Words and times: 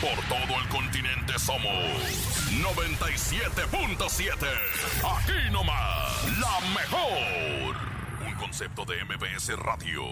Por 0.00 0.16
todo 0.28 0.60
el 0.60 0.68
continente 0.68 1.38
somos 1.38 1.72
97.7. 2.52 4.36
Aquí 5.16 5.50
nomás, 5.50 6.24
la 6.38 6.60
mejor. 6.74 7.76
Un 8.26 8.34
concepto 8.34 8.84
de 8.84 9.04
MBS 9.04 9.56
Radio. 9.58 10.02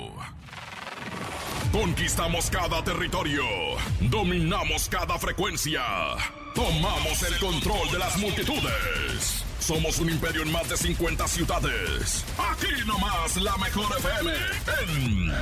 Conquistamos 1.73 2.51
cada 2.51 2.83
territorio. 2.83 3.45
Dominamos 4.01 4.89
cada 4.89 5.19
frecuencia. 5.19 5.83
Tomamos 6.55 7.23
el 7.23 7.39
control 7.39 7.91
de 7.91 7.99
las 7.99 8.17
multitudes. 8.17 9.45
Somos 9.61 9.99
un 9.99 10.11
imperio 10.11 10.43
en 10.43 10.53
más 10.53 10.69
de 10.69 10.77
50 10.77 11.29
ciudades. 11.29 12.25
Aquí 12.39 12.69
nomás 12.87 13.37
la 13.37 13.57
mejor 13.59 13.87
FM. 13.99 14.33
En 14.83 15.33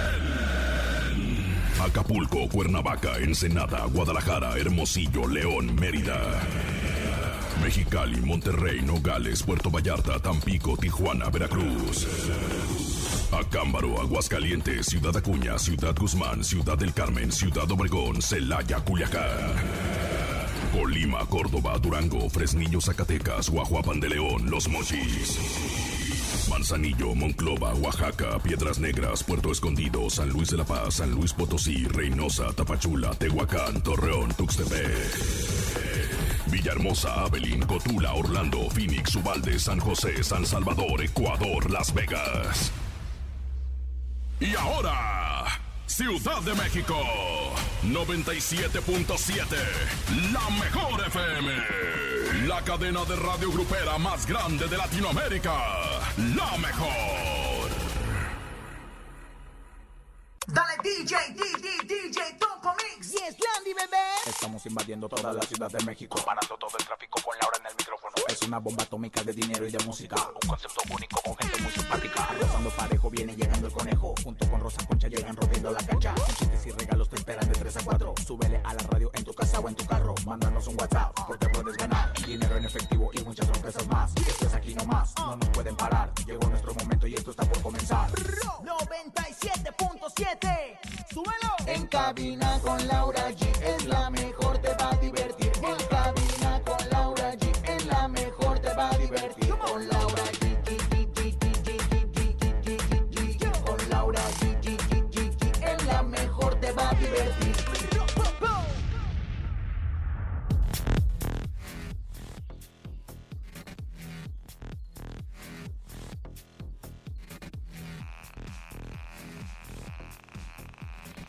Acapulco, 1.84 2.48
Cuernavaca, 2.48 3.19
Ensenada, 3.19 3.84
Guadalajara, 3.87 4.56
Hermosillo, 4.56 5.29
León, 5.29 5.74
Mérida. 5.74 6.19
Mexicali, 7.63 8.21
Monterrey, 8.23 8.80
Nogales, 8.80 9.43
Puerto 9.43 9.71
Vallarta, 9.71 10.18
Tampico, 10.18 10.76
Tijuana, 10.79 11.29
Veracruz. 11.29 12.07
Acámbaro, 13.32 14.01
Aguascalientes, 14.01 14.87
Ciudad 14.87 15.15
Acuña, 15.15 15.59
Ciudad 15.59 15.95
Guzmán, 15.95 16.43
Ciudad 16.43 16.79
del 16.79 16.95
Carmen, 16.95 17.30
Ciudad 17.30 17.71
Obregón, 17.71 18.23
Celaya, 18.23 18.80
Culiacán. 18.80 19.54
Colima, 20.73 21.26
Córdoba, 21.26 21.79
Durango, 21.79 22.30
Fresnillo, 22.30 22.80
Zacatecas, 22.80 23.51
Guajuapan 23.51 24.01
de 24.01 24.09
León, 24.09 24.51
Los 24.51 24.69
Mochis. 24.69 25.93
Manzanillo, 26.55 27.16
Monclova, 27.16 27.74
Oaxaca, 27.74 28.38
Piedras 28.38 28.79
Negras, 28.79 29.24
Puerto 29.24 29.51
Escondido, 29.51 30.09
San 30.09 30.29
Luis 30.29 30.51
de 30.51 30.59
la 30.59 30.65
Paz, 30.65 30.95
San 30.95 31.10
Luis 31.10 31.33
Potosí, 31.33 31.85
Reynosa, 31.87 32.52
Tapachula, 32.52 33.10
Tehuacán, 33.10 33.83
Torreón, 33.83 34.33
Tuxtepec. 34.35 34.88
Villahermosa, 36.47 37.25
Abilín, 37.25 37.63
Cotula, 37.63 38.15
Orlando, 38.15 38.71
Phoenix, 38.71 39.16
Ubalde, 39.16 39.59
San 39.59 39.80
José, 39.80 40.23
San 40.23 40.47
Salvador, 40.47 41.02
Ecuador, 41.02 41.69
Las 41.73 41.93
Vegas. 41.93 42.71
Y 44.38 44.55
ahora, 44.55 45.60
Ciudad 45.87 46.41
de 46.43 46.55
México, 46.55 46.97
97.7, 47.82 49.57
la 50.32 50.51
mejor 50.51 51.05
FM, 51.07 51.52
la 52.47 52.63
cadena 52.63 53.05
de 53.05 53.16
radio 53.16 53.51
grupera 53.51 53.99
más 53.99 54.25
grande 54.27 54.66
de 54.66 54.77
Latinoamérica, 54.77 55.52
la 56.16 56.57
mejor. 56.59 57.70
Dale 60.46 60.76
DJ, 60.82 61.16
DJ, 61.34 61.87
DJ, 61.87 62.38
Topo 62.38 62.74
Mix. 62.74 63.12
Yes, 63.12 63.37
Landy, 63.40 63.74
bebé. 63.74 63.96
Estamos 64.26 64.65
invadiendo 64.66 65.09
toda 65.09 65.32
la 65.32 65.42
ciudad 65.42 65.70
de 65.70 65.84
México, 65.84 66.22
parando 66.25 66.56
todo 66.56 66.76
el 66.78 66.84
tráfico 66.84 67.20
con 67.22 67.34
el 67.34 67.38
micrófono. 67.38 67.53
Es 68.34 68.43
una 68.43 68.59
bomba 68.59 68.82
atómica 68.82 69.22
de 69.22 69.32
dinero 69.32 69.65
y 69.65 69.71
de 69.71 69.78
música, 69.84 70.16
un 70.16 70.49
concepto 70.49 70.82
único 70.93 71.22
con 71.22 71.36
gente 71.36 71.56
muy 71.62 71.70
simpática. 71.70 72.28
Rozando 72.41 72.69
parejo 72.70 73.08
viene 73.08 73.36
llegando 73.36 73.69
el 73.69 73.72
conejo, 73.72 74.12
junto 74.25 74.50
con 74.50 74.60
Rosa 74.60 74.84
Concha 74.88 75.06
llegan 75.06 75.36
rompiendo 75.36 75.70
la 75.70 75.78
cancha. 75.78 76.12
Con 76.16 76.34
chistes 76.34 76.66
y 76.66 76.72
regalos 76.72 77.08
te 77.08 77.14
esperan 77.14 77.47
de 77.47 77.54
3 77.54 77.76
a 77.76 77.84
4. 77.84 78.14
Súbele 78.26 78.60
a 78.64 78.75
la 78.75 78.82
radio 78.91 79.12
en 79.14 79.22
tu 79.22 79.32
casa 79.34 79.60
o 79.60 79.69
en 79.69 79.76
tu 79.76 79.86
carro, 79.86 80.16
mándanos 80.26 80.66
un 80.66 80.75
WhatsApp 80.81 81.12
porque 81.28 81.48
puedes 81.50 81.76
ganar 81.76 82.12
dinero 82.26 82.56
en 82.56 82.64
efectivo 82.64 83.08
y 83.12 83.22
muchas 83.22 83.47
sorpresas 83.47 83.86
más. 83.86 84.10
Esto 84.16 84.47
es 84.47 84.54
aquí 84.54 84.75
nomás, 84.75 85.14
no 85.16 85.37
nos 85.37 85.48
pueden 85.50 85.76
parar. 85.76 86.12
Llegó 86.26 86.48
nuestro 86.48 86.75
momento 86.75 87.06
y 87.06 87.14
esto 87.14 87.31
está 87.31 87.44
por 87.44 87.62
comenzar. 87.62 88.10
97.7. 88.10 90.78
Súbelo. 91.08 91.54
En 91.66 91.87
cabina 91.87 92.58
con 92.62 92.84
Laura 92.88 93.31
G 93.31 93.47
es 93.62 93.87
la 93.87 94.10
mejor, 94.10 94.58
te 94.58 94.75
va 94.75 94.91
a 94.91 94.97
divertir. 94.97 95.33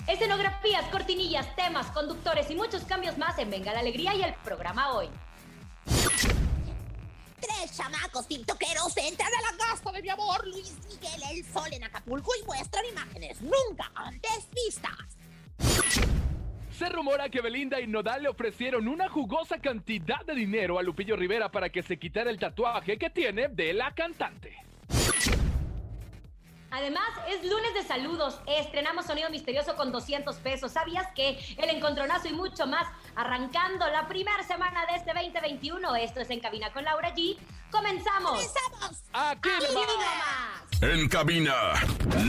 Escenografías, 0.07 0.85
cortinillas, 0.89 1.55
temas, 1.55 1.88
conductores 1.88 2.49
y 2.51 2.55
muchos 2.55 2.83
cambios 2.83 3.17
más 3.17 3.39
en 3.39 3.49
Venga 3.49 3.73
la 3.73 3.79
Alegría 3.79 4.13
y 4.13 4.21
el 4.21 4.35
programa 4.35 4.93
hoy. 4.93 5.09
Tres 5.85 7.75
chamacos 7.75 8.27
tiktokeros 8.27 8.95
entran 8.97 9.29
a 9.29 9.51
la 9.51 9.57
casa 9.57 9.91
de 9.91 10.01
mi 10.03 10.09
amor 10.09 10.45
Luis 10.47 10.77
Miguel 10.88 11.21
El 11.31 11.43
Sol 11.45 11.69
en 11.71 11.83
Acapulco 11.83 12.31
y 12.39 12.45
muestran 12.45 12.85
imágenes 12.85 13.41
nunca 13.41 13.91
antes 13.95 14.47
vistas. 14.53 15.17
Se 16.72 16.89
rumora 16.89 17.29
que 17.29 17.41
Belinda 17.41 17.79
y 17.79 17.87
Nodal 17.87 18.23
le 18.23 18.29
ofrecieron 18.29 18.87
una 18.87 19.09
jugosa 19.09 19.57
cantidad 19.59 20.23
de 20.25 20.35
dinero 20.35 20.77
a 20.77 20.83
Lupillo 20.83 21.16
Rivera 21.16 21.49
para 21.49 21.69
que 21.69 21.81
se 21.81 21.97
quitara 21.97 22.29
el 22.29 22.37
tatuaje 22.37 22.97
que 22.97 23.09
tiene 23.09 23.47
de 23.47 23.73
la 23.73 23.95
cantante. 23.95 24.65
Además, 26.75 27.08
es 27.30 27.50
lunes 27.50 27.74
de 27.74 27.84
saludos. 27.84 28.41
Estrenamos 28.47 29.06
Sonido 29.06 29.30
Misterioso 29.30 29.78
con 29.78 29.94
200 29.94 30.36
pesos. 30.40 30.74
¿Sabías 30.74 31.08
que 31.16 31.40
el 31.58 31.69
encontronazo 31.69 32.28
y 32.28 32.34
mucho 32.34 32.68
más 32.68 32.86
arrancando 33.16 33.88
la 33.88 34.09
primera 34.09 34.44
semana 34.44 34.85
de 34.85 34.97
este 34.97 35.14
2021? 35.14 35.96
Esto 35.96 36.19
es 36.19 36.30
En 36.31 36.41
Cabina 36.41 36.74
con 36.74 36.84
Laura 36.84 37.16
G. 37.16 37.38
¡Comenzamos! 37.72 38.31
¡Comenzamos! 38.31 39.03
Aquí 39.14 39.50
¡Aquí 39.56 39.74
nomás. 39.74 40.81
En 40.81 41.08
cabina, 41.08 41.53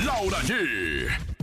Laura 0.05 0.39
G. 0.43 1.36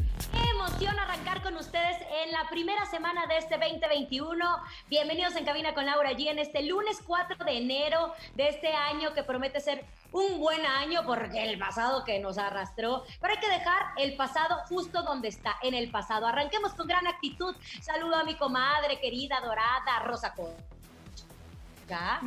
Arrancar 0.86 1.42
con 1.42 1.56
ustedes 1.56 1.98
en 2.24 2.32
la 2.34 2.50
primera 2.50 2.86
semana 2.86 3.26
de 3.28 3.38
este 3.38 3.58
2021. 3.58 4.46
Bienvenidos 4.90 5.34
en 5.38 5.46
Cabina 5.46 5.74
con 5.74 5.86
Laura 5.86 6.12
G 6.12 6.28
en 6.30 6.40
este 6.40 6.62
lunes 6.64 7.00
4 7.06 7.46
de 7.46 7.58
enero 7.58 8.14
de 8.36 8.50
este 8.50 8.74
año 8.74 9.14
que 9.14 9.24
promete 9.24 9.62
ser 9.62 9.86
un 10.12 10.40
buen 10.40 10.66
año 10.66 11.04
porque 11.06 11.42
el 11.42 11.58
pasado 11.58 12.04
que 12.04 12.20
nos 12.20 12.38
arrastró, 12.38 13.06
pero 13.22 13.34
hay 13.34 13.40
que 13.40 13.48
dejar 13.50 13.94
el 13.96 14.18
pasado 14.18 14.58
justo 14.68 15.04
donde 15.04 15.30
está, 15.30 15.56
en 15.62 15.74
el 15.74 15.90
pasado. 15.90 16.28
Arranquemos 16.28 16.74
con 16.74 16.86
gran 16.86 17.08
actitud. 17.08 17.56
Saludo 17.82 18.16
a 18.16 18.26
mi 18.26 18.36
comadre 18.36 19.00
querida, 19.00 19.40
dorada, 19.40 20.00
Rosa 20.04 20.34
Concha. 20.34 20.83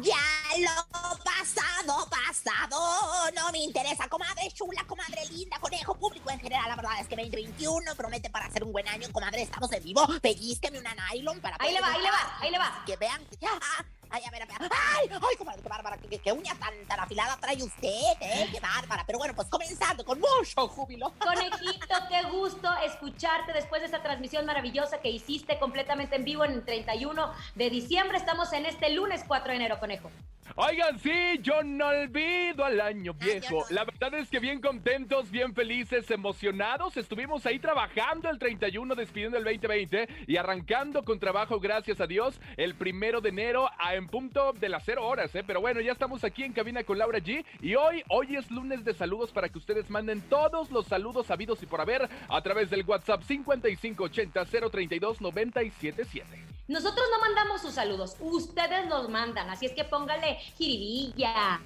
Ya 0.02 0.16
lo 0.58 1.24
pasado, 1.24 2.08
pasado, 2.08 3.30
no 3.34 3.50
me 3.52 3.58
interesa, 3.58 4.08
comadre 4.08 4.50
chula, 4.52 4.84
comadre 4.86 5.24
linda, 5.30 5.58
conejo 5.58 5.94
público 5.94 6.30
en 6.30 6.40
general, 6.40 6.68
la 6.68 6.76
verdad 6.76 7.00
es 7.00 7.08
que 7.08 7.16
2021 7.16 7.94
promete 7.96 8.30
para 8.30 8.50
ser 8.50 8.64
un 8.64 8.72
buen 8.72 8.86
año, 8.88 9.08
comadre, 9.12 9.42
estamos 9.42 9.72
en 9.72 9.82
vivo, 9.82 10.06
pellizqueme 10.20 10.78
una 10.78 10.94
nylon 10.94 11.40
para 11.40 11.56
Ahí 11.58 11.72
le 11.72 11.80
va, 11.80 11.92
ahí 11.92 12.02
le 12.02 12.10
va, 12.10 12.38
ahí 12.40 12.50
le 12.50 12.58
va. 12.58 12.82
Que 12.86 12.96
vean, 12.96 13.26
ah, 13.44 13.84
ay, 14.10 14.22
a 14.26 14.30
ver, 14.30 14.42
a 14.42 14.46
ver, 14.46 14.56
ay, 14.60 15.08
ay, 15.10 15.36
comadre, 15.36 15.62
qué 15.62 15.68
bárbara, 15.68 15.98
qué, 15.98 16.32
uña 16.32 16.54
tan, 16.54 16.74
tan 16.86 17.00
afilada 17.00 17.36
trae 17.36 17.62
usted, 17.62 17.88
eh, 18.20 18.48
qué 18.52 18.60
bárbara, 18.60 19.04
pero 19.06 19.18
bueno, 19.18 19.34
pues 19.34 19.48
comenzando 19.48 20.04
con 20.04 20.20
mucho 20.20 20.68
júbilo. 20.68 21.12
Conejito, 21.18 21.96
qué 22.08 22.22
gusto 22.30 22.68
escucharte 22.84 23.52
después 23.52 23.80
de 23.82 23.88
esa 23.88 24.02
transmisión 24.02 24.46
maravillosa 24.46 24.98
que 24.98 25.10
hiciste 25.10 25.58
completamente 25.58 26.16
en 26.16 26.24
vivo 26.24 26.44
en 26.44 26.52
el 26.52 26.64
31 26.64 27.32
de 27.54 27.70
diciembre. 27.70 28.18
Estamos 28.18 28.52
en 28.52 28.66
este 28.66 28.90
lunes 28.90 29.24
4 29.26 29.50
de 29.50 29.56
enero, 29.56 29.78
Conejo. 29.78 30.10
Oigan, 30.58 30.98
sí, 30.98 31.38
yo 31.42 31.62
no 31.62 31.88
olvido 31.88 32.64
al 32.64 32.80
año 32.80 33.12
viejo. 33.12 33.66
no. 33.68 33.76
La 33.76 33.84
verdad 33.84 34.14
es 34.14 34.30
que 34.30 34.38
bien 34.38 34.62
contentos, 34.62 35.30
bien 35.30 35.54
felices, 35.54 36.10
emocionados. 36.10 36.96
Estuvimos 36.96 37.44
ahí 37.44 37.58
trabajando 37.58 38.30
el 38.30 38.38
31, 38.38 38.94
despidiendo 38.94 39.36
el 39.36 39.44
2020 39.44 40.08
y 40.26 40.38
arrancando 40.38 41.04
con 41.04 41.20
trabajo, 41.20 41.60
gracias 41.60 42.00
a 42.00 42.06
Dios, 42.06 42.40
el 42.56 42.74
primero 42.74 43.20
de 43.20 43.28
enero 43.28 43.68
a 43.78 43.96
en 43.96 44.06
punto 44.08 44.54
de 44.54 44.70
las 44.70 44.82
0 44.86 45.06
horas, 45.06 45.34
¿eh? 45.34 45.44
Pero 45.46 45.60
bueno, 45.60 45.82
ya 45.82 45.92
estamos 45.92 46.24
aquí 46.24 46.44
en 46.44 46.54
cabina 46.54 46.84
con 46.84 46.96
Laura 46.96 47.18
G. 47.18 47.44
Y 47.60 47.74
hoy, 47.74 48.02
hoy 48.08 48.36
es 48.36 48.50
lunes 48.50 48.82
de 48.82 48.94
saludos 48.94 49.32
para 49.32 49.50
que 49.50 49.58
ustedes 49.58 49.90
manden 49.90 50.22
todos 50.22 50.70
los 50.70 50.86
saludos 50.86 51.30
habidos 51.30 51.62
y 51.62 51.66
por 51.66 51.82
haber 51.82 52.08
a 52.30 52.40
través 52.40 52.70
del 52.70 52.82
WhatsApp 52.86 53.22
5580 53.24 54.46
032 54.70 55.20
977. 55.20 56.56
Nosotros 56.68 57.06
no 57.12 57.20
mandamos 57.20 57.62
sus 57.62 57.74
saludos, 57.74 58.16
ustedes 58.18 58.88
los 58.88 59.08
mandan, 59.08 59.48
así 59.50 59.66
es 59.66 59.72
que 59.72 59.84
póngale 59.84 60.36
jiribilla, 60.56 61.60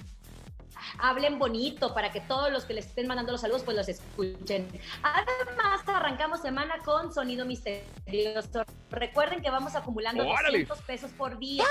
hablen 0.99 1.39
bonito 1.39 1.93
para 1.93 2.11
que 2.11 2.21
todos 2.21 2.51
los 2.51 2.65
que 2.65 2.73
les 2.73 2.87
estén 2.87 3.07
mandando 3.07 3.31
los 3.31 3.41
saludos 3.41 3.63
pues 3.63 3.77
los 3.77 3.87
escuchen. 3.89 4.67
Además, 5.03 5.81
arrancamos 5.87 6.41
semana 6.41 6.77
con 6.83 7.13
sonido 7.13 7.45
misterioso. 7.45 8.63
Recuerden 8.89 9.41
que 9.41 9.49
vamos 9.49 9.75
acumulando 9.75 10.27
¡Órale! 10.27 10.65
200 10.65 10.81
pesos 10.81 11.11
por 11.11 11.37
día. 11.37 11.65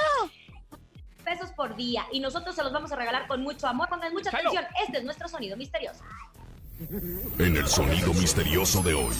pesos 1.25 1.51
por 1.51 1.77
día 1.77 2.07
y 2.13 2.21
nosotros 2.21 2.55
se 2.55 2.63
los 2.63 2.73
vamos 2.73 2.93
a 2.93 2.97
regalar 2.97 3.27
con 3.27 3.43
mucho 3.43 3.67
amor. 3.67 3.89
Pongan 3.89 4.13
mucha 4.13 4.31
atención. 4.31 4.65
Este 4.87 4.99
es 4.99 5.05
nuestro 5.05 5.29
sonido 5.29 5.57
misterioso. 5.57 6.03
En 7.39 7.57
el 7.57 7.67
sonido 7.67 8.15
misterioso 8.15 8.83
de 8.83 8.95
hoy. 8.95 9.15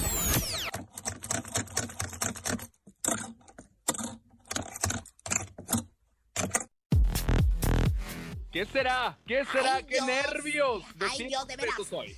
¿Qué 8.53 8.65
será? 8.67 9.17
¿Qué 9.27 9.45
será? 9.45 9.77
Ay, 9.77 9.85
¡Qué 9.85 9.95
Dios. 9.95 10.07
nervios! 10.07 10.85
Ay, 11.01 11.29
Dios, 11.29 11.47
de 11.47 11.57
veras. 11.57 11.93
hoy. 11.93 12.17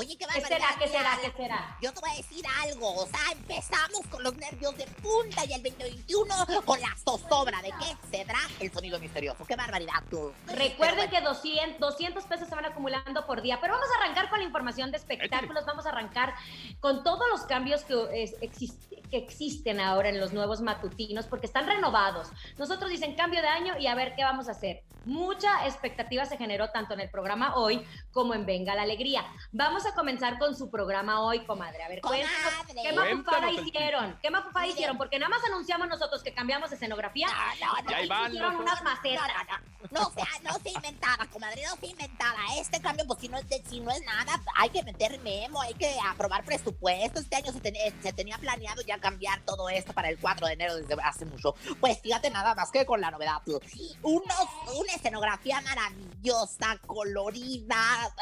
Oye, 0.00 0.16
qué 0.16 0.26
¿Qué 0.32 0.40
será? 0.42 0.66
¿Qué 0.78 0.86
será? 0.86 1.18
¿Qué 1.20 1.32
será? 1.36 1.76
Yo 1.82 1.92
te 1.92 1.98
voy 2.00 2.10
a 2.10 2.14
decir 2.14 2.44
algo, 2.62 2.94
o 3.02 3.06
sea, 3.08 3.18
empezamos 3.32 4.06
con 4.08 4.22
los 4.22 4.32
nervios 4.36 4.76
de 4.76 4.84
punta 5.02 5.44
y 5.44 5.52
el 5.54 5.60
2021 5.64 6.62
con 6.64 6.80
la 6.80 6.94
zozobra 7.04 7.60
de 7.62 7.70
qué 7.72 7.96
será 8.16 8.38
el 8.60 8.70
sonido 8.72 9.00
misterioso. 9.00 9.44
Qué 9.44 9.56
barbaridad 9.56 10.04
tú. 10.08 10.32
Recuerden 10.46 11.10
que 11.10 11.20
200, 11.20 11.80
200 11.80 12.24
pesos 12.26 12.48
se 12.48 12.54
van 12.54 12.66
acumulando 12.66 13.26
por 13.26 13.42
día, 13.42 13.58
pero 13.60 13.72
vamos 13.74 13.88
a 13.90 14.04
arrancar 14.04 14.30
con 14.30 14.38
la 14.38 14.44
información 14.44 14.92
de 14.92 14.98
espectáculos, 14.98 15.66
vamos 15.66 15.84
a 15.84 15.88
arrancar 15.88 16.32
con 16.78 17.02
todos 17.02 17.26
los 17.32 17.40
cambios 17.46 17.82
que, 17.82 18.22
es- 18.22 18.38
exist- 18.40 19.02
que 19.10 19.16
existen 19.16 19.80
ahora 19.80 20.10
en 20.10 20.20
los 20.20 20.32
nuevos 20.32 20.60
matutinos, 20.60 21.26
porque 21.26 21.46
están 21.46 21.66
renovados. 21.66 22.28
Nosotros 22.56 22.88
dicen 22.88 23.16
cambio 23.16 23.42
de 23.42 23.48
año 23.48 23.76
y 23.76 23.88
a 23.88 23.96
ver 23.96 24.14
qué 24.14 24.22
vamos 24.22 24.46
a 24.48 24.52
hacer. 24.52 24.84
Mucha 25.06 25.66
expectativa 25.66 26.26
se 26.26 26.36
generó 26.36 26.68
tanto 26.70 26.92
en 26.92 27.00
el 27.00 27.08
programa 27.08 27.56
hoy 27.56 27.82
como 28.12 28.34
en 28.34 28.44
Venga 28.44 28.74
la 28.74 28.82
Alegría. 28.82 29.24
Vamos 29.52 29.86
a 29.86 29.87
comenzar 29.94 30.38
con 30.38 30.56
su 30.56 30.70
programa 30.70 31.20
hoy, 31.22 31.44
comadre. 31.44 31.82
A 31.82 31.88
ver, 31.88 32.00
cuéntanos. 32.00 32.64
¿qué 32.82 32.92
mafufada 32.92 33.50
hicieron? 33.50 34.18
¿Qué 34.22 34.30
mafufada 34.30 34.62
Mire. 34.62 34.74
hicieron? 34.74 34.96
Porque 34.98 35.18
nada 35.18 35.30
más 35.30 35.44
anunciamos 35.44 35.88
nosotros 35.88 36.22
que 36.22 36.32
cambiamos 36.32 36.70
de 36.70 36.76
escenografía. 36.76 37.26
No, 37.60 37.66
no, 37.66 37.82
no. 37.82 37.90
Y 37.90 37.94
ahí 37.94 38.06
y 38.06 38.08
van 38.08 38.30
hicieron 38.30 38.52
los 38.54 38.62
unas 38.62 38.82
No, 38.82 38.90
macetas. 38.90 39.26
no, 39.48 39.56
no. 39.58 39.68
No 39.90 40.10
sea, 40.10 40.26
no 40.42 40.58
se 40.58 40.70
inventada, 40.70 41.26
comadre, 41.28 41.62
no 41.64 41.76
se 41.76 41.86
inventada. 41.86 42.36
Este 42.58 42.80
cambio, 42.80 43.06
pues 43.06 43.20
si 43.20 43.28
no 43.28 43.38
es 43.38 43.48
de- 43.48 43.62
si 43.68 43.78
no 43.80 43.90
es 43.92 44.02
nada, 44.04 44.42
hay 44.56 44.70
que 44.70 44.82
meter 44.82 45.18
memo, 45.20 45.62
hay 45.62 45.72
que 45.74 45.94
aprobar 46.10 46.44
presupuesto. 46.44 47.20
Este 47.20 47.36
año 47.36 47.52
se, 47.52 47.60
ten- 47.60 48.02
se 48.02 48.12
tenía 48.12 48.38
planeado 48.38 48.82
ya 48.82 48.98
cambiar 48.98 49.40
todo 49.42 49.68
esto 49.68 49.92
para 49.92 50.08
el 50.08 50.18
4 50.18 50.46
de 50.48 50.52
enero 50.54 50.74
desde 50.76 50.96
hace 51.02 51.24
mucho. 51.26 51.54
Pues 51.80 52.00
fíjate 52.00 52.28
nada 52.30 52.54
más 52.56 52.70
que 52.72 52.84
con 52.84 53.00
la 53.00 53.10
novedad. 53.12 53.40
Unos, 54.02 54.46
una 54.76 54.92
escenografía 54.94 55.60
maravillosa, 55.60 56.76
colorida. 56.86 58.12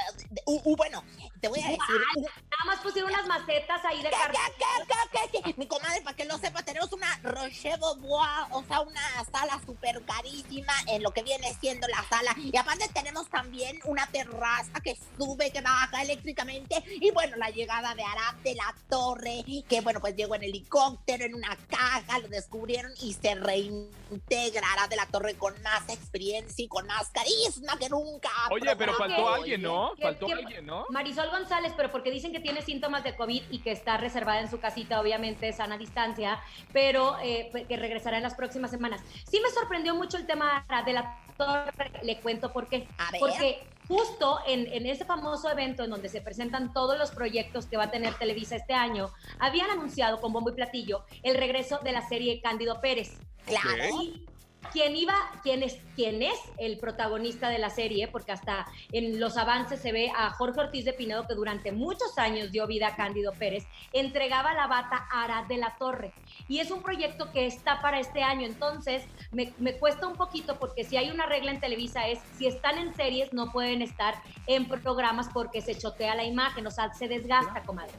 Uh, 0.44 0.60
uh, 0.72 0.76
bueno, 0.76 1.02
te 1.40 1.48
voy 1.48 1.55
a 1.64 1.68
decir. 1.68 2.02
uh, 2.16 2.20
Nada 2.20 2.64
más 2.66 2.80
pusieron 2.80 3.10
unas 3.10 3.26
macetas 3.26 3.84
ahí 3.84 4.02
de 4.02 4.10
¿Qué, 4.10 4.16
cartón. 4.16 4.42
qué, 4.58 4.64
qué, 4.86 5.40
qué, 5.42 5.42
qué? 5.42 5.54
Mi 5.58 5.66
comadre, 5.66 6.00
para 6.02 6.16
que 6.16 6.24
lo 6.24 6.38
sepa, 6.38 6.62
tenemos 6.62 6.92
una 6.92 7.18
Roche 7.22 7.70
Beaubois, 7.76 8.46
o 8.52 8.62
sea, 8.64 8.80
una 8.80 9.24
sala 9.30 9.60
súper 9.66 10.02
carísima 10.04 10.72
en 10.88 11.02
lo 11.02 11.10
que 11.12 11.22
viene 11.22 11.54
siendo 11.60 11.86
la 11.88 12.02
sala. 12.08 12.34
Y 12.36 12.56
aparte 12.56 12.88
tenemos 12.94 13.28
también 13.28 13.78
una 13.84 14.06
terraza 14.08 14.80
que 14.82 14.96
sube, 15.18 15.50
que 15.50 15.60
baja 15.60 16.02
eléctricamente. 16.02 16.82
Y 17.00 17.10
bueno, 17.10 17.36
la 17.36 17.50
llegada 17.50 17.94
de 17.94 18.02
Arad 18.04 18.34
de 18.42 18.54
la 18.54 18.74
Torre, 18.88 19.44
que 19.68 19.80
bueno, 19.80 20.00
pues 20.00 20.16
llegó 20.16 20.34
en 20.34 20.44
helicóptero, 20.44 21.24
en 21.24 21.34
una 21.34 21.56
caja, 21.68 22.18
lo 22.20 22.28
descubrieron 22.28 22.92
y 23.00 23.12
se 23.14 23.34
reintegra 23.34 24.72
Arad 24.72 24.88
de 24.88 24.96
la 24.96 25.06
Torre 25.06 25.34
con 25.36 25.60
más 25.62 25.88
experiencia 25.88 26.64
y 26.64 26.68
con 26.68 26.86
más 26.86 27.08
carisma 27.10 27.76
que 27.78 27.88
nunca. 27.88 28.30
Oye, 28.50 28.74
pero 28.76 28.94
faltó 28.94 29.28
alguien, 29.28 29.62
¿no? 29.62 29.92
¿qué- 29.96 30.02
Faltó 30.02 30.26
alguien, 30.26 30.66
¿no? 30.66 30.86
Marisol 30.90 31.30
González, 31.38 31.72
pero 31.76 31.92
porque 31.92 32.10
dicen 32.10 32.32
que 32.32 32.40
tiene 32.40 32.62
síntomas 32.62 33.04
de 33.04 33.14
COVID 33.14 33.42
y 33.50 33.58
que 33.58 33.72
está 33.72 33.96
reservada 33.96 34.40
en 34.40 34.50
su 34.50 34.58
casita, 34.58 35.00
obviamente 35.00 35.52
sana 35.52 35.76
distancia, 35.76 36.40
pero 36.72 37.16
eh, 37.22 37.48
pues, 37.52 37.66
que 37.66 37.76
regresará 37.76 38.16
en 38.16 38.22
las 38.22 38.34
próximas 38.34 38.70
semanas. 38.70 39.00
Sí 39.28 39.40
me 39.40 39.50
sorprendió 39.50 39.94
mucho 39.94 40.16
el 40.16 40.26
tema 40.26 40.64
de 40.84 40.92
la 40.92 41.18
torre, 41.36 41.92
le 42.02 42.18
cuento 42.20 42.52
por 42.52 42.68
qué. 42.68 42.88
A 42.98 43.10
ver. 43.10 43.20
Porque 43.20 43.62
justo 43.86 44.40
en, 44.46 44.66
en 44.72 44.86
ese 44.86 45.04
famoso 45.04 45.50
evento 45.50 45.84
en 45.84 45.90
donde 45.90 46.08
se 46.08 46.20
presentan 46.20 46.72
todos 46.72 46.98
los 46.98 47.10
proyectos 47.10 47.66
que 47.66 47.76
va 47.76 47.84
a 47.84 47.90
tener 47.90 48.14
Televisa 48.14 48.56
este 48.56 48.74
año, 48.74 49.10
habían 49.38 49.70
anunciado 49.70 50.20
con 50.20 50.32
bombo 50.32 50.50
y 50.50 50.54
platillo 50.54 51.04
el 51.22 51.36
regreso 51.36 51.78
de 51.78 51.92
la 51.92 52.06
serie 52.08 52.40
Cándido 52.40 52.80
Pérez. 52.80 53.18
Claro. 53.46 54.02
Y 54.02 54.26
quien 54.70 54.96
iba, 54.96 55.14
quién 55.42 55.62
es, 55.62 55.78
quién 55.94 56.22
es 56.22 56.38
el 56.58 56.78
protagonista 56.78 57.48
de 57.48 57.58
la 57.58 57.70
serie, 57.70 58.08
porque 58.08 58.32
hasta 58.32 58.66
en 58.92 59.18
los 59.20 59.36
avances 59.36 59.80
se 59.80 59.92
ve 59.92 60.10
a 60.16 60.30
Jorge 60.30 60.60
Ortiz 60.60 60.84
de 60.84 60.92
Pinedo, 60.92 61.26
que 61.26 61.34
durante 61.34 61.72
muchos 61.72 62.18
años 62.18 62.52
dio 62.52 62.66
vida 62.66 62.88
a 62.88 62.96
Cándido 62.96 63.32
Pérez, 63.32 63.66
entregaba 63.92 64.54
la 64.54 64.66
bata 64.66 65.06
a 65.10 65.24
Arad 65.24 65.46
de 65.46 65.56
la 65.56 65.76
Torre. 65.78 66.12
Y 66.48 66.60
es 66.60 66.70
un 66.70 66.82
proyecto 66.82 67.32
que 67.32 67.46
está 67.46 67.80
para 67.80 67.98
este 67.98 68.22
año. 68.22 68.46
Entonces, 68.46 69.04
me, 69.32 69.52
me 69.58 69.78
cuesta 69.78 70.06
un 70.06 70.14
poquito, 70.14 70.58
porque 70.58 70.84
si 70.84 70.96
hay 70.96 71.10
una 71.10 71.26
regla 71.26 71.50
en 71.50 71.60
Televisa 71.60 72.08
es, 72.08 72.18
si 72.36 72.46
están 72.46 72.78
en 72.78 72.94
series, 72.94 73.32
no 73.32 73.50
pueden 73.52 73.82
estar 73.82 74.14
en 74.46 74.66
programas 74.66 75.28
porque 75.32 75.60
se 75.60 75.76
chotea 75.76 76.14
la 76.14 76.24
imagen, 76.24 76.66
o 76.66 76.70
sea, 76.70 76.92
se 76.94 77.08
desgasta, 77.08 77.62
comadre. 77.62 77.94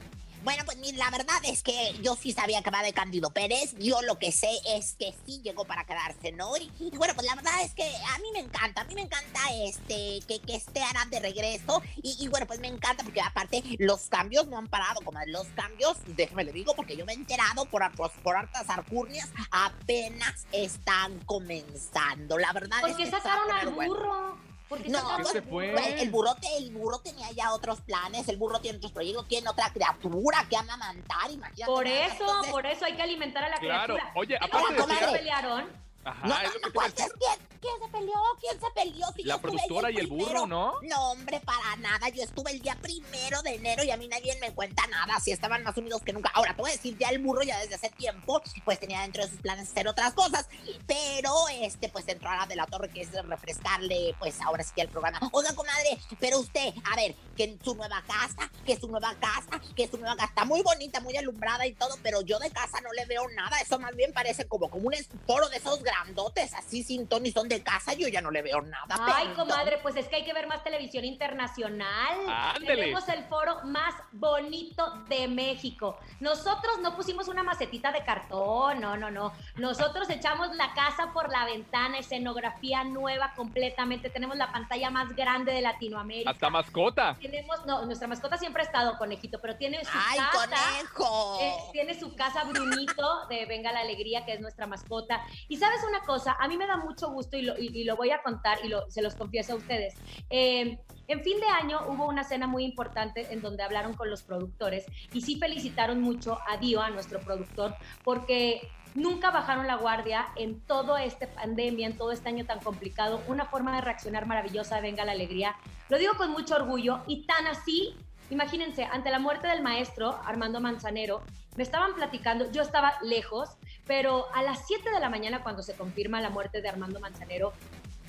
Bueno, 0.47 0.63
pues 0.63 0.77
la 0.95 1.11
verdad 1.11 1.35
es 1.43 1.61
que 1.61 1.93
yo 2.01 2.15
sí 2.15 2.31
sabía 2.31 2.61
que 2.61 2.69
va 2.69 2.81
de 2.81 2.93
Cándido 2.93 3.31
Pérez. 3.31 3.75
Yo 3.79 4.01
lo 4.03 4.17
que 4.17 4.31
sé 4.31 4.49
es 4.65 4.95
que 4.97 5.13
sí 5.25 5.41
llegó 5.43 5.65
para 5.65 5.83
quedarse, 5.83 6.31
¿no? 6.31 6.55
Y, 6.55 6.71
y 6.79 6.95
bueno, 6.95 7.13
pues 7.15 7.27
la 7.27 7.35
verdad 7.35 7.61
es 7.65 7.73
que 7.73 7.83
a 7.83 8.17
mí 8.19 8.29
me 8.31 8.39
encanta, 8.39 8.79
a 8.79 8.85
mí 8.85 8.95
me 8.95 9.01
encanta 9.01 9.41
este 9.65 10.21
que, 10.25 10.39
que 10.39 10.55
esté 10.55 10.81
Arad 10.81 11.07
de 11.07 11.19
regreso. 11.19 11.81
Y, 11.97 12.15
y 12.23 12.29
bueno, 12.29 12.47
pues 12.47 12.61
me 12.61 12.69
encanta 12.69 13.03
porque 13.03 13.19
aparte 13.19 13.61
los 13.79 14.03
cambios 14.03 14.47
no 14.47 14.57
han 14.57 14.69
parado, 14.69 15.01
como 15.01 15.19
los 15.27 15.47
cambios, 15.47 15.97
déjeme 16.15 16.45
le 16.45 16.53
digo, 16.53 16.73
porque 16.77 16.95
yo 16.95 17.05
me 17.05 17.11
he 17.11 17.15
enterado 17.15 17.65
por, 17.65 17.83
por, 17.97 18.09
por 18.23 18.37
hartas 18.37 18.69
arcurnias, 18.69 19.27
apenas 19.51 20.47
están 20.53 21.19
comenzando. 21.25 22.37
La 22.37 22.53
verdad 22.53 22.79
¿Por 22.79 22.91
es 22.91 22.95
que 22.95 23.03
a 23.03 23.11
sacaron 23.11 23.51
al 23.51 23.71
burro? 23.71 24.37
¿Por 24.37 24.56
qué 24.69 24.89
No, 24.89 25.25
se 25.25 25.41
fue? 25.41 25.73
el 26.01 26.09
burro, 26.09 26.35
el 26.57 26.71
burro 26.71 26.99
tenía 26.99 27.31
ya 27.31 27.53
otros 27.53 27.81
planes, 27.81 28.27
el 28.27 28.37
burro 28.37 28.59
tiene 28.59 28.77
otros 28.77 28.91
proyectos, 28.91 29.27
tiene 29.27 29.49
otra 29.49 29.71
criatura 29.71 30.45
que 30.49 30.57
amamantar, 30.57 31.31
imagínate. 31.31 31.71
Por 31.71 31.87
eso, 31.87 32.13
Entonces, 32.19 32.51
por 32.51 32.65
eso 32.65 32.85
hay 32.85 32.95
que 32.95 33.01
alimentar 33.01 33.43
a 33.43 33.49
la 33.49 33.57
Claro. 33.57 33.93
criatura. 33.95 34.11
Oye, 34.15 34.37
¿Qué 34.39 34.45
aparte 34.45 34.95
¿Se 34.99 35.11
pelearon? 35.17 35.86
Ajá, 36.03 36.27
No, 36.27 36.35
es 36.37 36.43
no, 36.43 36.53
lo 36.53 36.71
que 36.71 36.79
no, 36.79 36.93
te. 36.93 37.03
¿Quién, 37.03 37.47
quién 37.59 37.73
se 37.81 37.87
peleó? 37.89 38.21
¿Quién 38.39 38.59
se 38.59 38.67
peleó? 38.73 39.07
Si 39.15 39.23
La 39.23 39.41
productora 39.41 39.91
y 39.91 39.97
el 39.97 40.07
burro. 40.07 40.47
¿no? 40.47 40.75
No, 40.81 41.11
hombre, 41.11 41.39
para 41.41 41.75
nada. 41.77 42.09
Yo 42.09 42.23
estuve 42.23 42.51
el 42.51 42.61
día 42.61 42.77
primero 42.81 43.41
de 43.41 43.55
enero 43.55 43.83
y 43.83 43.91
a 43.91 43.97
mí 43.97 44.07
nadie 44.07 44.37
me 44.39 44.53
cuenta 44.53 44.87
nada. 44.87 45.19
Si 45.19 45.31
estaban 45.31 45.63
más 45.63 45.75
unidos 45.77 46.01
que 46.01 46.13
nunca. 46.13 46.31
Ahora, 46.33 46.55
te 46.55 46.61
voy 46.61 46.71
a 46.71 46.73
decir, 46.73 46.97
ya 46.97 47.09
el 47.09 47.19
burro 47.19 47.43
ya 47.43 47.59
desde 47.59 47.75
hace 47.75 47.89
tiempo, 47.89 48.41
pues 48.63 48.79
tenía 48.79 49.01
dentro 49.01 49.23
de 49.23 49.29
sus 49.29 49.41
planes 49.41 49.69
hacer 49.69 49.87
otras 49.87 50.13
cosas. 50.13 50.47
Pero, 50.85 51.31
este, 51.49 51.89
pues 51.89 52.07
entró 52.07 52.29
a 52.29 52.37
la 52.37 52.45
de 52.45 52.55
la 52.55 52.65
torre, 52.67 52.89
que 52.89 53.01
es 53.01 53.11
refrescarle, 53.11 54.15
pues 54.19 54.39
ahora 54.41 54.63
sí 54.63 54.71
que 54.75 54.81
el 54.81 54.89
programa. 54.89 55.19
Oiga, 55.31 55.53
comadre, 55.55 55.97
pero 56.19 56.39
usted, 56.39 56.73
a 56.91 56.95
ver, 56.95 57.15
que 57.35 57.43
en 57.43 57.63
su 57.63 57.75
nueva 57.75 58.03
casa, 58.07 58.49
que 58.65 58.77
su 58.77 58.87
nueva 58.87 59.15
casa, 59.15 59.61
que 59.75 59.87
su 59.87 59.97
nueva 59.97 60.15
casa 60.15 60.29
está 60.29 60.45
muy 60.45 60.61
bonita, 60.61 60.99
muy 61.01 61.15
alumbrada 61.17 61.65
y 61.65 61.73
todo, 61.73 61.97
pero 62.01 62.21
yo 62.21 62.39
de 62.39 62.49
casa 62.51 62.79
no 62.81 62.91
le 62.93 63.05
veo 63.05 63.27
nada. 63.29 63.59
Eso 63.59 63.79
más 63.79 63.95
bien 63.95 64.13
parece 64.13 64.47
como, 64.47 64.69
como 64.69 64.87
un 64.87 64.95
foro 65.25 65.49
de 65.49 65.57
esos 65.57 65.81
grandotes, 66.03 66.53
así 66.53 66.83
sin 66.83 67.07
ton 67.07 67.25
y 67.25 67.31
son 67.31 67.47
de 67.47 67.61
casa. 67.63 67.93
Yo 67.93 68.07
ya 68.07 68.21
no 68.21 68.31
le 68.31 68.41
veo 68.41 68.61
nada. 68.61 68.85
Ay, 68.89 69.27
perdón. 69.27 69.47
comadre, 69.47 69.79
pues 69.81 69.95
es 69.95 70.07
que 70.07 70.17
hay 70.17 70.25
que 70.25 70.33
ver 70.33 70.47
más 70.47 70.63
televisión 70.63 71.05
internacional. 71.05 72.17
Ándele. 72.27 72.75
Tenemos 72.75 73.07
el 73.09 73.23
foro 73.25 73.63
más 73.63 73.93
bonito 74.11 75.03
de 75.07 75.27
México. 75.27 75.97
Nosotros 76.19 76.79
no 76.81 76.95
pusimos 76.95 77.27
una 77.27 77.43
macetita 77.43 77.91
de 77.91 78.03
cartón, 78.03 78.81
no, 78.81 78.97
no, 78.97 79.11
no. 79.11 79.33
Nosotros 79.55 80.09
echamos 80.09 80.55
la 80.55 80.73
casa 80.73 81.11
por 81.13 81.31
la 81.31 81.45
ventana, 81.45 81.99
escenografía 81.99 82.83
nueva 82.83 83.33
completamente. 83.35 84.09
Tenemos 84.09 84.37
la 84.37 84.51
pantalla 84.51 84.89
más 84.89 85.15
grande 85.15 85.51
de 85.51 85.61
Latinoamérica. 85.61 86.31
Hasta 86.31 86.49
mascota. 86.49 87.17
Tenemos, 87.21 87.65
no, 87.65 87.85
nuestra 87.85 88.07
mascota 88.07 88.37
siempre 88.37 88.63
ha 88.63 88.65
estado 88.65 88.97
conejito, 88.97 89.39
pero 89.41 89.55
tiene 89.57 89.83
su 89.83 89.91
¡Ay, 89.93 90.17
casa. 90.17 90.31
conejo! 90.31 91.39
Eh, 91.41 91.53
tiene 91.71 91.99
su 91.99 92.15
casa 92.15 92.43
Brunito 92.43 93.27
de 93.27 93.45
Venga 93.45 93.71
la 93.71 93.81
Alegría, 93.81 94.25
que 94.25 94.33
es 94.33 94.39
nuestra 94.39 94.67
mascota. 94.67 95.25
Y 95.47 95.57
sabes 95.57 95.76
una 95.83 96.01
cosa, 96.01 96.35
a 96.39 96.47
mí 96.47 96.57
me 96.57 96.67
da 96.67 96.77
mucho 96.77 97.11
gusto 97.11 97.37
y 97.37 97.41
lo, 97.41 97.57
y- 97.57 97.83
lo 97.83 97.95
voy 97.95 98.11
a 98.11 98.21
contar 98.21 98.57
y 98.63 98.71
se 98.91 99.01
los 99.01 99.15
confieso 99.15 99.53
a 99.53 99.55
ustedes. 99.55 99.95
Eh, 100.29 100.77
en 101.07 101.23
fin 101.23 101.39
de 101.39 101.47
año 101.47 101.79
hubo 101.87 102.05
una 102.07 102.23
cena 102.23 102.47
muy 102.47 102.65
importante 102.65 103.31
en 103.31 103.41
donde 103.41 103.63
hablaron 103.63 103.93
con 103.93 104.09
los 104.09 104.23
productores 104.23 104.85
y 105.13 105.21
sí 105.21 105.39
felicitaron 105.39 106.01
mucho 106.01 106.37
a 106.47 106.57
Dio, 106.57 106.81
a 106.81 106.89
nuestro 106.89 107.19
productor, 107.21 107.75
porque 108.03 108.69
nunca 108.93 109.31
bajaron 109.31 109.67
la 109.67 109.75
guardia 109.75 110.27
en 110.35 110.59
todo 110.61 110.97
este 110.97 111.27
pandemia, 111.27 111.87
en 111.87 111.97
todo 111.97 112.11
este 112.11 112.27
año 112.29 112.45
tan 112.45 112.59
complicado. 112.59 113.21
Una 113.27 113.45
forma 113.45 113.73
de 113.75 113.81
reaccionar 113.81 114.25
maravillosa, 114.25 114.81
Venga 114.81 115.05
la 115.05 115.13
Alegría. 115.13 115.55
Lo 115.89 115.97
digo 115.97 116.13
con 116.17 116.31
mucho 116.31 116.55
orgullo 116.55 117.03
y 117.07 117.25
tan 117.25 117.47
así 117.47 117.95
Imagínense, 118.29 118.83
ante 118.83 119.09
la 119.09 119.19
muerte 119.19 119.47
del 119.47 119.63
maestro 119.63 120.19
Armando 120.25 120.59
Manzanero, 120.59 121.23
me 121.55 121.63
estaban 121.63 121.93
platicando, 121.95 122.51
yo 122.51 122.61
estaba 122.61 122.95
lejos, 123.01 123.57
pero 123.87 124.27
a 124.33 124.43
las 124.43 124.67
7 124.67 124.89
de 124.89 124.99
la 124.99 125.09
mañana 125.09 125.43
cuando 125.43 125.63
se 125.63 125.75
confirma 125.75 126.21
la 126.21 126.29
muerte 126.29 126.61
de 126.61 126.69
Armando 126.69 126.99
Manzanero, 126.99 127.53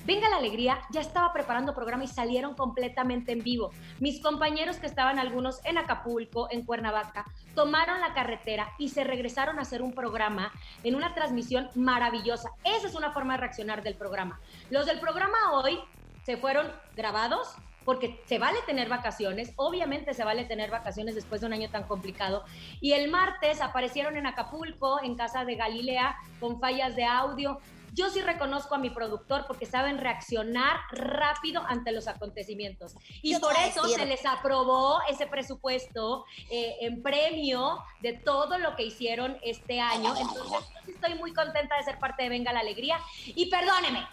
Venga 0.05 0.29
la 0.29 0.37
Alegría 0.37 0.79
ya 0.89 1.01
estaba 1.01 1.31
preparando 1.33 1.75
programa 1.75 2.03
y 2.03 2.07
salieron 2.07 2.55
completamente 2.55 3.31
en 3.31 3.43
vivo. 3.43 3.71
Mis 3.99 4.21
compañeros 4.21 4.77
que 4.77 4.87
estaban 4.87 5.19
algunos 5.19 5.63
en 5.65 5.77
Acapulco, 5.77 6.47
en 6.49 6.65
Cuernavaca, 6.65 7.25
tomaron 7.53 7.99
la 7.99 8.13
carretera 8.13 8.73
y 8.79 8.89
se 8.89 9.03
regresaron 9.03 9.59
a 9.59 9.63
hacer 9.63 9.83
un 9.83 9.93
programa 9.93 10.51
en 10.83 10.95
una 10.95 11.13
transmisión 11.13 11.69
maravillosa. 11.75 12.49
Esa 12.63 12.87
es 12.87 12.95
una 12.95 13.11
forma 13.11 13.33
de 13.33 13.41
reaccionar 13.41 13.83
del 13.83 13.95
programa. 13.95 14.39
Los 14.71 14.87
del 14.87 14.99
programa 14.99 15.37
hoy 15.53 15.79
se 16.23 16.37
fueron 16.37 16.71
grabados 16.95 17.55
porque 17.89 18.21
se 18.27 18.37
vale 18.37 18.59
tener 18.67 18.87
vacaciones, 18.87 19.51
obviamente 19.55 20.13
se 20.13 20.23
vale 20.23 20.45
tener 20.45 20.69
vacaciones 20.69 21.15
después 21.15 21.41
de 21.41 21.47
un 21.47 21.53
año 21.53 21.71
tan 21.71 21.85
complicado. 21.85 22.45
Y 22.81 22.91
el 22.93 23.09
martes 23.09 23.61
aparecieron 23.61 24.15
en 24.15 24.27
Acapulco, 24.27 25.01
en 25.01 25.15
casa 25.15 25.43
de 25.43 25.55
Galilea, 25.55 26.15
con 26.39 26.59
fallas 26.59 26.95
de 26.95 27.05
audio. 27.05 27.59
Yo 27.95 28.11
sí 28.11 28.21
reconozco 28.21 28.75
a 28.75 28.77
mi 28.77 28.91
productor 28.91 29.45
porque 29.47 29.65
saben 29.65 29.97
reaccionar 29.97 30.81
rápido 30.91 31.63
ante 31.67 31.91
los 31.91 32.07
acontecimientos. 32.07 32.93
Y 33.23 33.31
Yo 33.31 33.39
por 33.39 33.53
eso 33.53 33.81
decir- 33.81 33.97
se 33.97 34.05
les 34.05 34.23
aprobó 34.23 34.99
ese 35.09 35.25
presupuesto 35.25 36.25
eh, 36.51 36.75
en 36.81 37.01
premio 37.01 37.79
de 38.01 38.13
todo 38.13 38.59
lo 38.59 38.75
que 38.75 38.83
hicieron 38.83 39.35
este 39.41 39.79
año. 39.81 40.13
Entonces, 40.15 40.59
estoy 40.87 41.15
muy 41.15 41.33
contenta 41.33 41.75
de 41.75 41.81
ser 41.81 41.97
parte 41.97 42.21
de 42.21 42.29
Venga 42.29 42.53
la 42.53 42.59
Alegría. 42.59 42.99
Y 43.25 43.47
perdóneme, 43.49 44.07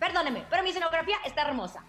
perdóneme, 0.00 0.44
pero 0.50 0.64
mi 0.64 0.70
escenografía 0.70 1.18
está 1.24 1.42
hermosa. 1.42 1.84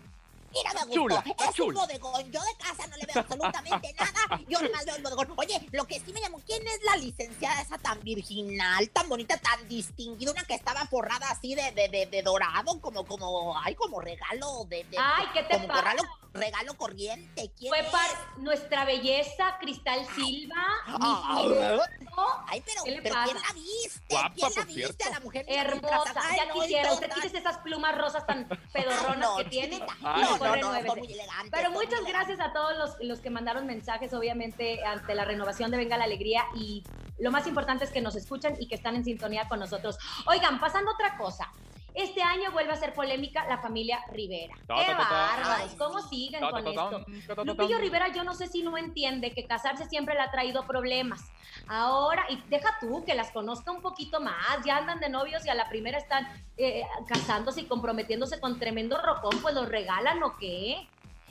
Mira, 0.56 0.74
me 0.74 0.80
gustó. 0.82 0.94
Chula, 0.96 1.24
es 1.38 1.48
un 1.48 1.54
chula. 1.54 1.80
bodegón. 1.82 2.32
Yo 2.32 2.42
de 2.42 2.56
casa 2.58 2.88
no 2.88 2.96
le 2.98 3.06
veo 3.06 3.20
absolutamente 3.22 3.94
nada. 4.00 4.42
Yo 4.48 4.62
nomás 4.62 4.86
veo 4.86 4.96
el 4.96 5.04
bodegón. 5.04 5.34
Oye, 5.38 5.68
lo 5.72 5.86
que 5.86 6.00
sí 6.00 6.14
me 6.14 6.22
llamó, 6.22 6.40
¿quién 6.46 6.66
es 6.68 6.80
la 6.84 6.96
licenciada 6.98 7.62
esa 7.62 7.78
tan 7.78 8.00
virginal, 8.02 8.90
tan 8.90 9.10
bonita, 9.10 9.38
tan 9.38 9.68
distinguida? 9.68 10.32
Una 10.32 10.44
que 10.46 10.56
estaba 10.56 10.86
forrada 10.88 11.30
así 11.30 11.56
de, 11.56 11.72
de, 11.74 11.90
de, 11.90 12.06
de 12.06 12.22
dorado, 12.24 12.80
como, 12.82 13.06
como, 13.06 13.58
ay, 13.60 13.76
como 13.76 14.00
regalo 14.02 14.66
de, 14.66 14.84
de- 14.86 14.98
Ay, 14.98 15.26
¿qué 15.34 15.44
te 15.44 15.56
como 15.56 15.68
pasa? 15.68 15.82
regalo, 15.82 16.04
regalo 16.34 16.78
corriente. 16.78 17.52
¿Quién 17.58 17.70
Fue 17.70 17.80
es? 17.82 17.88
para 17.88 18.34
nuestra 18.38 18.86
belleza, 18.86 19.58
Cristal 19.60 20.06
Silva. 20.16 20.56
Ah, 20.88 21.42
mi 21.46 22.06
hijo, 22.06 22.44
Ay, 22.48 22.64
pero, 22.66 22.84
¿Qué 22.84 22.92
le 22.92 23.02
pero? 23.02 23.16
¿quién 23.26 23.38
la 23.42 23.54
viste? 23.54 24.06
Guapa, 24.10 24.34
¿Quién 24.36 24.50
la 24.56 24.62
viste 24.66 24.74
cierto. 24.84 25.06
a 25.06 25.10
la 25.10 25.20
mujer? 25.20 25.46
hermosa. 25.50 26.14
Ay, 26.16 26.38
Ya 26.38 26.46
no, 26.46 26.54
quisiera, 26.54 26.94
usted 26.94 27.08
total. 27.08 27.22
quítese 27.22 27.38
esas 27.40 27.58
plumas 27.60 27.98
rosas 27.98 28.26
tan 28.26 28.48
pedorronas 28.74 29.20
No, 29.20 29.38
que 29.38 29.46
tiene. 29.46 29.86
Ay, 30.04 30.22
no, 30.24 30.38
no, 30.46 30.56
no, 30.56 30.96
muy 30.96 31.14
elegantes. 31.14 31.52
Pero 31.52 31.72
muchas 31.72 32.02
muy 32.02 32.12
gracias 32.12 32.40
a 32.40 32.54
todos 32.54 32.78
los, 32.78 32.96
los 33.02 33.20
que 33.20 33.30
mandaron 33.30 33.66
mensajes, 33.66 34.14
obviamente, 34.14 34.84
ante 34.86 35.16
la 35.16 35.26
renovación 35.26 35.72
de 35.72 35.78
Venga 35.78 35.98
la 35.98 36.06
Alegría. 36.06 36.44
Y 36.56 36.84
lo 37.20 37.32
más 37.32 37.48
importante 37.48 37.86
es 37.86 37.92
que 37.92 38.02
nos 38.02 38.16
escuchan 38.16 38.56
y 38.60 38.68
que 38.68 38.76
están 38.76 38.96
en 38.96 39.04
sintonía 39.04 39.48
con 39.48 39.60
nosotros. 39.60 39.98
Oigan, 40.28 40.60
pasando 40.60 40.92
a 40.92 40.94
otra 40.94 41.18
cosa. 41.18 41.52
Este 41.96 42.22
año 42.22 42.52
vuelve 42.52 42.74
a 42.74 42.76
ser 42.76 42.94
polémica 42.94 43.46
la 43.48 43.58
familia 43.60 44.00
Rivera. 44.12 44.56
¡Qué 44.68 44.94
bárbaros! 44.94 45.76
¿Cómo 45.78 46.02
siguen 46.02 46.42
con 46.42 46.68
esto? 46.68 47.06
Lupillo. 47.44 47.78
Rivera, 47.78 48.10
yo 48.14 48.24
no 48.24 48.34
sé 48.34 48.48
si 48.48 48.64
no 48.64 48.78
entiende 48.78 49.34
que 49.34 49.48
casarse 49.48 49.86
siempre 49.86 50.14
le 50.14 50.22
ha 50.22 50.32
traído 50.32 50.68
problemas. 50.68 51.22
Ahora, 51.68 52.26
y 52.30 52.42
deja 52.50 52.70
tú 52.82 53.04
que 53.06 53.16
las 53.16 53.32
conozca 53.32 53.72
un 53.72 53.82
poquito 53.82 54.20
más, 54.20 54.64
ya 54.66 54.78
andan 54.78 55.00
de 55.00 55.10
novios 55.10 55.46
y 55.46 55.50
a 55.50 55.56
la 55.56 55.70
primera 55.70 55.98
están 55.98 56.28
eh, 56.58 56.84
casándose 57.08 57.62
y 57.62 57.66
comprometiéndose 57.66 58.40
con 58.40 58.60
tremendo 58.60 59.02
rocón, 59.02 59.42
pues 59.42 59.56
los 59.56 59.70
regalan 59.70 60.22
o 60.24 60.36
qué. 60.38 60.90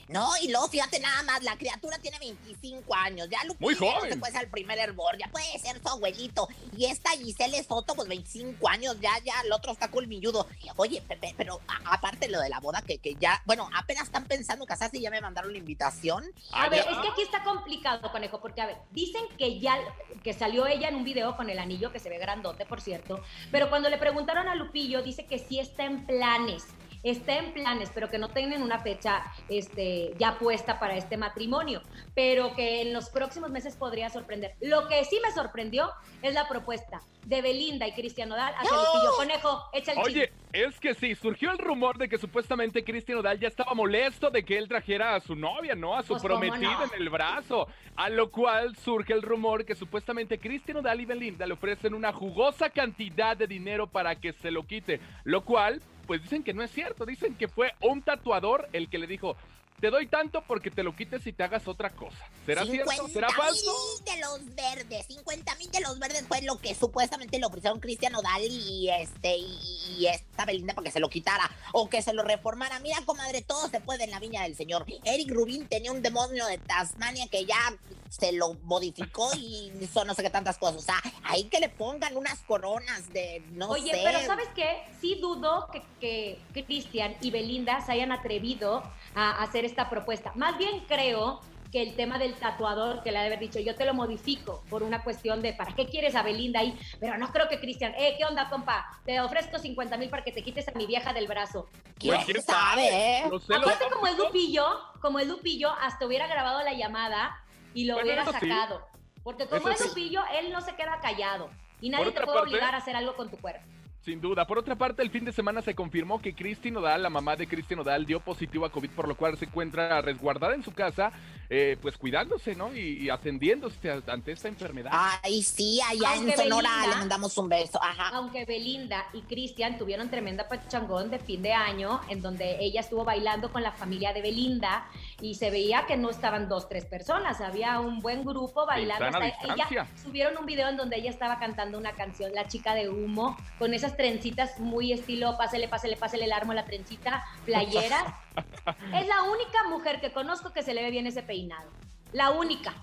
No, 0.08 0.28
y 0.42 0.48
luego 0.50 0.68
fíjate 0.68 0.98
nada 1.00 1.22
más, 1.22 1.42
la 1.42 1.56
criatura 1.56 1.98
tiene 1.98 2.18
25 2.18 2.94
años, 2.94 3.28
ya 3.30 3.42
Lupillo 3.44 3.66
Muy 3.70 3.74
ya 3.74 3.80
no 3.80 3.92
joven. 4.00 4.12
se 4.12 4.16
puede 4.18 4.32
ser 4.32 4.42
el 4.44 4.50
primer 4.50 4.78
hervor, 4.78 5.16
ya 5.18 5.28
puede 5.28 5.58
ser 5.58 5.80
su 5.80 5.88
abuelito. 5.88 6.46
Y 6.76 6.86
esta 6.86 7.10
Giselle 7.12 7.62
Soto, 7.64 7.94
pues 7.94 8.08
25 8.08 8.68
años, 8.68 8.96
ya, 9.00 9.12
ya, 9.24 9.34
el 9.44 9.52
otro 9.52 9.72
está 9.72 9.88
colmilludo. 9.90 10.46
Oye, 10.76 11.00
Pepe, 11.02 11.34
pero 11.36 11.60
a- 11.68 11.94
aparte 11.94 12.28
lo 12.28 12.40
de 12.40 12.48
la 12.48 12.60
boda, 12.60 12.82
que, 12.82 12.98
que 12.98 13.14
ya, 13.14 13.40
bueno, 13.46 13.68
apenas 13.74 14.04
están 14.04 14.26
pensando 14.26 14.66
casarse 14.66 14.98
y 14.98 15.02
ya 15.02 15.10
me 15.10 15.20
mandaron 15.20 15.52
la 15.52 15.58
invitación. 15.58 16.24
A 16.52 16.64
Ah, 16.64 16.68
ver, 16.68 16.84
ya. 16.84 16.90
es 16.90 16.98
que 16.98 17.08
aquí 17.08 17.22
está 17.22 17.42
complicado, 17.44 18.10
conejo, 18.12 18.40
porque 18.40 18.60
a 18.60 18.66
ver, 18.66 18.76
dicen 18.90 19.22
que 19.38 19.58
ya, 19.58 19.78
que 20.22 20.32
salió 20.32 20.66
ella 20.66 20.88
en 20.88 20.96
un 20.96 21.04
video 21.04 21.36
con 21.36 21.48
el 21.50 21.58
anillo, 21.58 21.92
que 21.92 21.98
se 22.00 22.08
ve 22.10 22.18
grandote, 22.18 22.66
por 22.66 22.80
cierto, 22.80 23.22
pero 23.50 23.68
cuando 23.70 23.88
le 23.88 23.98
preguntaron 23.98 24.48
a 24.48 24.54
Lupillo, 24.54 25.02
dice 25.02 25.26
que 25.26 25.38
sí 25.38 25.58
está 25.60 25.84
en 25.84 26.06
planes, 26.06 26.64
está 27.04 27.36
en 27.38 27.52
planes, 27.52 27.90
pero 27.94 28.10
que 28.10 28.18
no 28.18 28.28
tienen 28.28 28.62
una 28.62 28.80
fecha 28.80 29.22
este, 29.48 30.14
ya 30.18 30.38
puesta 30.38 30.80
para 30.80 30.96
este 30.96 31.16
matrimonio, 31.16 31.82
pero 32.14 32.54
que 32.54 32.82
en 32.82 32.92
los 32.92 33.10
próximos 33.10 33.50
meses 33.50 33.76
podría 33.76 34.10
sorprender. 34.10 34.54
Lo 34.60 34.88
que 34.88 35.04
sí 35.04 35.20
me 35.22 35.32
sorprendió 35.32 35.90
es 36.22 36.34
la 36.34 36.48
propuesta 36.48 37.02
de 37.26 37.42
Belinda 37.42 37.86
y 37.86 37.92
Cristian 37.92 38.28
Nodal 38.28 38.52
hacia 38.54 38.76
Lupillo. 38.76 39.16
Conejo, 39.16 39.64
echa 39.72 39.92
el 39.92 39.98
Oye, 39.98 40.32
es 40.52 40.78
que 40.78 40.94
sí, 40.94 41.14
surgió 41.14 41.50
el 41.50 41.58
rumor 41.58 41.98
de 41.98 42.08
que 42.08 42.18
supuestamente 42.18 42.84
Cristian 42.84 43.18
Odal 43.18 43.38
ya 43.38 43.48
estaba 43.48 43.74
molesto 43.74 44.30
de 44.30 44.44
que 44.44 44.58
él 44.58 44.68
trajera 44.68 45.14
a 45.14 45.20
su 45.20 45.34
novia, 45.34 45.74
¿no? 45.74 45.96
A 45.96 46.02
su 46.02 46.08
Pues, 46.08 46.22
¿cómo 46.22 46.40
prometida 46.40 46.78
no? 46.78 46.84
en 46.84 47.02
el 47.02 47.10
brazo. 47.10 47.66
A 47.96 48.08
lo 48.08 48.30
cual 48.30 48.76
surge 48.76 49.12
el 49.12 49.22
rumor 49.22 49.64
que 49.64 49.74
supuestamente 49.74 50.38
Cristian 50.38 50.78
Odal 50.78 51.00
y 51.00 51.06
Belinda 51.06 51.46
le 51.46 51.54
ofrecen 51.54 51.94
una 51.94 52.12
jugosa 52.12 52.70
cantidad 52.70 53.36
de 53.36 53.46
dinero 53.46 53.86
para 53.86 54.16
que 54.16 54.32
se 54.32 54.50
lo 54.50 54.66
quite. 54.66 55.00
Lo 55.24 55.44
cual, 55.44 55.80
pues 56.06 56.22
dicen 56.22 56.42
que 56.42 56.54
no 56.54 56.62
es 56.62 56.70
cierto. 56.70 57.06
Dicen 57.06 57.34
que 57.34 57.48
fue 57.48 57.72
un 57.80 58.02
tatuador 58.02 58.68
el 58.72 58.88
que 58.88 58.98
le 58.98 59.06
dijo. 59.06 59.36
Te 59.84 59.90
doy 59.90 60.06
tanto 60.06 60.42
porque 60.46 60.70
te 60.70 60.82
lo 60.82 60.96
quites 60.96 61.26
y 61.26 61.34
te 61.34 61.42
hagas 61.42 61.68
otra 61.68 61.90
cosa. 61.90 62.16
¿Será 62.46 62.64
cierto? 62.64 62.90
50 62.90 63.12
¿Será 63.12 63.28
falso? 63.28 63.70
mil 63.70 64.14
de 64.14 64.20
los 64.22 64.54
verdes, 64.54 65.06
50 65.08 65.56
mil 65.56 65.70
de 65.70 65.80
los 65.82 65.98
verdes 65.98 66.24
fue 66.26 66.40
lo 66.40 66.56
que 66.56 66.74
supuestamente 66.74 67.38
le 67.38 67.44
ofrecieron 67.44 67.80
Cristian 67.80 68.14
Odal 68.14 68.44
y 68.44 68.88
este 68.88 69.36
y, 69.36 69.58
y 69.98 70.06
esta 70.06 70.46
Belinda 70.46 70.72
para 70.72 70.86
que 70.86 70.90
se 70.90 71.00
lo 71.00 71.10
quitara 71.10 71.50
o 71.74 71.90
que 71.90 72.00
se 72.00 72.14
lo 72.14 72.22
reformara. 72.22 72.80
Mira, 72.80 72.96
comadre, 73.04 73.42
todo 73.42 73.68
se 73.68 73.82
puede 73.82 74.04
en 74.04 74.10
la 74.12 74.20
viña 74.20 74.44
del 74.44 74.56
señor. 74.56 74.86
Eric 75.04 75.30
Rubin 75.30 75.68
tenía 75.68 75.92
un 75.92 76.00
demonio 76.00 76.46
de 76.46 76.56
Tasmania 76.56 77.26
que 77.30 77.44
ya 77.44 77.76
se 78.08 78.32
lo 78.32 78.54
modificó 78.62 79.28
y 79.36 79.72
hizo 79.80 80.04
no 80.06 80.14
sé 80.14 80.22
qué 80.22 80.30
tantas 80.30 80.56
cosas. 80.56 80.76
O 80.76 80.80
sea, 80.80 81.00
ahí 81.24 81.44
que 81.44 81.60
le 81.60 81.68
pongan 81.68 82.16
unas 82.16 82.40
coronas 82.44 83.12
de 83.12 83.42
no 83.52 83.68
Oye, 83.68 83.90
sé. 83.90 84.00
pero 84.02 84.24
¿sabes 84.24 84.48
qué? 84.54 84.82
Sí 85.00 85.18
dudo 85.20 85.68
que, 86.00 86.38
que 86.54 86.64
Cristian 86.64 87.16
y 87.20 87.30
Belinda 87.30 87.84
se 87.84 87.92
hayan 87.92 88.12
atrevido 88.12 88.82
a 89.14 89.42
hacer 89.42 89.64
esta 89.74 89.90
propuesta. 89.90 90.30
Más 90.36 90.56
bien 90.56 90.84
creo 90.86 91.40
que 91.72 91.82
el 91.82 91.96
tema 91.96 92.18
del 92.18 92.34
tatuador, 92.34 93.02
que 93.02 93.10
le 93.10 93.18
ha 93.18 93.22
de 93.22 93.26
haber 93.26 93.40
dicho, 93.40 93.58
yo 93.58 93.74
te 93.74 93.84
lo 93.84 93.94
modifico 93.94 94.62
por 94.70 94.84
una 94.84 95.02
cuestión 95.02 95.42
de, 95.42 95.52
¿para 95.54 95.74
qué 95.74 95.86
quieres 95.86 96.14
a 96.14 96.22
Belinda 96.22 96.60
ahí? 96.60 96.78
Pero 97.00 97.18
no 97.18 97.32
creo 97.32 97.48
que 97.48 97.58
Cristian, 97.58 97.92
eh, 97.98 98.14
¿qué 98.16 98.24
onda, 98.24 98.48
compa? 98.48 98.86
Te 99.04 99.20
ofrezco 99.20 99.58
50 99.58 99.96
mil 99.96 100.08
para 100.08 100.22
que 100.22 100.30
te 100.30 100.42
quites 100.44 100.68
a 100.68 100.72
mi 100.78 100.86
vieja 100.86 101.12
del 101.12 101.26
brazo. 101.26 101.66
¿Quién, 101.98 102.22
¿quién 102.24 102.40
sabe, 102.42 102.86
eh? 102.88 103.24
Aparte, 103.24 103.86
como 103.92 104.06
es 104.06 104.16
tóxicos. 104.16 104.18
Lupillo, 104.26 104.66
como 105.00 105.18
es 105.18 105.26
Lupillo, 105.26 105.72
hasta 105.80 106.06
hubiera 106.06 106.28
grabado 106.28 106.62
la 106.62 106.74
llamada 106.74 107.36
y 107.74 107.86
lo 107.86 107.94
Bueno, 107.94 108.06
hubiera 108.06 108.24
sí. 108.24 108.30
sacado. 108.32 108.86
Porque 109.24 109.46
como 109.48 109.68
Eso 109.68 109.70
es 109.72 109.78
sí. 109.80 109.88
Lupillo, 109.88 110.22
él 110.38 110.52
no 110.52 110.60
se 110.60 110.76
queda 110.76 111.00
callado. 111.02 111.50
Y 111.80 111.90
nadie 111.90 112.12
te 112.12 112.20
puede 112.20 112.26
parte- 112.38 112.50
obligar 112.50 112.74
a 112.74 112.78
hacer 112.78 112.94
algo 112.94 113.16
con 113.16 113.28
tu 113.30 113.36
cuerpo. 113.38 113.64
Sin 114.04 114.20
duda. 114.20 114.46
Por 114.46 114.58
otra 114.58 114.76
parte, 114.76 115.00
el 115.02 115.08
fin 115.10 115.24
de 115.24 115.32
semana 115.32 115.62
se 115.62 115.74
confirmó 115.74 116.20
que 116.20 116.34
Cristi 116.34 116.70
Nodal, 116.70 117.02
la 117.02 117.08
mamá 117.08 117.36
de 117.36 117.46
Cristi 117.46 117.74
Nodal, 117.74 118.04
dio 118.04 118.20
positivo 118.20 118.66
a 118.66 118.70
COVID, 118.70 118.90
por 118.90 119.08
lo 119.08 119.16
cual 119.16 119.38
se 119.38 119.46
encuentra 119.46 120.02
resguardada 120.02 120.54
en 120.54 120.62
su 120.62 120.72
casa, 120.74 121.10
eh, 121.48 121.78
pues 121.80 121.96
cuidándose, 121.96 122.54
¿no? 122.54 122.74
Y, 122.76 122.98
y 123.04 123.08
atendiéndose 123.08 124.02
ante 124.06 124.32
esta 124.32 124.48
enfermedad. 124.48 124.90
Ay, 124.92 125.42
sí, 125.42 125.80
allá 125.80 126.10
Aunque 126.16 126.32
en 126.32 126.36
Sonora 126.36 126.68
Belinda- 126.68 126.90
le 126.90 126.96
mandamos 126.96 127.38
un 127.38 127.48
beso. 127.48 127.82
Ajá. 127.82 128.10
Aunque 128.14 128.44
Belinda 128.44 129.06
y 129.14 129.22
Cristian 129.22 129.78
tuvieron 129.78 130.10
tremenda 130.10 130.48
pachangón 130.50 131.10
de 131.10 131.18
fin 131.18 131.40
de 131.40 131.54
año, 131.54 132.02
en 132.10 132.20
donde 132.20 132.58
ella 132.60 132.80
estuvo 132.82 133.04
bailando 133.04 133.50
con 133.52 133.62
la 133.62 133.72
familia 133.72 134.12
de 134.12 134.20
Belinda 134.20 134.86
y 135.22 135.36
se 135.36 135.50
veía 135.50 135.86
que 135.86 135.96
no 135.96 136.10
estaban 136.10 136.50
dos, 136.50 136.68
tres 136.68 136.84
personas, 136.84 137.40
había 137.40 137.80
un 137.80 138.00
buen 138.00 138.22
grupo 138.22 138.66
bailando. 138.66 139.06
Hasta 139.06 139.28
ella 139.28 139.86
subieron 140.02 140.36
un 140.36 140.44
video 140.44 140.68
en 140.68 140.76
donde 140.76 140.96
ella 140.98 141.08
estaba 141.08 141.38
cantando 141.38 141.78
una 141.78 141.92
canción, 141.92 142.32
La 142.34 142.46
chica 142.48 142.74
de 142.74 142.90
humo, 142.90 143.34
con 143.58 143.72
esas 143.72 143.93
trencitas 143.94 144.58
muy 144.58 144.92
estilo, 144.92 145.36
pásele, 145.36 145.68
pásele, 145.68 145.96
pásele 145.96 146.24
el 146.24 146.32
armo 146.32 146.52
a 146.52 146.56
la 146.56 146.64
trencita, 146.64 147.24
playeras. 147.44 148.04
es 148.94 149.06
la 149.06 149.22
única 149.22 149.64
mujer 149.68 150.00
que 150.00 150.12
conozco 150.12 150.52
que 150.52 150.62
se 150.62 150.74
le 150.74 150.82
ve 150.82 150.90
bien 150.90 151.06
ese 151.06 151.22
peinado. 151.22 151.70
La 152.12 152.30
única. 152.30 152.74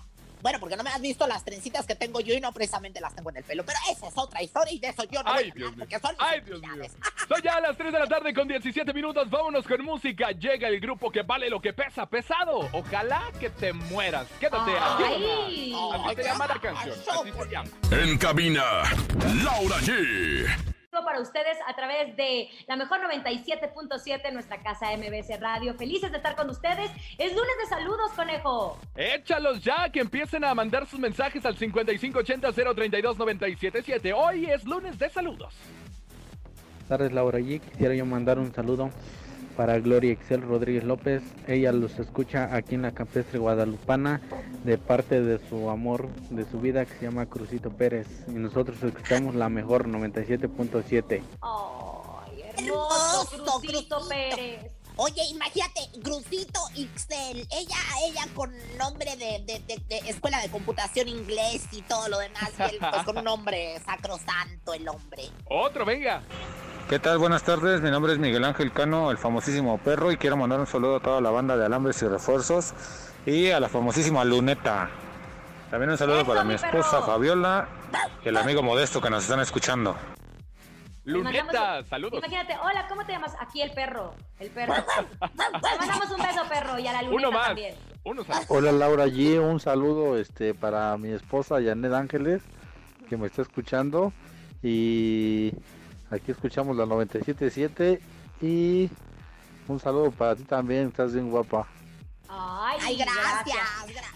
Bueno, 0.42 0.58
porque 0.58 0.76
no 0.76 0.82
me 0.82 0.90
has 0.90 1.00
visto 1.00 1.24
las 1.28 1.44
trencitas 1.44 1.86
que 1.86 1.94
tengo 1.94 2.18
yo 2.20 2.34
y 2.34 2.40
no 2.40 2.52
precisamente 2.52 3.00
las 3.00 3.14
tengo 3.14 3.30
en 3.30 3.36
el 3.36 3.44
pelo. 3.44 3.64
Pero 3.64 3.78
esa 3.92 4.08
es 4.08 4.18
otra 4.18 4.42
historia 4.42 4.72
y 4.74 4.80
de 4.80 4.88
eso 4.88 5.04
yo 5.04 5.22
no 5.22 5.32
Ay, 5.32 5.44
voy 5.44 5.50
a 5.52 5.54
Dios 5.54 5.68
hablar 5.68 5.70
mío. 5.70 5.78
porque 5.78 6.00
son 6.00 6.16
Ay, 6.18 6.40
Dios 6.40 6.60
mío. 6.60 6.84
Son 7.28 7.42
ya 7.42 7.60
las 7.60 7.76
3 7.76 7.92
de 7.92 7.98
la 8.00 8.06
tarde 8.08 8.34
con 8.34 8.48
17 8.48 8.92
minutos. 8.92 9.30
Vámonos 9.30 9.64
con 9.64 9.84
música. 9.84 10.32
Llega 10.32 10.66
el 10.66 10.80
grupo 10.80 11.12
que 11.12 11.22
vale 11.22 11.48
lo 11.48 11.60
que 11.60 11.72
pesa 11.72 12.06
pesado. 12.06 12.68
Ojalá 12.72 13.22
que 13.38 13.50
te 13.50 13.72
mueras. 13.72 14.26
Quédate 14.40 14.72
aquí. 14.72 15.74
Así 15.94 16.16
se 16.16 16.24
llama 16.24 16.46
la 16.48 16.60
canción. 16.60 16.96
Así 17.08 17.32
se 17.32 17.48
llama. 17.48 17.70
En 17.92 18.18
cabina, 18.18 18.64
Laura 19.44 19.76
G. 19.76 20.71
para 20.92 21.04
para 21.06 21.20
ustedes 21.20 21.56
a 21.66 21.74
través 21.74 22.14
de 22.16 22.48
la 22.66 22.76
mejor 22.76 23.00
97.7, 23.00 24.30
nuestra 24.30 24.62
casa 24.62 24.94
MBS 24.96 25.40
Radio. 25.40 25.72
Felices 25.74 26.10
de 26.10 26.18
estar 26.18 26.36
con 26.36 26.50
ustedes. 26.50 26.90
Es 27.16 27.32
lunes 27.32 27.54
de 27.62 27.68
saludos, 27.68 28.12
conejo. 28.14 28.78
Échalos 28.94 29.64
ya, 29.64 29.88
que 29.90 30.00
empiecen 30.00 30.44
a 30.44 30.54
mandar 30.54 30.86
sus 30.86 31.00
mensajes 31.00 31.46
al 31.46 31.56
5580-032-977. 31.56 34.12
Hoy 34.14 34.50
es 34.50 34.64
lunes 34.64 34.98
de 34.98 35.08
saludos. 35.08 35.54
Buenas 36.72 36.88
tardes, 36.88 37.12
Laura 37.12 37.38
G. 37.38 37.58
Quisiera 37.60 37.94
yo 37.94 38.04
mandar 38.04 38.38
un 38.38 38.52
saludo 38.52 38.90
para 39.56 39.78
Gloria 39.78 40.12
Excel 40.12 40.42
Rodríguez 40.42 40.84
López. 40.84 41.22
Ella 41.46 41.72
los 41.72 41.98
escucha 41.98 42.54
aquí 42.54 42.74
en 42.74 42.82
la 42.82 42.92
campestre 42.92 43.38
guadalupana 43.38 44.20
de 44.64 44.78
parte 44.78 45.20
de 45.22 45.38
su 45.48 45.70
amor 45.70 46.08
de 46.30 46.44
su 46.50 46.60
vida 46.60 46.84
que 46.84 46.94
se 46.98 47.04
llama 47.04 47.26
Crucito 47.26 47.70
Pérez. 47.70 48.06
Y 48.28 48.32
nosotros 48.32 48.82
escuchamos 48.82 49.34
la 49.34 49.48
mejor 49.48 49.86
97.7. 49.88 51.22
Ay, 51.42 52.42
hermoso, 52.56 52.62
Hermoso, 52.62 53.26
Crucito 53.30 53.60
Crucito. 53.60 54.08
Pérez. 54.08 54.72
Oye, 54.96 55.22
imagínate, 55.30 55.80
Crucito 56.02 56.60
Ixel, 56.74 57.48
ella, 57.50 57.76
ella 58.06 58.26
con 58.34 58.52
nombre 58.78 59.16
de, 59.16 59.42
de- 59.46 59.58
de- 59.66 59.82
de 59.88 60.10
escuela 60.10 60.38
de 60.42 60.50
computación 60.50 61.08
inglés 61.08 61.66
y 61.72 61.80
todo 61.80 62.08
lo 62.10 62.18
demás, 62.18 62.50
y 62.58 62.62
él 62.62 62.76
pues 62.78 63.02
con 63.04 63.16
un 63.16 63.24
nombre 63.24 63.80
sacrosanto 63.86 64.74
el 64.74 64.86
hombre. 64.86 65.22
Otro, 65.48 65.86
venga. 65.86 66.22
¿Qué 66.88 66.98
tal? 66.98 67.18
Buenas 67.18 67.42
tardes, 67.42 67.80
mi 67.80 67.90
nombre 67.90 68.12
es 68.12 68.18
Miguel 68.18 68.44
Ángel 68.44 68.70
Cano, 68.72 69.10
el 69.10 69.16
famosísimo 69.18 69.78
perro, 69.78 70.12
y 70.12 70.16
quiero 70.18 70.36
mandar 70.36 70.60
un 70.60 70.66
saludo 70.66 70.96
a 70.96 71.00
toda 71.00 71.20
la 71.20 71.30
banda 71.30 71.56
de 71.56 71.64
Alambres 71.64 72.02
y 72.02 72.06
Refuerzos 72.08 72.74
y 73.24 73.50
a 73.50 73.60
la 73.60 73.68
famosísima 73.68 74.24
Luneta. 74.24 74.90
También 75.70 75.90
un 75.90 75.96
saludo 75.96 76.18
Eso, 76.18 76.26
para 76.26 76.44
mi 76.44 76.54
esposa 76.54 76.90
perro. 77.00 77.06
Fabiola 77.06 77.68
y 78.24 78.28
el 78.28 78.36
amigo 78.36 78.62
Modesto 78.62 79.00
que 79.00 79.08
nos 79.08 79.22
están 79.24 79.40
escuchando. 79.40 79.96
Luneta, 81.04 81.78
un- 81.80 81.86
saludos. 81.86 82.18
Imagínate, 82.18 82.56
hola, 82.62 82.86
¿cómo 82.88 83.04
te 83.06 83.12
llamas? 83.12 83.34
Aquí 83.40 83.62
el 83.62 83.72
perro. 83.72 84.14
El 84.38 84.50
perro. 84.50 84.74
Le 85.20 85.78
mandamos 85.78 86.10
un 86.10 86.22
beso, 86.22 86.42
perro, 86.48 86.78
y 86.78 86.86
a 86.86 86.92
la 86.92 87.02
luneta 87.02 87.28
Uno 87.28 87.32
más. 87.38 87.46
también. 87.46 87.74
Uno 88.04 88.22
más. 88.28 88.44
Hola 88.48 88.70
Laura 88.70 89.06
G, 89.06 89.40
un 89.40 89.60
saludo 89.60 90.18
este 90.18 90.52
para 90.52 90.96
mi 90.98 91.10
esposa 91.10 91.56
Janet 91.64 91.92
Ángeles 91.94 92.42
que 93.08 93.16
me 93.16 93.26
está 93.28 93.42
escuchando 93.42 94.12
y 94.62 95.52
aquí 96.12 96.30
escuchamos 96.32 96.76
la 96.76 96.84
97.7 96.84 98.00
y 98.40 98.90
un 99.68 99.78
saludo 99.80 100.10
para 100.10 100.34
ti 100.36 100.44
también, 100.44 100.88
estás 100.88 101.12
bien 101.12 101.30
guapa. 101.30 101.66
Ay, 102.34 102.78
Ay, 102.82 102.96
gracias. 102.96 103.58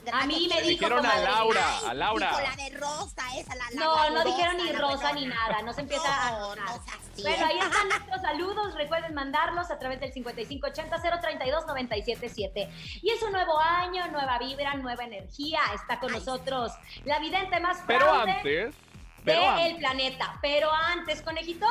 gra- 0.06 0.22
A 0.22 0.26
mí 0.26 0.48
me 0.48 0.62
dijo 0.62 0.86
Dijeron 0.86 1.04
a. 1.04 1.16
Laura, 1.18 1.60
Ay, 1.80 1.84
a 1.88 1.92
Laura. 1.94 2.28
dijo 2.30 2.40
la 2.40 2.56
de 2.56 2.70
rosa, 2.78 3.22
esa, 3.38 3.54
la, 3.56 3.64
la 3.74 3.84
No, 3.84 4.10
no 4.10 4.24
dijeron 4.24 4.56
ni 4.56 4.72
rosa 4.72 5.12
ni 5.12 5.26
nada, 5.26 5.60
no 5.62 5.74
se 5.74 5.82
empieza 5.82 6.28
a 6.28 6.30
No, 6.30 6.48
notar. 6.56 6.64
no. 6.64 6.80
Bueno, 7.22 7.46
ahí 7.46 7.58
están 7.58 7.88
nuestros 7.90 8.22
saludos. 8.22 8.74
Recuerden 8.74 9.12
mandarlos 9.12 9.70
a 9.70 9.78
través 9.78 10.00
del 10.00 10.14
5580-032-977. 10.14 12.70
Y 13.02 13.10
es 13.10 13.22
un 13.22 13.32
nuevo 13.32 13.58
año, 13.60 14.06
nueva 14.10 14.38
vibra, 14.38 14.72
nueva 14.76 15.04
energía. 15.04 15.60
Está 15.74 16.00
con 16.00 16.08
Ay. 16.10 16.16
nosotros 16.18 16.72
la 17.04 17.18
vidente 17.18 17.60
más 17.60 17.82
Pero 17.86 18.00
fraude 18.06 18.32
antes, 18.32 18.74
pero 19.26 19.40
del 19.40 19.50
antes, 19.50 19.76
planeta. 19.78 20.38
Pero 20.40 20.72
antes, 20.72 21.20
conejito, 21.22 21.66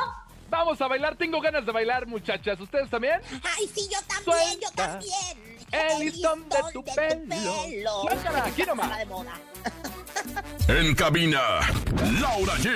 vamos 0.48 0.80
a 0.80 0.86
bailar. 0.86 1.16
Tengo 1.16 1.40
ganas 1.40 1.66
de 1.66 1.72
bailar, 1.72 2.06
muchachas. 2.06 2.60
¿Ustedes 2.60 2.88
también? 2.90 3.20
Ay, 3.56 3.66
sí, 3.74 3.88
yo 3.90 3.98
también, 4.06 4.60
yo 4.60 4.70
también. 4.74 5.58
el 5.72 5.98
listón 5.98 6.48
de 6.48 6.58
tu 6.72 6.84
pelo. 6.84 8.02
Suéltala, 8.02 8.44
aquí 8.44 8.62
nomás. 8.62 8.86
Está 8.86 8.98
de 8.98 9.06
moda. 9.06 9.34
En 10.68 10.94
cabina, 10.94 11.40
Laura 12.20 12.54
G. 12.54 12.66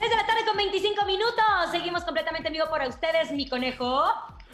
es 0.00 0.10
de 0.10 0.16
la 0.16 0.26
tarde 0.26 0.44
con 0.46 0.56
25 0.56 1.04
minutos. 1.06 1.44
Seguimos 1.70 2.04
completamente 2.04 2.48
en 2.48 2.54
vivo 2.54 2.68
para 2.68 2.88
ustedes, 2.88 3.30
mi 3.32 3.48
conejo. 3.48 4.04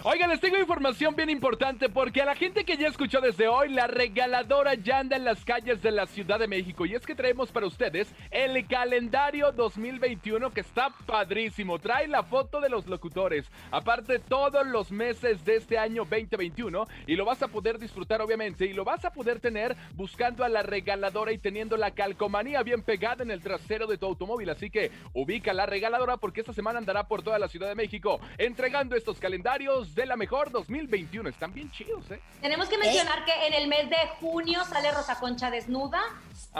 Oigan, 0.02 0.30
les 0.30 0.40
tengo 0.40 0.58
información 0.58 1.14
bien 1.14 1.28
importante 1.28 1.90
porque 1.90 2.22
a 2.22 2.24
la 2.24 2.34
gente 2.34 2.64
que 2.64 2.78
ya 2.78 2.88
escuchó 2.88 3.20
desde 3.20 3.48
hoy, 3.48 3.68
la 3.68 3.86
regaladora 3.86 4.72
ya 4.72 5.00
anda 5.00 5.16
en 5.16 5.26
las 5.26 5.44
calles 5.44 5.82
de 5.82 5.90
la 5.90 6.06
Ciudad 6.06 6.38
de 6.38 6.48
México. 6.48 6.86
Y 6.86 6.94
es 6.94 7.04
que 7.04 7.14
traemos 7.14 7.52
para 7.52 7.66
ustedes 7.66 8.08
el 8.30 8.66
calendario 8.66 9.52
2021 9.52 10.54
que 10.54 10.62
está 10.62 10.88
padrísimo. 11.04 11.78
Trae 11.78 12.08
la 12.08 12.22
foto 12.22 12.62
de 12.62 12.70
los 12.70 12.86
locutores. 12.86 13.50
Aparte, 13.70 14.18
todos 14.20 14.66
los 14.66 14.90
meses 14.90 15.44
de 15.44 15.56
este 15.56 15.76
año 15.76 16.06
2021. 16.08 16.86
Y 17.06 17.16
lo 17.16 17.26
vas 17.26 17.42
a 17.42 17.48
poder 17.48 17.78
disfrutar, 17.78 18.22
obviamente. 18.22 18.64
Y 18.64 18.72
lo 18.72 18.86
vas 18.86 19.04
a 19.04 19.12
poder 19.12 19.38
tener 19.38 19.76
buscando 19.96 20.44
a 20.44 20.48
la 20.48 20.62
regaladora 20.62 21.32
y 21.32 21.36
teniendo 21.36 21.76
la 21.76 21.90
calcomanía 21.90 22.62
bien 22.62 22.82
pegada 22.82 23.22
en 23.22 23.30
el 23.30 23.42
trasero 23.42 23.86
de 23.86 23.98
tu 23.98 24.06
automóvil. 24.06 24.48
Así 24.48 24.70
que 24.70 24.92
ubica 25.12 25.52
la 25.52 25.66
regaladora 25.66 26.16
porque 26.16 26.40
esta 26.40 26.54
semana 26.54 26.78
andará 26.78 27.06
por 27.06 27.22
toda 27.22 27.38
la 27.38 27.48
Ciudad 27.48 27.68
de 27.68 27.74
México 27.74 28.18
entregando 28.38 28.96
estos 28.96 29.20
calendarios 29.20 29.89
de 29.94 30.06
la 30.06 30.16
mejor 30.16 30.50
2021. 30.50 31.28
Están 31.28 31.52
bien 31.52 31.70
chidos, 31.70 32.10
¿eh? 32.10 32.20
Tenemos 32.40 32.68
que 32.68 32.78
mencionar 32.78 33.24
que 33.24 33.46
en 33.46 33.54
el 33.54 33.68
mes 33.68 33.88
de 33.90 33.96
junio 34.20 34.64
sale 34.64 34.90
Rosa 34.92 35.18
Concha 35.18 35.50
desnuda. 35.50 36.00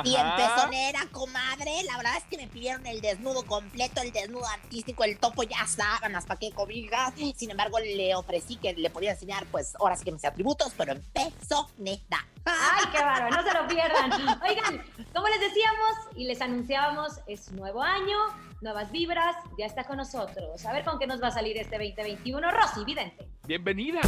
Bien 0.05 0.25
Ajá. 0.25 0.37
pezonera, 0.57 1.01
comadre. 1.11 1.83
La 1.85 1.97
verdad 1.97 2.17
es 2.17 2.25
que 2.25 2.37
me 2.37 2.47
pidieron 2.47 2.87
el 2.87 3.01
desnudo 3.01 3.45
completo, 3.45 4.01
el 4.03 4.13
desnudo 4.13 4.47
artístico, 4.47 5.05
el 5.05 5.19
topo 5.19 5.43
ya 5.43 5.67
sábanas, 5.67 6.27
pa' 6.27 6.37
qué 6.37 6.53
cobijas. 6.53 7.13
Sin 7.37 7.51
embargo, 7.51 7.79
le 7.79 8.15
ofrecí 8.15 8.57
que 8.57 8.73
le 8.75 8.91
podía 8.91 9.13
enseñar, 9.13 9.47
pues, 9.47 9.75
ahora 9.77 9.97
sí 9.97 10.05
que 10.05 10.13
mis 10.13 10.25
atributos, 10.25 10.73
pero 10.77 10.93
en 10.93 11.03
pezonera. 11.13 12.27
¡Ay, 12.45 12.85
qué 12.93 12.99
bárbaro! 12.99 13.37
No 13.37 13.43
se 13.43 13.55
lo 13.55 13.67
pierdan. 13.69 14.13
Oigan, 14.43 14.85
como 15.15 15.29
les 15.29 15.41
decíamos 15.41 15.91
y 16.17 16.25
les 16.25 16.41
anunciábamos, 16.41 17.21
es 17.27 17.51
nuevo 17.53 17.83
año, 17.83 18.17
nuevas 18.61 18.93
vibras, 18.93 19.37
ya 19.59 19.67
está 19.67 19.85
con 19.85 19.97
nosotros. 19.97 20.65
A 20.67 20.73
ver 20.73 20.85
con 20.85 20.99
qué 20.99 21.07
nos 21.07 21.23
va 21.23 21.29
a 21.29 21.33
salir 21.33 21.57
este 21.57 21.77
2021. 21.77 22.51
Rosy, 22.51 22.85
vidente. 22.85 23.29
Bienvenida. 23.47 24.01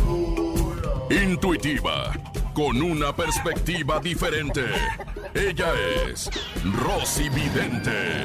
Intuitiva, 1.10 2.12
con 2.54 2.80
una 2.80 3.14
perspectiva 3.14 4.00
diferente. 4.00 4.64
Ella 5.34 5.72
es 6.06 6.30
Rosy 6.64 7.28
Vidente. 7.28 8.24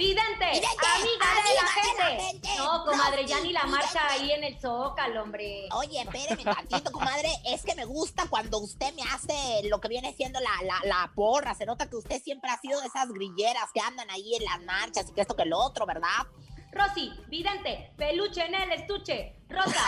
Vidente, 0.00 0.46
Vidente, 0.46 0.86
amiga 0.96 1.26
de 1.26 1.54
la 1.54 1.60
amiga 1.60 1.82
de 1.82 1.98
la 1.98 2.04
gente. 2.06 2.22
gente. 2.24 2.48
No, 2.56 2.84
comadre, 2.86 3.26
ya 3.26 3.36
Rosy, 3.36 3.46
ni 3.48 3.52
la 3.52 3.66
marcha 3.66 4.00
vidente. 4.00 4.14
ahí 4.14 4.32
en 4.32 4.44
el 4.44 4.58
zócalo, 4.58 5.22
hombre. 5.22 5.68
Oye, 5.72 6.00
espéreme 6.00 6.42
tantito, 6.42 6.90
comadre. 6.90 7.28
Es 7.44 7.62
que 7.64 7.74
me 7.74 7.84
gusta 7.84 8.24
cuando 8.30 8.60
usted 8.60 8.94
me 8.94 9.02
hace 9.02 9.68
lo 9.68 9.78
que 9.78 9.88
viene 9.88 10.14
siendo 10.14 10.40
la, 10.40 10.50
la, 10.62 10.80
la 10.84 11.12
porra. 11.14 11.54
Se 11.54 11.66
nota 11.66 11.90
que 11.90 11.96
usted 11.96 12.22
siempre 12.22 12.50
ha 12.50 12.58
sido 12.58 12.80
de 12.80 12.86
esas 12.86 13.10
grilleras 13.12 13.66
que 13.74 13.80
andan 13.82 14.08
ahí 14.10 14.36
en 14.36 14.44
las 14.44 14.62
marchas 14.62 15.06
y 15.10 15.12
que 15.12 15.20
esto 15.20 15.36
que 15.36 15.44
lo 15.44 15.58
otro, 15.58 15.84
¿verdad? 15.84 16.26
Rosy, 16.72 17.12
vidente, 17.28 17.92
peluche 17.98 18.42
en 18.46 18.54
el 18.54 18.72
estuche. 18.72 19.36
Rosa, 19.50 19.84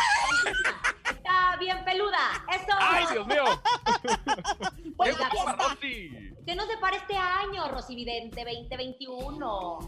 está 1.11 1.57
bien 1.59 1.83
peluda. 1.87 2.45
Eso. 2.53 2.77
¡Ay, 2.79 3.07
Dios 3.13 3.27
mío! 3.27 3.45
Pues 4.95 5.17
¡Qué 5.17 5.25
guapa. 5.37 5.69
Rosy! 5.71 6.32
¿Qué 6.45 6.57
nos 6.57 6.67
depara 6.67 6.97
este 6.97 7.15
año, 7.15 7.69
Rosy 7.69 7.95
Vidente 7.95 8.45
2021? 8.45 9.79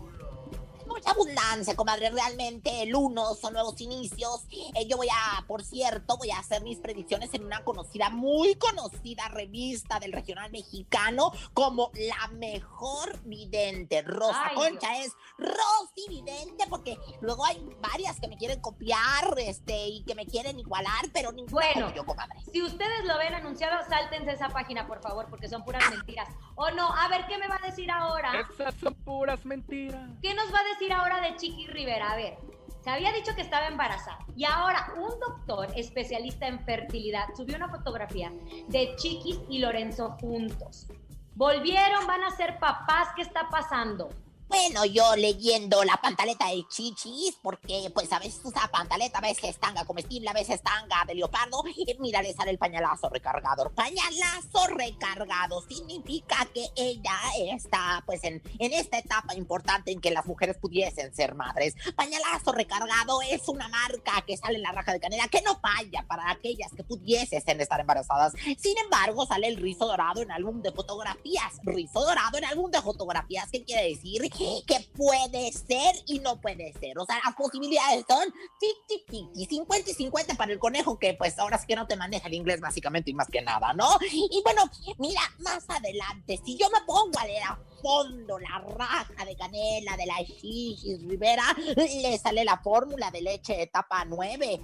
Mucha 0.87 1.11
abundancia, 1.11 1.75
comadre. 1.77 2.11
Realmente 2.11 2.83
el 2.83 2.95
uno 2.95 3.35
son 3.35 3.55
nuevos 3.55 3.81
inicios. 3.81 4.45
Eh, 4.51 4.87
yo 4.89 4.97
voy 4.97 5.09
a, 5.09 5.45
por 5.47 5.63
cierto, 5.63 6.17
voy 6.17 6.31
a 6.31 6.39
hacer 6.39 6.63
mis 6.63 6.79
predicciones 6.79 7.33
en 7.35 7.45
una 7.45 7.65
conocida, 7.65 8.11
muy 8.11 8.55
conocida 8.57 9.29
revista 9.29 9.99
del 9.99 10.13
regional 10.13 10.51
mexicano 10.51 11.33
como 11.53 11.91
la 11.95 12.29
mejor 12.35 13.21
vidente. 13.25 14.03
Rosa 14.03 14.49
Ay, 14.51 14.55
Concha 14.57 14.99
es 14.99 15.13
Rosy 15.39 16.09
Vidente, 16.09 16.65
porque 16.69 16.99
luego 17.21 17.45
hay 17.45 17.65
varias 17.81 18.21
que 18.21 18.29
me 18.29 18.37
quieren 18.37 18.61
copiar 18.61 19.35
este, 19.39 19.89
y 19.89 20.05
que 20.05 20.15
me 20.15 20.27
quieren 20.27 20.59
igualar, 20.59 21.07
pero 21.13 21.33
ninguna 21.33 21.53
Bueno. 21.67 21.87
como 21.87 21.97
yo, 21.97 22.05
comadre. 22.07 22.37
Si 22.53 22.63
ustedes 22.63 23.05
lo 23.05 23.17
ven 23.19 23.35
anunciado, 23.35 23.77
sáltense 23.89 24.33
esa 24.33 24.49
página, 24.49 24.87
por 24.87 25.01
favor, 25.01 25.27
porque 25.31 25.49
son 25.49 25.65
puras 25.65 25.83
mentiras. 25.91 26.29
O 26.57 26.71
no, 26.71 26.93
a 26.93 27.09
ver, 27.09 27.27
¿qué 27.27 27.39
me 27.39 27.49
va 27.49 27.59
a 27.63 27.67
decir 27.67 27.91
ahora? 27.91 28.47
Esas 28.53 28.75
son 28.77 28.95
puras 28.95 29.45
mentiras. 29.45 30.11
¿Qué 30.23 30.35
nos 30.35 30.53
va 30.53 30.59
a 30.61 30.65
decir 30.65 30.74
ahora 30.93 31.21
de 31.21 31.37
Chiqui 31.37 31.67
Rivera? 31.69 32.13
A 32.13 32.17
ver, 32.17 32.37
se 32.83 32.91
había 32.91 33.13
dicho 33.13 33.35
que 33.35 33.43
estaba 33.43 33.67
embarazada 33.69 34.19
y 34.37 34.45
ahora 34.45 34.93
un 34.97 35.19
doctor 35.21 35.69
especialista 35.77 36.47
en 36.47 36.61
fertilidad 36.65 37.27
subió 37.37 37.57
una 37.57 37.69
fotografía 37.69 38.33
de 38.69 38.95
Chiquis 38.97 39.41
y 39.49 39.59
Lorenzo 39.59 40.17
juntos. 40.21 40.87
Volvieron, 41.35 42.07
van 42.07 42.23
a 42.25 42.31
ser 42.31 42.59
papás, 42.59 43.09
¿qué 43.17 43.23
está 43.23 43.49
pasando? 43.49 44.11
Bueno, 44.55 44.85
yo 44.85 45.17
leyendo 45.17 45.83
la 45.83 45.97
pantaleta 45.97 46.47
de 46.47 46.65
chichis, 46.69 47.37
porque 47.43 47.91
pues 47.93 48.13
a 48.13 48.21
veces 48.21 48.41
usa 48.45 48.71
pantaleta, 48.71 49.19
a 49.19 49.21
veces 49.21 49.59
tanga 49.59 49.85
comestible, 49.85 50.31
a 50.31 50.33
veces 50.33 50.63
tanga 50.63 51.05
de 51.09 51.17
leopardo, 51.17 51.65
y 51.67 51.97
mira, 51.99 52.23
le 52.23 52.33
sale 52.33 52.53
el 52.53 52.59
pañalazo 52.59 53.09
recargador. 53.09 53.75
Pañalazo 53.75 54.69
recargado 54.69 55.61
significa 55.63 56.47
que 56.55 56.69
ella 56.77 57.19
está 57.53 58.05
pues 58.07 58.23
en, 58.23 58.41
en 58.61 58.73
esta 58.75 58.99
etapa 58.99 59.35
importante 59.35 59.91
en 59.91 60.01
que 60.01 60.13
las 60.13 60.25
mujeres 60.25 60.57
pudiesen 60.57 61.13
ser 61.13 61.35
madres. 61.35 61.75
Pañalazo 61.97 62.53
recargado 62.53 63.23
es 63.23 63.49
una 63.49 63.67
marca 63.67 64.23
que 64.25 64.37
sale 64.37 64.59
en 64.59 64.63
la 64.63 64.71
raja 64.71 64.93
de 64.93 65.01
canela 65.01 65.27
que 65.27 65.43
no 65.43 65.59
falla 65.59 66.07
para 66.07 66.31
aquellas 66.31 66.71
que 66.77 66.85
pudiesen 66.85 67.61
estar 67.61 67.81
embarazadas. 67.81 68.35
Sin 68.61 68.79
embargo, 68.79 69.27
sale 69.27 69.49
el 69.49 69.57
rizo 69.57 69.89
dorado 69.89 70.23
en 70.23 70.31
álbum 70.31 70.63
de 70.63 70.71
fotografías. 70.71 71.55
Rizo 71.65 72.05
dorado 72.05 72.39
en 72.39 72.45
álbum 72.45 72.71
de 72.71 72.81
fotografías, 72.81 73.49
¿qué 73.51 73.65
quiere 73.65 73.89
decir? 73.89 74.23
Que 74.67 74.81
puede 74.97 75.53
ser 75.53 75.95
y 76.07 76.19
no 76.21 76.41
puede 76.41 76.73
ser. 76.75 76.99
O 76.99 77.05
sea, 77.05 77.21
las 77.25 77.35
posibilidades 77.35 78.05
son 78.09 78.25
tic, 78.61 78.77
tic, 78.89 79.07
tic, 79.11 79.29
y 79.35 79.47
50 79.47 79.91
y 79.91 79.95
50 79.95 80.35
para 80.35 80.53
el 80.53 80.59
conejo, 80.59 80.99
que 80.99 81.15
pues 81.15 81.39
ahora 81.39 81.59
sí 81.59 81.67
que 81.67 81.77
no 81.77 81.87
te 81.87 81.97
maneja 81.97 82.29
el 82.29 82.35
inglés 82.35 82.61
básicamente 82.61 83.11
y 83.11 83.15
más 83.15 83.29
que 83.29 83.43
nada, 83.43 83.73
¿no? 83.73 83.99
Y 84.13 84.43
bueno, 84.43 84.63
mira, 84.99 85.21
más 85.39 85.65
adelante, 85.69 86.41
si 86.45 86.57
yo 86.57 86.69
me 86.71 86.81
pongo 86.87 87.19
a 87.19 87.27
leer 87.27 87.43
fondo 87.85 88.39
la 88.39 88.65
raja 88.79 89.27
de 89.27 89.37
canela 89.37 89.95
de 89.99 90.07
la 90.07 90.25
Chichis 90.25 91.07
Rivera, 91.07 91.45
le 91.77 92.17
sale 92.17 92.43
la 92.43 92.57
fórmula 92.57 93.11
de 93.11 93.21
leche 93.21 93.61
etapa 93.61 94.07
9. 94.07 94.59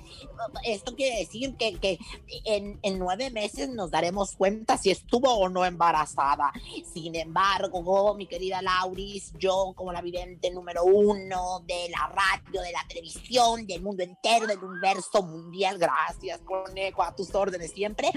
Esto 0.64 0.96
quiere 0.96 1.18
decir 1.18 1.54
que, 1.56 1.78
que 1.78 1.98
en, 2.46 2.78
en 2.82 2.98
nueve 2.98 3.30
meses 3.30 3.68
nos 3.68 3.90
daremos 3.90 4.34
cuenta 4.36 4.78
si 4.78 4.90
estuvo 4.90 5.34
o 5.34 5.50
no 5.50 5.66
embarazada. 5.66 6.50
Sin 6.94 7.14
embargo, 7.14 8.14
mi 8.14 8.26
querida 8.26 8.62
Lauris, 8.62 9.34
yo 9.38 9.74
como 9.76 9.92
la 9.92 10.00
vidente 10.00 10.50
número 10.50 10.84
uno 10.84 11.60
de 11.66 11.90
la 11.90 12.06
radio, 12.06 12.62
de 12.62 12.72
la 12.72 12.86
televisión, 12.88 13.66
del 13.66 13.82
mundo 13.82 14.02
entero, 14.02 14.46
del 14.46 14.64
universo 14.64 15.22
mundial, 15.22 15.76
gracias, 15.76 16.40
conejo, 16.40 17.02
a 17.02 17.14
tus 17.14 17.34
órdenes 17.34 17.72
siempre, 17.72 18.10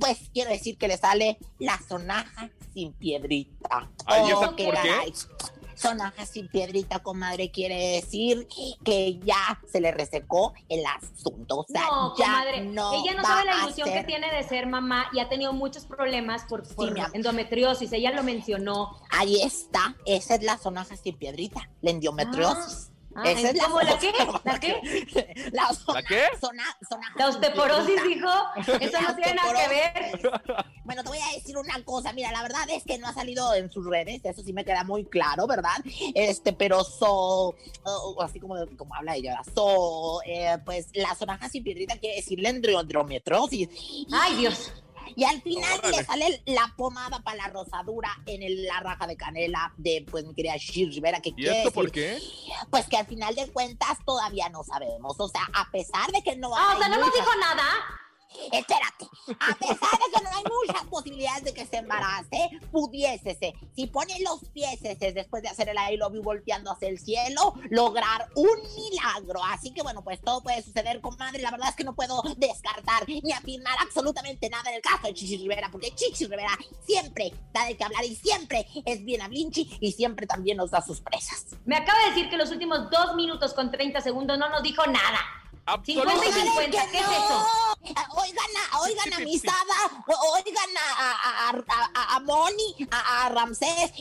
pues 0.00 0.30
quiero 0.32 0.50
decir 0.50 0.78
que 0.78 0.88
le 0.88 0.96
sale 0.96 1.36
la 1.58 1.78
sonaja 1.86 2.50
sin 2.72 2.92
piedrita. 2.94 3.90
¿Y 4.26 4.30
esa 4.30 4.40
por 4.40 4.56
qué? 4.56 5.12
Sonaja 5.74 6.26
sin 6.26 6.46
piedrita, 6.48 7.00
comadre, 7.00 7.50
quiere 7.50 7.94
decir 7.96 8.46
que 8.84 9.18
ya 9.24 9.60
se 9.70 9.80
le 9.80 9.90
resecó 9.90 10.52
el 10.68 10.84
asunto. 10.86 11.60
O 11.60 11.66
sea, 11.66 11.82
No, 11.86 12.16
ya 12.16 12.24
comadre. 12.26 12.60
no 12.66 12.92
ella 12.92 13.14
no 13.14 13.22
va 13.22 13.28
sabe 13.28 13.44
la 13.46 13.56
ilusión 13.64 13.90
que 13.92 14.04
tiene 14.04 14.32
de 14.32 14.44
ser 14.44 14.66
mamá 14.66 15.06
y 15.12 15.18
ha 15.18 15.28
tenido 15.28 15.52
muchos 15.52 15.84
problemas 15.86 16.44
por, 16.44 16.62
por 16.74 16.94
endometriosis. 17.14 17.92
Ella 17.92 18.12
lo 18.12 18.22
mencionó. 18.22 18.96
Ahí 19.10 19.42
está, 19.42 19.96
esa 20.06 20.36
es 20.36 20.42
la 20.44 20.56
sonaja 20.56 20.96
sin 20.96 21.16
piedrita, 21.16 21.68
la. 21.80 22.58
Ah, 22.58 22.91
esa 23.24 23.48
es 23.50 23.56
la 23.56 23.64
¿cómo, 23.64 23.80
la 23.80 23.98
qué? 24.00 24.12
¿La 24.44 24.60
qué? 24.60 25.44
La, 25.52 25.70
¿La 25.94 26.02
qué? 26.02 26.22
La 27.16 27.28
osteoporosis 27.28 28.02
dijo. 28.04 28.28
Eso 28.80 29.00
no 29.00 29.16
tiene 29.16 29.34
nada 29.34 29.52
que 29.54 29.68
ver. 29.68 30.32
Bueno, 30.84 31.02
te 31.02 31.08
voy 31.08 31.18
a 31.18 31.34
decir 31.34 31.56
una 31.56 31.82
cosa. 31.84 32.12
Mira, 32.12 32.32
la 32.32 32.42
verdad 32.42 32.62
es 32.70 32.84
que 32.84 32.98
no 32.98 33.06
ha 33.06 33.14
salido 33.14 33.54
en 33.54 33.70
sus 33.70 33.86
redes. 33.86 34.20
Eso 34.24 34.42
sí 34.42 34.52
me 34.52 34.64
queda 34.64 34.84
muy 34.84 35.04
claro, 35.04 35.46
¿verdad? 35.46 35.76
Este, 36.14 36.52
pero 36.52 36.84
so, 36.84 37.54
oh, 37.84 38.22
así 38.22 38.40
como, 38.40 38.54
como 38.76 38.94
habla 38.94 39.16
ella, 39.16 39.40
so, 39.54 40.20
eh, 40.24 40.58
pues 40.64 40.88
la 40.94 41.14
sonaja 41.14 41.48
sin 41.48 41.62
piedrita 41.62 41.98
quiere 41.98 42.16
decir 42.16 42.40
la 42.40 42.50
endometriosis. 42.50 43.68
Ay, 44.12 44.36
Dios. 44.36 44.72
Y 45.16 45.24
al 45.24 45.42
final 45.42 45.78
Órale. 45.78 45.96
le 45.96 46.04
sale 46.04 46.42
la 46.46 46.72
pomada 46.76 47.20
para 47.22 47.36
la 47.36 47.48
rosadura 47.48 48.16
en 48.26 48.42
el- 48.42 48.64
la 48.64 48.80
raja 48.80 49.06
de 49.06 49.16
canela 49.16 49.72
de, 49.76 50.04
pues, 50.10 50.24
mi 50.24 50.34
querida 50.34 50.56
Shir 50.56 50.88
Rivera, 50.90 51.20
que 51.20 51.30
¿Y 51.30 51.34
quiere 51.34 51.58
esto 51.58 51.72
por 51.72 51.90
qué? 51.90 52.18
pues 52.70 52.86
que 52.88 52.96
al 52.96 53.06
final 53.06 53.34
de 53.34 53.50
cuentas 53.50 53.98
todavía 54.04 54.48
no 54.48 54.64
sabemos. 54.64 55.18
O 55.18 55.28
sea, 55.28 55.48
a 55.54 55.70
pesar 55.70 56.10
de 56.12 56.22
que 56.22 56.36
no 56.36 56.54
Ah, 56.56 56.70
hay 56.72 56.76
o 56.76 56.78
sea, 56.80 56.88
no 56.88 56.96
nos 56.98 57.12
dijo 57.14 57.30
nada. 57.40 57.64
Espérate, 58.52 59.08
a 59.38 59.54
pesar 59.54 59.98
de 59.98 60.18
que 60.18 60.24
no 60.24 60.30
hay 60.30 60.44
muchas 60.66 60.84
posibilidades 60.86 61.44
de 61.44 61.54
que 61.54 61.66
se 61.66 61.76
embarace, 61.78 62.50
pudiésese, 62.70 63.54
si 63.74 63.86
pone 63.86 64.18
los 64.20 64.48
pies 64.50 64.80
después 65.14 65.42
de 65.42 65.48
hacer 65.48 65.68
el 65.68 65.76
I 65.76 65.96
love 65.96 66.14
you 66.14 66.22
volteando 66.22 66.72
hacia 66.72 66.88
el 66.88 66.98
cielo, 66.98 67.54
lograr 67.70 68.28
un 68.34 68.58
milagro. 68.76 69.42
Así 69.44 69.72
que 69.72 69.82
bueno, 69.82 70.02
pues 70.02 70.20
todo 70.20 70.42
puede 70.42 70.62
suceder, 70.62 71.00
comadre. 71.00 71.42
La 71.42 71.50
verdad 71.50 71.68
es 71.70 71.76
que 71.76 71.84
no 71.84 71.94
puedo 71.94 72.22
descartar 72.36 73.08
ni 73.08 73.32
afirmar 73.32 73.76
absolutamente 73.80 74.48
nada 74.50 74.70
en 74.70 74.76
el 74.76 74.82
caso 74.82 75.06
de 75.06 75.14
Chichi 75.14 75.38
Rivera, 75.38 75.68
porque 75.70 75.94
Chichi 75.94 76.26
Rivera 76.26 76.58
siempre 76.84 77.32
da 77.52 77.66
de 77.66 77.76
qué 77.76 77.84
hablar 77.84 78.04
y 78.04 78.14
siempre 78.16 78.66
es 78.84 79.04
bien 79.04 79.22
hablinchi 79.22 79.78
y 79.80 79.92
siempre 79.92 80.26
también 80.26 80.56
nos 80.56 80.70
da 80.70 80.82
sus 80.82 81.00
presas. 81.00 81.46
Me 81.64 81.76
acaba 81.76 81.98
de 82.04 82.10
decir 82.10 82.30
que 82.30 82.36
los 82.36 82.50
últimos 82.50 82.90
dos 82.90 83.14
minutos 83.14 83.54
con 83.54 83.70
30 83.70 84.00
segundos 84.00 84.38
no 84.38 84.48
nos 84.48 84.62
dijo 84.62 84.84
nada. 84.86 85.20
50 85.66 85.92
y 85.92 85.94
Absolutamente. 85.96 86.40
50, 86.40 86.90
¿qué 86.90 86.98
es 86.98 87.04
eso? 87.04 87.46
Oigan, 88.14 88.46
a, 88.72 88.80
oigan 88.80 89.12
a 89.14 89.18
Misada, 89.20 90.04
oigan 90.34 90.70
a, 90.76 91.02
a, 91.02 91.50
a, 91.50 91.90
a, 91.94 92.16
a 92.16 92.20
Moni, 92.20 92.76
a, 92.90 93.26
a 93.26 93.28
Ramsés. 93.28 93.92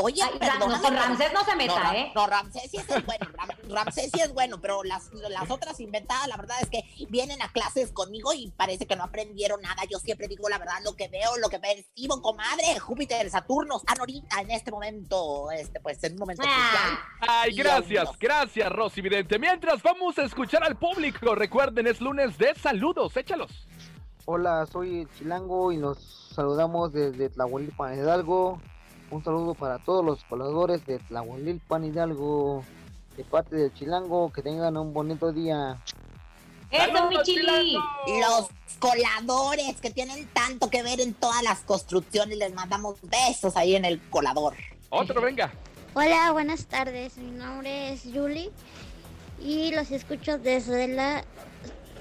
Oye, 0.00 0.22
Ay, 0.22 0.38
perdóname, 0.38 0.76
no, 0.76 0.82
con 0.82 0.96
Ramsés 0.96 1.32
no 1.32 1.44
se 1.44 1.56
meta, 1.56 1.82
no, 1.84 1.92
¿eh? 1.92 2.12
No, 2.14 2.26
Ramsés 2.26 2.70
sí 2.70 2.76
es 2.76 3.06
bueno, 3.06 3.26
Ram- 3.32 3.68
Ramsés 3.74 4.10
sí 4.12 4.20
es 4.20 4.32
bueno, 4.32 4.60
pero 4.60 4.84
las, 4.84 5.10
las 5.12 5.50
otras 5.50 5.80
inventadas, 5.80 6.28
la 6.28 6.36
verdad 6.36 6.56
es 6.60 6.68
que 6.68 6.84
vienen 7.08 7.42
a 7.42 7.50
clases 7.50 7.90
conmigo 7.92 8.32
y 8.32 8.50
parece 8.52 8.86
que 8.86 8.94
no 8.96 9.04
aprendieron 9.04 9.60
nada. 9.62 9.82
Yo 9.90 9.98
siempre 9.98 10.28
digo 10.28 10.48
la 10.48 10.58
verdad, 10.58 10.78
lo 10.84 10.94
que 10.94 11.08
veo, 11.08 11.36
lo 11.38 11.48
que 11.48 11.58
percibo, 11.58 12.22
comadre. 12.22 12.78
Júpiter, 12.78 13.28
Saturno 13.30 13.78
están 13.78 13.98
ahorita 13.98 14.40
en 14.42 14.50
este 14.52 14.70
momento, 14.70 15.50
este, 15.50 15.80
pues 15.80 16.02
en 16.04 16.12
un 16.12 16.18
momento 16.20 16.42
Ah. 16.46 16.68
crucial. 16.70 16.98
Ay, 17.20 17.52
gracias, 17.54 18.08
gracias, 18.18 18.70
Rosy 18.72 19.00
Vidente. 19.00 19.38
Mientras 19.38 19.82
vamos 19.82 20.16
a 20.18 20.22
escuchar 20.22 20.62
al 20.62 20.76
público, 20.94 21.34
recuerden, 21.34 21.86
es 21.86 22.00
lunes 22.00 22.38
de 22.38 22.54
saludos, 22.54 23.14
échalos. 23.16 23.66
Hola, 24.24 24.66
soy 24.66 25.00
el 25.00 25.08
Chilango 25.18 25.70
y 25.70 25.76
nos 25.76 25.98
saludamos 26.34 26.92
desde 26.92 27.28
Tlahuelilpan 27.28 27.98
Hidalgo. 27.98 28.60
Un 29.10 29.22
saludo 29.22 29.54
para 29.54 29.78
todos 29.78 30.04
los 30.04 30.24
pobladores 30.24 30.84
de 30.86 30.98
Tlahuelilpan 30.98 31.84
Hidalgo. 31.84 32.64
De 33.16 33.24
parte 33.24 33.56
del 33.56 33.74
Chilango, 33.74 34.32
que 34.32 34.42
tengan 34.42 34.76
un 34.76 34.94
bonito 34.94 35.32
día. 35.32 35.76
Eso, 36.70 36.86
mi 36.92 37.16
¡Saludos, 37.16 37.22
chili. 37.24 37.76
Los 38.20 38.48
coladores 38.78 39.80
que 39.82 39.90
tienen 39.90 40.26
tanto 40.28 40.70
que 40.70 40.82
ver 40.82 41.00
en 41.00 41.12
todas 41.12 41.42
las 41.42 41.60
construcciones, 41.60 42.38
les 42.38 42.54
mandamos 42.54 42.98
besos 43.02 43.56
ahí 43.56 43.74
en 43.74 43.84
el 43.84 44.00
colador. 44.08 44.54
Otro, 44.88 45.20
venga. 45.20 45.52
Hola, 45.94 46.30
buenas 46.32 46.66
tardes. 46.66 47.16
Mi 47.18 47.32
nombre 47.32 47.92
es 47.92 48.04
Yuli 48.04 48.50
y 49.40 49.70
los 49.72 49.90
escucho 49.90 50.38
desde 50.38 50.88
la 50.88 51.24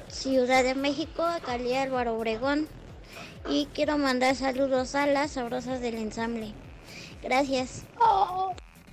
Ciudad 0.08 0.64
de 0.64 0.76
México, 0.76 1.24
Cali 1.46 1.76
Álvaro 1.76 2.18
Obregón. 2.18 2.68
Y 3.50 3.68
quiero 3.74 3.98
mandar 3.98 4.36
saludos 4.36 4.96
a 4.96 5.06
las 5.06 5.32
sabrosas 5.32 5.80
del 5.80 5.96
ensamble. 5.96 6.54
Gracias. 7.22 7.86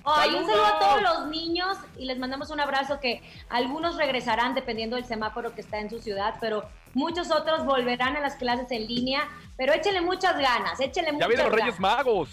Ay, 0.05 0.35
un 0.35 0.45
saludo 0.45 0.65
a 0.65 0.79
todos 0.79 1.01
los 1.01 1.27
niños 1.27 1.77
y 1.97 2.05
les 2.05 2.19
mandamos 2.19 2.51
un 2.51 2.59
abrazo 2.59 2.99
que 2.99 3.21
algunos 3.49 3.97
regresarán 3.97 4.53
dependiendo 4.53 4.95
del 4.95 5.05
semáforo 5.05 5.55
que 5.55 5.61
está 5.61 5.79
en 5.79 5.89
su 5.89 5.99
ciudad, 5.99 6.35
pero 6.39 6.69
muchos 6.93 7.31
otros 7.31 7.65
volverán 7.65 8.15
a 8.15 8.19
las 8.19 8.35
clases 8.35 8.71
en 8.71 8.87
línea. 8.87 9.27
Pero 9.57 9.73
échenle 9.73 10.01
muchas 10.01 10.37
ganas, 10.37 10.79
échenle 10.79 11.11
Ya 11.11 11.13
muchas 11.13 11.27
vienen 11.29 11.45
los 11.45 11.55
ganas. 11.55 11.65
Reyes 11.65 11.79
Magos. 11.79 12.29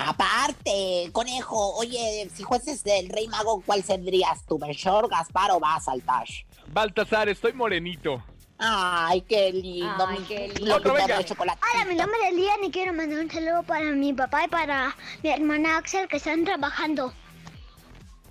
Aparte, 0.00 1.10
conejo, 1.12 1.74
oye, 1.76 2.28
si 2.34 2.42
fueses 2.42 2.82
del 2.82 3.08
Rey 3.10 3.28
Mago, 3.28 3.62
¿cuál 3.66 3.82
serías 3.82 4.44
tú? 4.46 4.58
¿Melchor, 4.58 5.08
Gaspar 5.10 5.50
o 5.50 5.60
vas 5.60 5.86
al 5.88 6.00
Tash? 6.02 6.42
Baltasar, 6.68 7.28
estoy 7.28 7.52
morenito. 7.52 8.22
Ay, 8.58 9.20
qué 9.22 9.52
lindo. 9.52 10.06
Ay, 10.06 10.18
mi- 10.18 10.24
qué 10.26 10.48
lindo. 10.48 10.76
Otro, 10.76 10.94
venga. 10.94 11.18
de 11.18 11.24
chocolate. 11.24 11.60
Hola, 11.74 11.84
mi 11.84 11.94
nombre 11.96 12.18
es 12.28 12.34
Lian 12.34 12.64
y 12.64 12.70
quiero 12.70 12.92
mandar 12.92 13.18
un 13.20 13.30
saludo 13.30 13.62
para 13.62 13.84
mi 13.92 14.12
papá 14.12 14.44
y 14.44 14.48
para 14.48 14.96
mi 15.22 15.30
hermana 15.30 15.76
Axel 15.78 16.08
que 16.08 16.16
están 16.16 16.44
trabajando. 16.44 17.12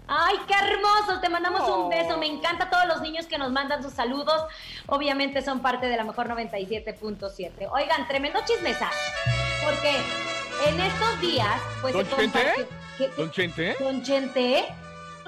Ay, 0.08 0.38
qué 0.48 0.54
hermosos, 0.56 1.22
te 1.22 1.30
mandamos 1.30 1.62
Oh. 1.66 1.84
un 1.84 1.90
beso. 1.90 2.18
Me 2.18 2.26
encanta 2.26 2.70
todos 2.72 2.86
los 2.88 3.02
niños 3.02 3.28
que 3.28 3.38
nos 3.38 3.52
mandan 3.52 3.84
sus 3.84 3.94
saludos. 3.94 4.42
Obviamente 4.88 5.44
son 5.44 5.62
parte 5.62 5.86
de 5.88 5.98
la 5.98 6.04
mejor 6.04 6.28
97.7. 6.28 7.68
Oigan, 7.72 8.08
tremendo 8.08 8.40
chismesas. 8.46 8.92
Porque 9.64 9.96
en 10.68 10.80
estos 10.80 11.22
días, 11.22 11.62
pues 11.82 11.94
¿Don 11.94 12.06
Chente? 12.08 12.24
compartió- 12.40 12.68
¿Qué- 12.98 13.10
Don 13.18 13.32
Chente. 13.32 13.76
Don 13.80 14.04
Chente, 14.04 14.66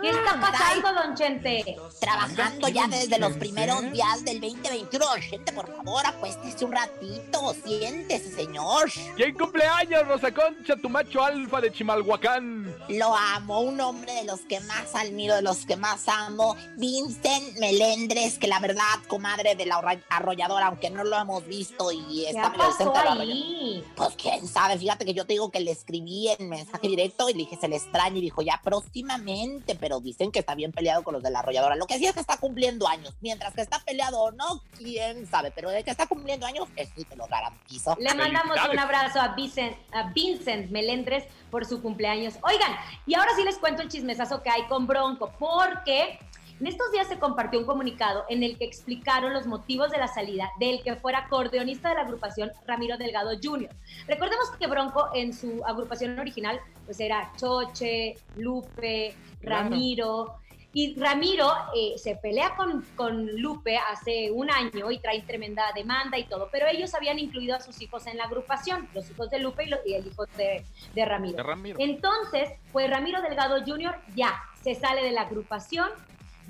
¿qué 0.02 0.10
está 0.10 0.36
Mm, 0.36 0.42
pasando, 0.42 0.94
Don 0.94 1.16
Chente? 1.16 1.78
Trabajando 2.00 2.68
ya 2.70 2.88
desde 2.88 3.20
los 3.20 3.34
primeros 3.34 3.82
días 3.92 4.24
del 4.26 4.42
2021. 4.42 5.06
Gente, 5.22 5.52
por 5.54 5.68
favor, 5.76 6.06
acuéstese 6.06 6.66
un 6.66 6.72
ratito. 6.72 7.56
Siéntese, 7.64 8.32
señor. 8.36 8.90
¿Quién 9.16 9.36
cumpleaños, 9.36 10.08
Rosa 10.08 10.32
Concha, 10.34 10.76
tu 10.76 10.90
macho 10.90 11.24
alfa 11.24 11.62
de 11.62 11.72
Chimalhuacán? 11.72 12.76
Lo 12.90 13.16
amo, 13.16 13.62
un 13.62 13.80
hombre 13.82 14.14
de 14.14 14.24
los 14.26 14.40
que 14.42 14.60
más 14.62 14.96
admiro, 14.96 15.36
de 15.36 15.42
los 15.42 15.66
que 15.66 15.76
más 15.78 16.08
amo, 16.08 16.56
Vincent 16.78 17.58
Melendres, 17.60 18.38
que 18.40 18.48
la 18.48 18.60
verdad, 18.60 18.82
comadre 19.08 19.56
de 19.56 19.66
la 19.66 19.82
arrolladora, 20.10 20.68
aunque 20.68 20.90
no 20.90 21.04
lo 21.04 21.18
hemos 21.18 21.46
visto 21.46 21.92
y 21.92 22.24
¿Qué 22.24 22.30
está 22.30 22.48
arrolladora. 22.48 23.14
ahí? 23.14 23.84
Pues 23.96 24.10
quién 24.22 24.48
sabe, 24.48 24.78
fíjate 24.78 25.06
que 25.06 25.14
yo 25.14 25.26
te 25.26 25.34
digo 25.34 25.52
que 25.52 25.60
le 25.60 25.72
escribí 25.72 26.30
en 26.30 26.50
mensaje 26.50 26.88
directo 26.88 27.30
y 27.30 27.34
le 27.34 27.40
dije 27.40 27.58
se 27.60 27.68
le 27.68 27.76
extraña 27.78 28.18
y 28.18 28.22
dijo 28.22 28.42
ya 28.42 28.60
próximamente, 28.64 29.76
pero 29.76 29.91
dicen 30.00 30.32
que 30.32 30.40
está 30.40 30.56
bien 30.56 30.72
peleado 30.72 31.04
con 31.04 31.14
los 31.14 31.24
de 31.24 31.30
la 31.30 31.40
arrolladora. 31.40 31.76
Lo 31.76 31.88
que 31.88 31.98
sí 31.98 32.06
es 32.06 32.14
que 32.14 32.20
está 32.20 32.38
cumpliendo 32.38 32.88
años, 32.88 33.14
mientras 33.22 33.54
que 33.54 33.62
está 33.62 33.80
peleado 33.80 34.22
o 34.22 34.32
no, 34.32 34.64
quién 34.78 35.28
sabe, 35.28 35.52
pero 35.52 35.70
de 35.70 35.84
que 35.84 35.92
está 35.92 36.08
cumpliendo 36.08 36.46
años, 36.46 36.68
eso 36.76 36.92
sí 36.96 37.04
te 37.04 37.16
lo 37.16 37.28
garantizo. 37.28 37.98
Le 38.00 38.14
mandamos 38.14 38.58
un 38.72 38.80
abrazo 38.80 39.20
a 39.20 39.30
Vincent, 39.30 39.76
a 39.92 40.12
Vincent 40.12 40.72
Melendres 40.72 41.26
por 41.50 41.66
su 41.66 41.82
cumpleaños. 41.82 42.36
Oigan, 42.44 42.72
y 43.06 43.16
ahora 43.16 43.32
sí 43.36 43.44
les 43.44 43.58
cuento 43.58 43.82
el 43.82 43.90
chismesazo 43.90 44.42
que 44.42 44.50
hay 44.50 44.64
con 44.68 44.88
Bronco, 44.88 45.34
porque 45.38 46.20
En 46.62 46.68
estos 46.68 46.92
días 46.92 47.08
se 47.08 47.18
compartió 47.18 47.60
un 47.60 47.66
comunicado 47.66 48.24
en 48.30 48.44
el 48.44 48.56
que 48.56 48.66
explicaron 48.66 49.34
los 49.34 49.48
motivos 49.48 49.90
de 49.90 49.98
la 49.98 50.08
salida 50.08 50.52
del 50.60 50.84
que 50.84 50.96
fuera 50.96 51.22
acordeonista 51.26 51.90
de 51.90 51.96
la 51.96 52.02
agrupación 52.02 52.52
Ramiro 52.68 52.98
Delgado 53.00 53.32
Jr. 53.42 53.72
Recordemos 54.08 54.52
que 54.60 54.68
Bronco 54.68 55.10
en 55.16 55.34
su 55.34 55.64
agrupación 55.66 56.20
original 56.20 56.62
pues 56.86 57.00
era 57.00 57.32
Choche, 57.36 58.16
Lupe, 58.36 59.16
Claro. 59.40 59.70
Ramiro. 59.72 60.36
Y 60.72 60.98
Ramiro 61.00 61.52
eh, 61.76 61.98
se 61.98 62.16
pelea 62.18 62.56
con, 62.56 62.86
con 62.96 63.26
Lupe 63.42 63.78
hace 63.78 64.30
un 64.30 64.52
año 64.52 64.92
y 64.92 65.00
trae 65.00 65.24
tremenda 65.24 65.64
demanda 65.74 66.20
y 66.20 66.26
todo, 66.26 66.48
pero 66.52 66.68
ellos 66.68 66.94
habían 66.94 67.18
incluido 67.18 67.56
a 67.56 67.60
sus 67.60 67.82
hijos 67.82 68.06
en 68.06 68.18
la 68.18 68.26
agrupación, 68.26 68.88
los 68.94 69.10
hijos 69.10 69.32
de 69.32 69.40
Lupe 69.40 69.64
y, 69.66 69.70
lo- 69.70 69.80
y 69.84 69.96
el 69.96 70.06
hijo 70.06 70.26
de, 70.38 70.64
de 70.94 71.06
Ramiro. 71.06 71.38
De 71.38 71.44
Ramiro. 71.44 71.78
Entonces, 71.82 72.52
pues 72.72 72.88
Ramiro 72.88 73.20
Delgado 73.24 73.56
Jr. 73.66 73.96
ya 74.16 74.40
se 74.64 74.76
sale 74.76 75.04
de 75.04 75.12
la 75.12 75.24
agrupación 75.24 75.90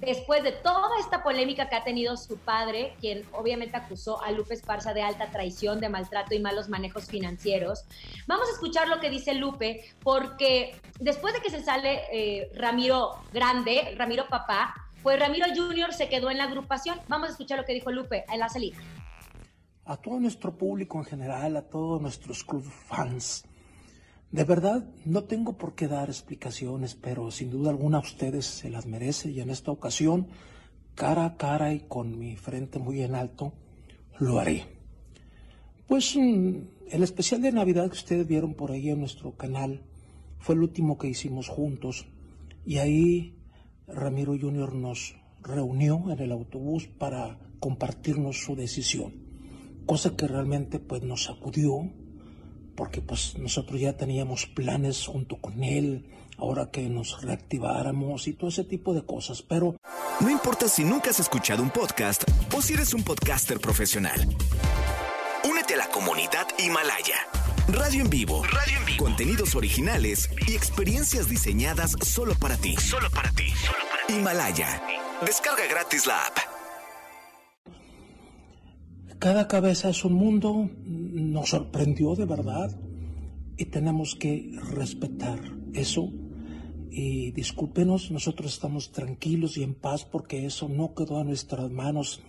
después 0.02 0.44
de 0.44 0.52
toda 0.52 1.00
esta 1.00 1.24
polémica 1.24 1.70
que 1.70 1.76
ha 1.76 1.84
tenido 1.84 2.18
su 2.18 2.38
padre, 2.38 2.96
quien 3.00 3.24
obviamente 3.32 3.78
acusó 3.78 4.22
a 4.22 4.32
Lupe 4.32 4.56
Esparza 4.56 4.94
de 4.94 5.04
alta 5.04 5.32
traición, 5.32 5.80
de 5.80 5.90
maltrato 5.90 6.34
y 6.36 6.40
malos 6.40 6.70
manejos 6.70 7.06
financieros. 7.06 7.86
Vamos 8.28 8.50
a 8.50 8.52
escuchar 8.52 8.88
lo 8.88 9.00
que 9.00 9.10
dice 9.10 9.34
Lupe, 9.36 9.86
porque 10.04 10.76
después 11.00 11.34
de 11.34 11.42
que 11.42 11.50
se 11.50 11.64
sale 11.64 12.02
eh, 12.12 12.52
Ramiro 12.56 13.16
Grande, 13.32 13.96
Ramiro 13.98 14.28
Papá, 14.28 14.74
pues 15.04 15.20
Ramiro 15.20 15.46
Jr. 15.56 15.94
se 15.94 16.10
quedó 16.10 16.30
en 16.30 16.38
la 16.38 16.46
agrupación. 16.46 17.00
Vamos 17.08 17.30
a 17.30 17.32
escuchar 17.32 17.60
lo 17.60 17.66
que 17.66 17.74
dijo 17.74 17.92
Lupe 17.92 18.26
en 18.32 18.40
la 18.40 18.50
salida. 18.50 18.78
a 19.86 19.98
todo 19.98 20.20
nuestro 20.20 20.56
público 20.56 20.98
en 21.00 21.06
general, 21.06 21.58
a 21.58 21.64
todos 21.64 22.02
nuestros 22.02 22.44
club 22.44 22.64
fans. 22.64 23.44
De 24.32 24.46
verdad, 24.46 24.86
no 25.04 25.26
tengo 25.26 25.58
por 25.58 25.76
qué 25.76 25.90
dar 25.90 26.08
explicaciones, 26.08 26.96
pero 26.96 27.32
sin 27.32 27.50
duda 27.50 27.70
alguna 27.70 27.98
a 27.98 28.02
ustedes 28.02 28.46
se 28.46 28.70
las 28.70 28.86
merece 28.86 29.30
y 29.30 29.42
en 29.42 29.50
esta 29.50 29.72
ocasión, 29.72 30.28
cara 30.96 31.26
a 31.26 31.36
cara 31.36 31.74
y 31.74 31.82
con 31.82 32.18
mi 32.18 32.38
frente 32.38 32.80
muy 32.80 33.02
en 33.02 33.14
alto, 33.16 33.54
lo 34.20 34.40
haré. 34.40 34.66
Pues 35.86 36.16
mm, 36.16 36.56
el 36.92 37.04
especial 37.04 37.42
de 37.42 37.52
Navidad 37.52 37.88
que 37.88 37.98
ustedes 37.98 38.26
vieron 38.26 38.54
por 38.54 38.72
ahí 38.72 38.90
en 38.90 39.00
nuestro 39.00 39.36
canal 39.36 39.82
fue 40.40 40.56
el 40.56 40.62
último 40.62 40.98
que 40.98 41.10
hicimos 41.10 41.50
juntos 41.50 42.08
y 42.66 42.78
ahí 42.78 43.36
Ramiro 43.88 44.38
Jr. 44.40 44.74
nos 44.76 45.16
reunió 45.42 46.10
en 46.10 46.20
el 46.20 46.32
autobús 46.32 46.88
para 46.88 47.38
compartirnos 47.60 48.38
su 48.38 48.56
decisión, 48.56 49.14
cosa 49.86 50.16
que 50.16 50.28
realmente 50.28 50.80
pues 50.80 51.04
nos 51.04 51.26
sacudió 51.26 51.92
porque 52.76 53.02
pues 53.02 53.38
nosotros 53.38 53.80
ya 53.80 53.94
teníamos 53.98 54.46
planes 54.46 55.06
junto 55.06 55.38
con 55.38 55.64
él, 55.64 56.06
ahora 56.38 56.72
que 56.72 56.82
nos 56.90 57.22
reactiváramos 57.22 58.28
y 58.28 58.34
todo 58.34 58.50
ese 58.50 58.64
tipo 58.64 58.94
de 58.94 59.06
cosas, 59.06 59.42
pero 59.42 59.76
No 60.20 60.30
importa 60.30 60.68
si 60.68 60.84
nunca 60.84 61.10
has 61.10 61.20
escuchado 61.20 61.64
un 61.64 61.70
podcast 61.72 62.24
o 62.56 62.62
si 62.62 62.74
eres 62.74 62.94
un 62.94 63.04
podcaster 63.04 63.60
profesional. 63.60 64.28
Únete 65.50 65.74
a 65.74 65.78
la 65.78 65.88
comunidad 65.90 66.48
Himalaya. 66.60 67.16
Radio 67.68 68.02
en 68.04 68.10
vivo. 68.10 68.44
Radio 68.44 68.78
en 68.78 68.86
vivo. 68.86 69.04
Contenidos 69.04 69.56
originales 69.56 70.30
y 70.48 70.54
experiencias 70.56 71.28
diseñadas 71.30 71.96
solo 72.04 72.36
para 72.36 72.58
ti. 72.58 72.76
Solo 72.78 73.10
para 73.10 73.32
ti. 73.32 73.46
Himalaya. 74.10 74.82
Descarga 75.26 75.66
gratis 75.68 76.06
la 76.06 76.26
app. 76.26 76.51
Cada 79.22 79.48
cabeza 79.48 79.88
es 79.88 80.04
un 80.04 80.14
mundo, 80.14 80.68
nos 80.84 81.50
sorprendió 81.50 82.16
de 82.16 82.26
verdad 82.26 82.76
y 83.56 83.66
tenemos 83.66 84.16
que 84.16 84.52
respetar 84.74 85.40
eso. 85.74 86.12
Y 86.90 87.30
discúlpenos, 87.30 88.10
nosotros 88.10 88.52
estamos 88.52 88.92
tranquilos 88.92 89.58
y 89.58 89.64
en 89.64 89.76
paz 89.76 90.06
porque 90.06 90.48
eso 90.48 90.68
no 90.70 90.96
quedó 90.96 91.22
en 91.22 91.28
nuestras 91.28 91.70
manos 91.70 92.24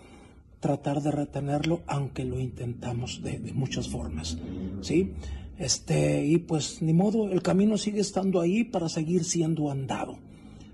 tratar 0.61 1.01
de 1.01 1.13
retenerlo, 1.13 1.81
aunque 1.87 2.27
lo 2.27 2.39
intentamos 2.39 3.23
de, 3.23 3.39
de 3.39 3.55
muchas 3.55 3.89
formas. 3.89 4.37
¿Sí? 4.83 5.15
Este, 5.57 6.27
y 6.27 6.37
pues 6.37 6.83
ni 6.83 6.93
modo, 6.93 7.33
el 7.33 7.41
camino 7.41 7.79
sigue 7.79 8.01
estando 8.01 8.39
ahí 8.39 8.65
para 8.65 8.91
seguir 8.91 9.25
siendo 9.25 9.71
andado. 9.71 10.19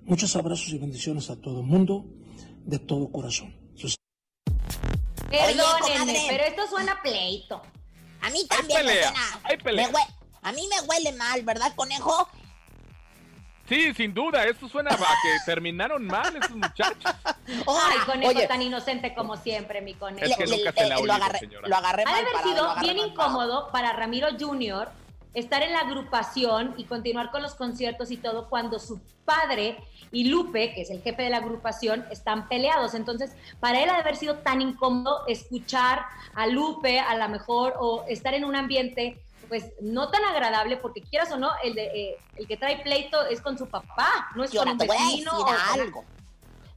Muchos 0.05 0.35
abrazos 0.35 0.73
y 0.73 0.79
bendiciones 0.79 1.31
a 1.31 1.37
todo 1.37 1.61
el 1.61 1.67
mundo, 1.67 2.07
de 2.67 2.81
todo 2.81 3.13
corazón. 3.13 3.58
Perdónenme, 5.31 5.99
comadre. 5.99 6.27
pero 6.31 6.45
esto 6.45 6.67
suena 6.69 6.93
a 6.93 7.03
pleito. 7.03 7.63
A 8.23 8.31
mí 8.31 8.47
también 8.49 8.85
me 8.85 8.93
pelea, 8.93 9.09
suena. 9.11 9.41
hay 9.45 9.57
pelea. 9.59 9.89
me 9.89 9.99
a 10.43 10.53
mí 10.53 10.69
me 10.69 10.81
huele 10.89 11.13
mal, 11.13 11.43
¿verdad, 11.43 11.73
conejo? 11.77 12.29
Sí, 13.69 13.93
sin 13.93 14.15
duda, 14.15 14.45
esto 14.45 14.67
suena 14.69 14.91
a 14.95 14.97
que 14.97 15.37
terminaron 15.45 16.07
mal 16.07 16.35
esos 16.35 16.53
muchachos. 16.57 17.05
Ay, 17.47 17.99
conejo 18.07 18.31
Oye. 18.31 18.47
tan 18.47 18.63
inocente 18.63 19.15
como 19.15 19.37
siempre, 19.37 19.83
mi 19.83 19.93
conejo. 19.95 20.25
Es 20.25 20.37
que 20.37 20.47
Le- 20.47 20.57
nunca 20.57 20.71
le- 20.71 20.81
se 20.81 20.89
la 20.89 20.95
ha 20.95 20.99
lo 20.99 21.03
olido, 21.03 21.15
agarré, 21.15 21.39
señora. 21.41 21.69
lo 21.69 21.77
agarré 21.77 22.03
Ha 22.03 22.07
de 22.07 22.13
mal 22.13 22.21
haber 22.23 22.33
parado, 22.33 22.51
lo 22.51 22.55
sido 22.73 22.81
bien 22.81 22.97
mal 22.97 23.07
incómodo 23.09 23.69
para 23.71 23.93
Ramiro 23.93 24.29
Jr. 24.41 24.91
estar 25.39 25.63
en 25.63 25.73
la 25.73 25.81
agrupación 25.81 26.75
y 26.77 26.85
continuar 26.85 27.31
con 27.31 27.43
los 27.43 27.55
conciertos 27.55 28.11
y 28.11 28.17
todo 28.17 28.49
cuando 28.49 28.79
su 28.79 29.01
padre 29.25 29.79
y 30.11 30.25
Lupe, 30.29 30.73
que 30.75 30.83
es 30.83 30.91
el 30.91 31.03
jefe 31.03 31.23
de 31.23 31.31
la 31.31 31.37
agrupación, 31.39 32.05
están 32.11 32.49
peleados. 32.49 32.95
Entonces, 32.95 33.33
para 33.61 33.83
él 33.83 33.91
ha 33.91 33.95
de 33.95 34.01
haber 34.01 34.17
sido 34.17 34.37
tan 34.39 34.63
incómodo 34.63 35.27
escuchar 35.27 36.05
a 36.35 36.47
Lupe 36.47 36.99
a 37.01 37.15
lo 37.17 37.29
mejor 37.29 37.75
o 37.79 38.05
estar 38.09 38.35
en 38.35 38.45
un 38.45 38.57
ambiente 38.57 39.23
pues 39.49 39.65
no 39.81 40.11
tan 40.11 40.23
agradable 40.25 40.77
porque 40.77 41.01
quieras 41.01 41.33
o 41.33 41.39
no, 41.39 41.51
el, 41.65 41.75
de, 41.75 41.87
eh, 41.87 42.17
el 42.37 42.47
que 42.47 42.59
trae 42.59 42.83
pleito 42.83 43.25
es 43.27 43.41
con 43.41 43.57
su 43.57 43.67
papá, 43.67 44.29
no 44.37 44.45
es 44.45 44.51
con 44.55 44.69
un 44.69 44.77
te 44.77 44.87
voy 44.87 44.95
a 44.97 45.01
decir 45.01 45.15
vecino. 45.25 45.39
o 45.39 45.45
con- 45.47 45.55
algo. 45.81 46.05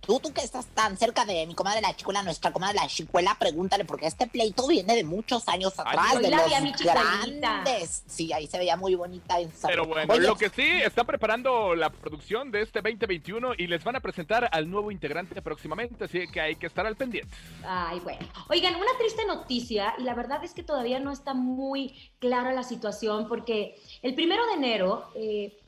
Tú, 0.02 0.20
tú 0.20 0.34
que 0.34 0.42
estás 0.42 0.66
tan 0.68 0.98
cerca 0.98 1.26
de 1.26 1.46
mi 1.46 1.54
comadre 1.54 1.80
la 1.80 1.96
chicuela, 1.96 2.24
nuestra 2.24 2.52
comadre 2.52 2.76
la 2.76 2.88
chicuela, 2.88 3.36
pregúntale, 3.40 3.86
porque 3.86 4.08
este 4.08 4.26
pleito 4.26 4.68
viene 4.68 4.96
de 4.96 5.04
muchos 5.04 5.48
años 5.48 5.78
atrás, 5.80 6.14
yo 6.14 6.20
de 6.20 6.30
la 6.30 6.48
los 6.48 6.82
grandes. 6.82 8.04
Sí, 8.08 8.34
ahí 8.34 8.48
se 8.48 8.58
veía 8.58 8.76
muy 8.76 8.96
bonita 8.96 9.40
en 9.40 9.52
Pero 9.62 9.86
bueno, 9.86 10.12
Oye, 10.12 10.26
lo 10.26 10.36
que 10.36 10.50
sí, 10.50 10.68
está 10.84 11.04
preparando 11.04 11.76
la 11.76 11.92
producción 11.92 12.50
de 12.50 12.64
este 12.64 12.82
2021 12.82 13.54
y 13.58 13.68
les 13.68 13.84
van 13.84 13.96
a 13.96 14.00
presentar 14.00 14.50
al 14.52 14.70
nuevo 14.70 14.92
integrante 14.92 15.40
próximamente, 15.42 16.06
así 16.06 16.28
que 16.32 16.42
hay 16.42 16.56
que 16.56 16.66
estar 16.66 16.86
al 16.88 16.96
pendiente. 16.96 17.36
Ay, 17.64 18.00
bueno. 18.00 18.28
Oigan, 18.50 18.76
una 18.76 18.98
triste 18.98 19.24
noticia, 19.26 19.94
y 20.00 20.04
la 20.04 20.16
verdad 20.16 20.44
es 20.44 20.54
que 20.54 20.64
todavía 20.64 21.00
no 21.00 21.12
está 21.12 21.36
muy 21.36 22.12
clara 22.20 22.54
la 22.54 22.64
situación, 22.64 23.28
porque 23.28 23.76
el 24.02 24.16
primero 24.16 24.46
de 24.48 24.54
enero 24.54 25.12
eh, 25.16 25.60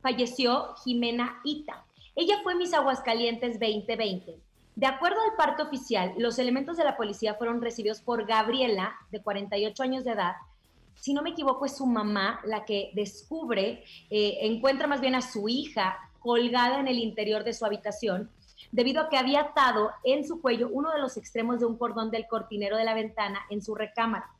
falleció 0.00 0.74
Jimena 0.82 1.40
Ita. 1.44 1.84
Ella 2.14 2.40
fue 2.42 2.54
Miss 2.54 2.74
Aguascalientes 2.74 3.58
2020. 3.58 4.38
De 4.74 4.86
acuerdo 4.86 5.16
al 5.20 5.36
parte 5.36 5.62
oficial, 5.62 6.14
los 6.18 6.38
elementos 6.38 6.76
de 6.76 6.84
la 6.84 6.96
policía 6.96 7.34
fueron 7.34 7.62
recibidos 7.62 8.00
por 8.00 8.26
Gabriela, 8.26 8.94
de 9.10 9.22
48 9.22 9.82
años 9.82 10.04
de 10.04 10.12
edad. 10.12 10.34
Si 10.94 11.14
no 11.14 11.22
me 11.22 11.30
equivoco, 11.30 11.64
es 11.64 11.76
su 11.76 11.86
mamá 11.86 12.40
la 12.44 12.64
que 12.64 12.90
descubre, 12.94 13.84
eh, 14.10 14.38
encuentra 14.42 14.86
más 14.86 15.00
bien 15.00 15.14
a 15.14 15.22
su 15.22 15.48
hija 15.48 15.96
colgada 16.20 16.80
en 16.80 16.88
el 16.88 16.98
interior 16.98 17.44
de 17.44 17.54
su 17.54 17.64
habitación 17.64 18.30
debido 18.70 19.02
a 19.02 19.08
que 19.08 19.16
había 19.18 19.40
atado 19.40 19.90
en 20.04 20.26
su 20.26 20.40
cuello 20.40 20.68
uno 20.70 20.90
de 20.92 21.00
los 21.00 21.16
extremos 21.16 21.60
de 21.60 21.66
un 21.66 21.76
cordón 21.76 22.10
del 22.10 22.26
cortinero 22.26 22.76
de 22.76 22.84
la 22.84 22.94
ventana 22.94 23.40
en 23.50 23.62
su 23.62 23.74
recámara. 23.74 24.30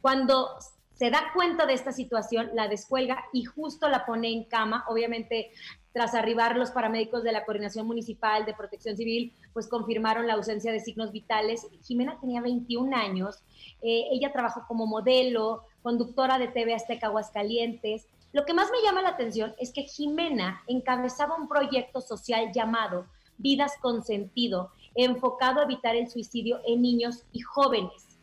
Cuando 0.00 0.56
se 0.96 1.10
da 1.10 1.30
cuenta 1.34 1.66
de 1.66 1.74
esta 1.74 1.92
situación, 1.92 2.50
la 2.54 2.68
descuelga 2.68 3.24
y 3.32 3.44
justo 3.44 3.88
la 3.88 4.06
pone 4.06 4.32
en 4.32 4.44
cama. 4.44 4.84
Obviamente, 4.88 5.52
tras 5.96 6.14
arribar 6.14 6.58
los 6.58 6.72
paramédicos 6.72 7.22
de 7.22 7.32
la 7.32 7.46
Coordinación 7.46 7.86
Municipal 7.86 8.44
de 8.44 8.52
Protección 8.52 8.98
Civil, 8.98 9.32
pues 9.54 9.66
confirmaron 9.66 10.26
la 10.26 10.34
ausencia 10.34 10.70
de 10.70 10.80
signos 10.80 11.10
vitales. 11.10 11.66
Jimena 11.84 12.20
tenía 12.20 12.42
21 12.42 12.94
años, 12.94 13.42
eh, 13.80 14.04
ella 14.12 14.30
trabajó 14.30 14.66
como 14.68 14.86
modelo, 14.86 15.62
conductora 15.82 16.38
de 16.38 16.48
TV 16.48 16.74
Azteca 16.74 17.06
Aguascalientes. 17.06 18.08
Lo 18.34 18.44
que 18.44 18.52
más 18.52 18.70
me 18.70 18.82
llama 18.86 19.00
la 19.00 19.08
atención 19.08 19.54
es 19.58 19.72
que 19.72 19.84
Jimena 19.84 20.62
encabezaba 20.66 21.36
un 21.36 21.48
proyecto 21.48 22.02
social 22.02 22.52
llamado 22.52 23.06
Vidas 23.38 23.72
con 23.80 24.04
Sentido, 24.04 24.72
enfocado 24.96 25.60
a 25.60 25.64
evitar 25.64 25.96
el 25.96 26.10
suicidio 26.10 26.60
en 26.66 26.82
niños 26.82 27.24
y 27.32 27.40
jóvenes. 27.40 28.18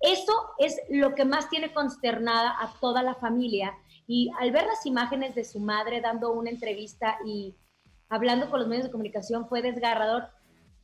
Eso 0.00 0.32
es 0.58 0.80
lo 0.88 1.14
que 1.14 1.26
más 1.26 1.50
tiene 1.50 1.74
consternada 1.74 2.56
a 2.58 2.72
toda 2.80 3.02
la 3.02 3.16
familia. 3.16 3.74
Y 4.06 4.30
al 4.40 4.50
ver 4.50 4.66
las 4.66 4.84
imágenes 4.86 5.34
de 5.34 5.44
su 5.44 5.60
madre 5.60 6.00
dando 6.00 6.32
una 6.32 6.50
entrevista 6.50 7.18
y 7.24 7.54
hablando 8.08 8.50
con 8.50 8.60
los 8.60 8.68
medios 8.68 8.86
de 8.86 8.92
comunicación 8.92 9.48
fue 9.48 9.62
desgarrador. 9.62 10.28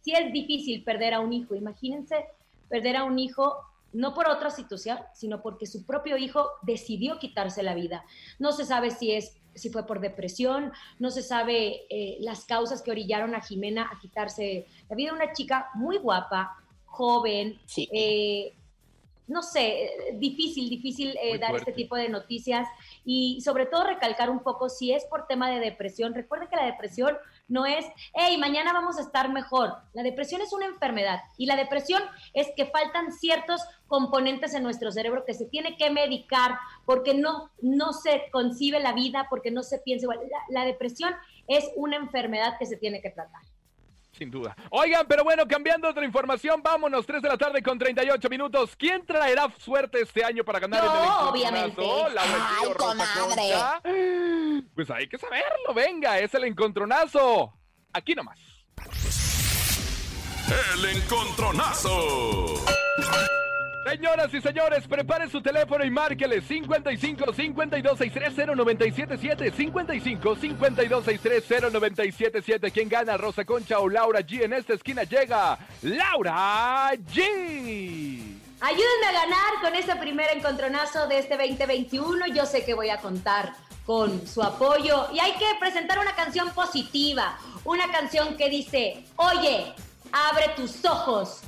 Sí 0.00 0.12
es 0.12 0.32
difícil 0.32 0.84
perder 0.84 1.14
a 1.14 1.20
un 1.20 1.32
hijo. 1.32 1.54
Imagínense 1.54 2.26
perder 2.68 2.96
a 2.96 3.04
un 3.04 3.18
hijo 3.18 3.56
no 3.92 4.14
por 4.14 4.28
otra 4.28 4.50
situación, 4.50 4.98
sino 5.14 5.42
porque 5.42 5.66
su 5.66 5.86
propio 5.86 6.16
hijo 6.16 6.46
decidió 6.62 7.18
quitarse 7.18 7.62
la 7.62 7.74
vida. 7.74 8.04
No 8.38 8.52
se 8.52 8.64
sabe 8.64 8.90
si 8.90 9.12
es 9.12 9.38
si 9.54 9.70
fue 9.70 9.86
por 9.86 10.00
depresión, 10.00 10.72
no 10.98 11.10
se 11.10 11.22
sabe 11.22 11.86
eh, 11.90 12.16
las 12.20 12.44
causas 12.44 12.82
que 12.82 12.90
orillaron 12.90 13.34
a 13.34 13.40
Jimena 13.40 13.90
a 13.92 13.98
quitarse 13.98 14.66
la 14.88 14.96
vida. 14.96 15.12
Una 15.12 15.32
chica 15.32 15.68
muy 15.74 15.98
guapa, 15.98 16.56
joven, 16.84 17.58
eh, 17.76 18.54
no 19.28 19.42
sé, 19.42 19.84
eh, 19.84 19.90
difícil, 20.14 20.68
difícil 20.68 21.16
eh, 21.22 21.38
dar 21.38 21.50
fuerte. 21.50 21.70
este 21.70 21.82
tipo 21.82 21.96
de 21.96 22.08
noticias 22.08 22.66
y 23.04 23.40
sobre 23.42 23.66
todo 23.66 23.84
recalcar 23.84 24.30
un 24.30 24.42
poco 24.42 24.68
si 24.68 24.92
es 24.92 25.04
por 25.04 25.26
tema 25.26 25.50
de 25.50 25.60
depresión. 25.60 26.14
Recuerden 26.14 26.48
que 26.48 26.56
la 26.56 26.64
depresión 26.64 27.16
no 27.46 27.66
es, 27.66 27.84
hey, 28.14 28.36
mañana 28.38 28.72
vamos 28.72 28.98
a 28.98 29.02
estar 29.02 29.30
mejor. 29.30 29.74
La 29.92 30.02
depresión 30.02 30.40
es 30.40 30.52
una 30.52 30.66
enfermedad 30.66 31.20
y 31.36 31.46
la 31.46 31.56
depresión 31.56 32.02
es 32.32 32.48
que 32.56 32.66
faltan 32.66 33.12
ciertos 33.12 33.60
componentes 33.86 34.54
en 34.54 34.62
nuestro 34.62 34.90
cerebro 34.90 35.24
que 35.24 35.34
se 35.34 35.46
tiene 35.46 35.76
que 35.76 35.90
medicar 35.90 36.58
porque 36.84 37.14
no, 37.14 37.50
no 37.60 37.92
se 37.92 38.24
concibe 38.32 38.80
la 38.80 38.92
vida, 38.92 39.26
porque 39.28 39.50
no 39.50 39.62
se 39.62 39.78
piensa 39.78 40.04
igual. 40.04 40.20
La, 40.48 40.60
la 40.60 40.66
depresión 40.66 41.14
es 41.46 41.70
una 41.76 41.96
enfermedad 41.96 42.56
que 42.58 42.66
se 42.66 42.76
tiene 42.76 43.00
que 43.00 43.10
tratar. 43.10 43.42
Sin 44.18 44.32
duda. 44.32 44.56
Oigan, 44.70 45.06
pero 45.06 45.22
bueno, 45.22 45.46
cambiando 45.46 45.88
otra 45.88 46.04
información, 46.04 46.60
vámonos, 46.60 47.06
3 47.06 47.22
de 47.22 47.28
la 47.28 47.38
tarde 47.38 47.62
con 47.62 47.78
38 47.78 48.28
minutos. 48.28 48.74
¿Quién 48.76 49.06
traerá 49.06 49.46
suerte 49.58 50.00
este 50.00 50.24
año 50.24 50.44
para 50.44 50.58
ganar 50.58 50.82
Yo, 50.82 50.92
el 50.92 51.28
obviamente. 51.28 51.80
Laura 51.80 52.22
Ay, 52.22 52.72
comadre. 52.76 54.64
Pues 54.74 54.90
hay 54.90 55.08
que 55.08 55.18
saberlo, 55.18 55.72
venga, 55.72 56.18
es 56.18 56.34
el 56.34 56.44
encontronazo. 56.44 57.52
Aquí 57.92 58.16
nomás. 58.16 58.40
El 60.74 60.84
encontronazo. 60.96 62.54
Señoras 63.88 64.34
y 64.34 64.42
señores, 64.42 64.86
prepare 64.86 65.30
su 65.30 65.40
teléfono 65.40 65.82
y 65.82 65.88
márquele 65.88 66.42
55 66.42 67.32
52 67.32 67.98
630 67.98 68.54
977 68.54 69.50
55 69.50 70.36
52 70.36 71.04
630 71.06 71.70
977 71.70 72.70
¿Quién 72.70 72.90
gana, 72.90 73.16
Rosa 73.16 73.46
Concha 73.46 73.78
o 73.78 73.88
Laura 73.88 74.20
G? 74.20 74.44
En 74.44 74.52
esta 74.52 74.74
esquina 74.74 75.04
llega 75.04 75.58
Laura 75.80 76.90
G. 76.92 78.38
Ayúdenme 78.60 79.06
a 79.06 79.12
ganar 79.12 79.62
con 79.62 79.74
este 79.74 79.96
primer 79.96 80.36
encontronazo 80.36 81.08
de 81.08 81.20
este 81.20 81.38
2021. 81.38 82.26
Yo 82.34 82.44
sé 82.44 82.66
que 82.66 82.74
voy 82.74 82.90
a 82.90 82.98
contar 82.98 83.54
con 83.86 84.26
su 84.26 84.42
apoyo 84.42 85.08
y 85.14 85.18
hay 85.18 85.32
que 85.32 85.46
presentar 85.58 85.98
una 85.98 86.14
canción 86.14 86.50
positiva, 86.50 87.38
una 87.64 87.90
canción 87.90 88.36
que 88.36 88.50
dice, 88.50 89.02
oye, 89.16 89.72
abre 90.12 90.50
tus 90.56 90.84
ojos, 90.84 91.40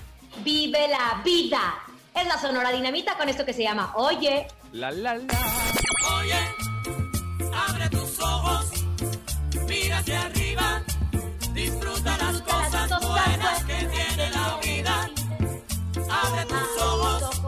vive 0.42 0.88
la 0.88 1.20
vida. 1.22 1.84
Es 2.14 2.26
la 2.26 2.38
Sonora 2.38 2.70
Dinamita 2.70 3.16
con 3.16 3.28
esto 3.28 3.44
que 3.44 3.52
se 3.52 3.62
llama 3.62 3.92
Oye. 3.96 4.46
La 4.72 4.90
la 4.90 5.14
la. 5.16 5.24
Oye, 6.18 6.38
abre 7.54 7.88
tus 7.90 8.20
ojos, 8.20 8.66
mira 9.68 9.98
hacia 9.98 10.22
arriba, 10.22 10.82
disfruta 11.52 12.16
las 12.18 12.40
cosas 12.42 12.90
buenas 13.00 13.64
que 13.64 13.74
tiene 13.74 14.30
la 14.30 14.58
vida. 14.62 15.10
Abre 16.10 16.44
tus 16.46 16.82
ojos. 16.82 17.40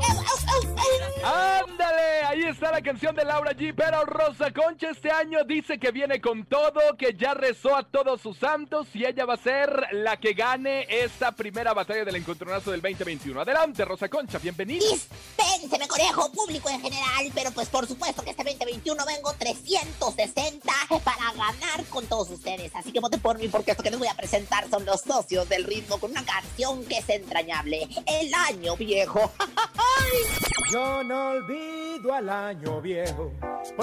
Ándale, 1.25 2.25
ahí 2.43 2.51
está 2.51 2.73
la 2.73 2.83
canción 2.83 3.15
de 3.15 3.25
Laura 3.25 3.53
G. 3.53 3.75
Pero 3.77 4.05
Rosa 4.05 4.53
Concha 4.53 4.91
este 4.91 5.11
año 5.11 5.45
dice 5.45 5.79
que 5.79 5.91
viene 5.91 6.21
con 6.21 6.45
todo, 6.47 6.97
que 6.97 7.15
ya 7.15 7.35
rezó 7.35 7.77
a 7.77 7.83
todos 7.85 8.21
sus 8.21 8.39
santos 8.39 8.89
y 8.95 9.05
ella 9.05 9.25
va 9.25 9.35
a 9.35 9.39
ser 9.39 9.89
la 9.93 10.19
que 10.19 10.33
gane 10.33 10.87
esta 10.89 11.33
primera 11.33 11.73
batalla 11.75 12.05
del 12.05 12.17
encontronazo 12.17 12.71
del 12.71 12.81
2021. 12.81 13.41
Adelante, 13.41 13.85
Rosa 13.85 14.09
Concha, 14.09 14.39
bienvenida. 14.39 14.85
Dispénseme, 14.85 15.89
conejo, 15.89 16.33
público 16.33 16.69
en 16.69 16.81
general, 16.81 17.31
pero 17.35 17.51
pues 17.53 17.69
por 17.69 17.87
supuesto 17.87 18.23
que 18.23 18.31
este 18.31 18.45
2021 18.45 19.05
vengo 19.07 19.33
360 19.39 20.73
para 21.05 21.33
ganar 21.33 21.85
con 21.91 22.07
todos 22.07 22.31
ustedes. 22.31 22.75
Así 22.75 22.93
que 22.93 23.01
voten 23.01 23.21
por 23.21 23.39
mí 23.39 23.49
porque 23.49 23.73
esto 23.73 23.83
que 23.83 23.91
les 23.91 23.99
voy 23.99 24.09
a 24.09 24.15
presentar 24.15 24.69
son 24.69 24.85
los 24.85 25.01
socios 25.03 25.49
del 25.49 25.65
ritmo 25.65 25.99
con 25.99 26.11
una 26.11 26.25
canción 26.25 26.85
que 26.87 26.99
es 26.99 27.09
entrañable. 27.09 27.89
El 28.07 28.33
año 28.35 28.77
viejo. 28.77 29.33
Yo 30.73 31.05
no 31.05 31.31
olvido 31.31 32.15
al 32.15 32.29
año 32.33 32.81
viejo. 32.81 33.33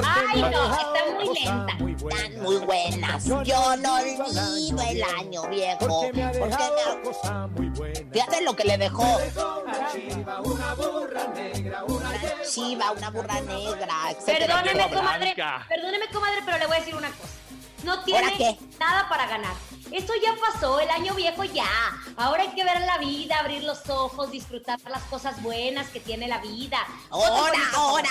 Ay, 0.03 0.41
no, 0.41 0.47
están 0.49 1.15
muy 1.15 1.39
lentas. 1.39 1.79
muy 1.79 1.91
Están 1.91 2.43
muy 2.43 2.57
buenas. 2.57 3.25
Yo 3.25 3.77
no 3.77 3.95
olvido 3.95 4.81
el 4.89 5.03
año 5.03 5.49
viejo. 5.49 5.79
Porque 5.79 6.13
me 6.13 6.23
ha 6.23 6.31
dejado 6.31 7.01
cosas 7.03 7.49
muy 7.51 7.69
buenas. 7.69 8.03
Fíjate 8.11 8.41
lo 8.43 8.55
que 8.55 8.63
le 8.65 8.77
dejó. 8.77 9.03
Una 9.03 9.91
chiva, 9.91 10.41
una 10.41 10.73
burra 10.75 11.27
negra, 11.27 11.83
una 11.85 12.09
Una 12.09 12.43
chiva, 12.43 12.91
una 12.91 13.09
burra 13.09 13.41
negra. 13.41 13.95
Perdóneme, 14.25 14.89
comadre. 14.89 15.35
Perdóneme, 15.69 16.07
comadre, 16.11 16.41
pero 16.45 16.57
le 16.57 16.65
voy 16.67 16.75
a 16.75 16.79
decir 16.79 16.95
una 16.95 17.09
cosa. 17.09 17.39
No 17.83 18.03
tiene 18.03 18.57
nada 18.79 19.07
para 19.09 19.27
ganar. 19.27 19.53
Esto 19.91 20.13
ya 20.21 20.35
pasó, 20.39 20.79
el 20.79 20.89
año 20.89 21.15
viejo 21.15 21.43
ya. 21.43 21.69
Ahora 22.17 22.43
hay 22.43 22.49
que 22.49 22.63
ver 22.63 22.79
la 22.81 22.97
vida, 22.97 23.39
abrir 23.39 23.63
los 23.63 23.89
ojos, 23.89 24.31
disfrutar 24.31 24.79
las 24.89 25.03
cosas 25.03 25.41
buenas 25.41 25.89
que 25.89 25.99
tiene 25.99 26.27
la 26.27 26.39
vida. 26.39 26.77
Ahora, 27.09 27.59
ahora. 27.75 28.09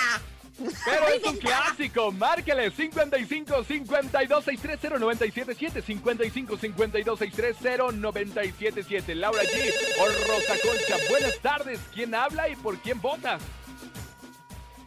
Pero 0.85 1.07
es 1.07 1.23
un 1.23 1.37
clásico, 1.37 2.11
márquele 2.11 2.69
55 2.71 3.63
52 3.63 4.43
630 4.43 4.99
977 4.99 5.81
55 5.81 6.57
52 6.57 7.19
630 7.19 7.91
977 7.97 9.15
Laura 9.15 9.43
G. 9.43 9.73
o 10.01 10.05
Rosa 10.05 10.55
Concha. 10.61 10.97
Buenas 11.09 11.39
tardes, 11.39 11.79
¿quién 11.93 12.13
habla 12.13 12.49
y 12.49 12.55
por 12.57 12.77
quién 12.79 12.99
votas? 12.99 13.41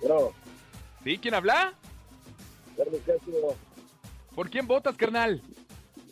Bro, 0.03 0.35
¿Sí? 1.05 1.19
¿Quién 1.19 1.35
habla? 1.35 1.73
Carlos 2.77 3.01
Castro, 3.07 3.57
¿Por 4.35 4.51
quién 4.51 4.67
votas, 4.67 4.97
carnal? 4.97 5.41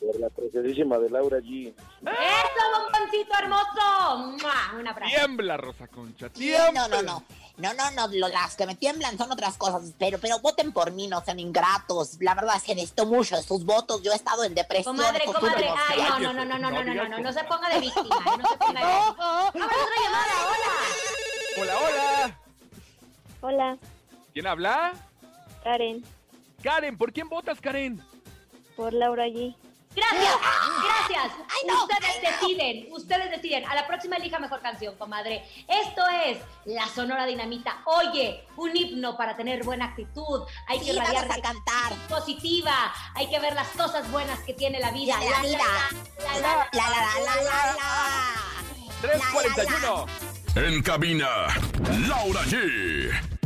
por 0.00 0.18
la 0.18 0.30
preciosísima 0.30 0.96
de 0.96 1.10
Laura 1.10 1.38
G. 1.40 1.74
¡Eso, 1.74 2.80
bomboncito 2.80 3.34
hermoso! 3.38 4.38
¡Mua! 4.42 4.80
Un 4.80 4.88
abrazo. 4.88 5.14
Tiembla, 5.14 5.58
Rosa 5.58 5.88
Concha, 5.88 6.30
tiembla. 6.30 6.88
no, 6.88 6.88
no, 6.88 7.02
no. 7.02 7.24
No, 7.58 7.74
no, 7.74 7.90
no, 7.90 8.08
lo- 8.08 8.28
las 8.28 8.56
que 8.56 8.64
me 8.64 8.74
tiemblan 8.76 9.18
son 9.18 9.30
otras 9.30 9.58
cosas, 9.58 9.92
pero, 9.98 10.18
pero 10.18 10.38
voten 10.38 10.72
por 10.72 10.90
mí, 10.92 11.06
no 11.06 11.20
sean 11.22 11.38
ingratos. 11.38 12.16
La 12.22 12.34
verdad 12.34 12.56
es 12.56 12.62
que 12.62 12.74
necesito 12.74 13.04
mucho 13.04 13.36
de 13.36 13.42
sus 13.42 13.66
votos. 13.66 14.02
Yo 14.02 14.12
he 14.12 14.16
estado 14.16 14.44
en 14.44 14.54
depresión. 14.54 14.96
Comadre, 14.96 15.22
comadre. 15.26 15.68
Ay, 15.90 15.98
no, 16.22 16.32
no, 16.32 16.32
no, 16.32 16.44
no, 16.46 16.58
no, 16.58 16.70
no, 16.70 16.82
no, 16.82 16.94
no, 16.94 17.08
no, 17.08 17.18
no 17.18 17.32
se 17.34 17.44
ponga 17.44 17.68
de 17.68 17.80
víctima, 17.80 18.16
eh, 18.16 18.38
no 18.38 18.48
se 18.48 18.56
ponga 18.56 18.80
de 18.80 18.86
víctima. 19.04 19.48
¡Abre 19.48 19.64
otra 19.64 20.02
llamada, 20.02 20.32
hola! 20.48 21.60
Hola, 21.60 21.74
hola. 21.78 22.38
Hola, 23.42 23.78
¿Quién 24.32 24.46
habla? 24.46 24.92
Karen, 25.62 26.02
Karen, 26.62 26.96
¿por 26.96 27.12
quién 27.12 27.28
votas, 27.28 27.60
Karen? 27.60 28.02
Por 28.80 28.94
Laura 28.94 29.26
G. 29.26 29.54
Gracias, 29.94 30.38
gracias. 30.84 31.32
ustedes 31.82 32.40
deciden, 32.40 32.86
ustedes 32.92 33.30
deciden. 33.30 33.66
A 33.66 33.74
la 33.74 33.86
próxima 33.86 34.16
elija 34.16 34.38
mejor 34.38 34.62
canción, 34.62 34.96
comadre. 34.96 35.44
Esto 35.68 36.02
es 36.24 36.38
La 36.64 36.86
Sonora 36.88 37.26
Dinamita. 37.26 37.82
Oye, 37.84 38.46
un 38.56 38.74
himno 38.74 39.18
para 39.18 39.36
tener 39.36 39.62
buena 39.64 39.86
actitud. 39.86 40.44
Hay 40.66 40.78
que 40.78 40.92
Sí, 40.92 40.96
vamos 40.96 41.08
radiar 41.12 41.24
a 41.30 41.42
cantar. 41.42 41.92
positiva. 42.08 42.94
Hay 43.16 43.28
que 43.28 43.38
ver 43.38 43.52
las 43.54 43.68
cosas 43.68 44.10
buenas 44.10 44.38
que 44.44 44.54
tiene 44.54 44.80
la 44.80 44.92
vida. 44.92 45.18
La, 45.18 45.30
la, 45.30 45.40
vida. 45.42 45.58
la, 46.18 46.24
la, 46.24 46.40
la, 46.40 46.68
La, 46.72 46.88
la, 46.88 46.88
la, 46.88 47.20
la, 47.20 47.42
la, 47.42 47.74
la. 47.74 49.02
341. 49.02 50.06
En 50.54 50.82
cabina, 50.82 51.28
Laura 52.08 52.40
G. 52.44 53.39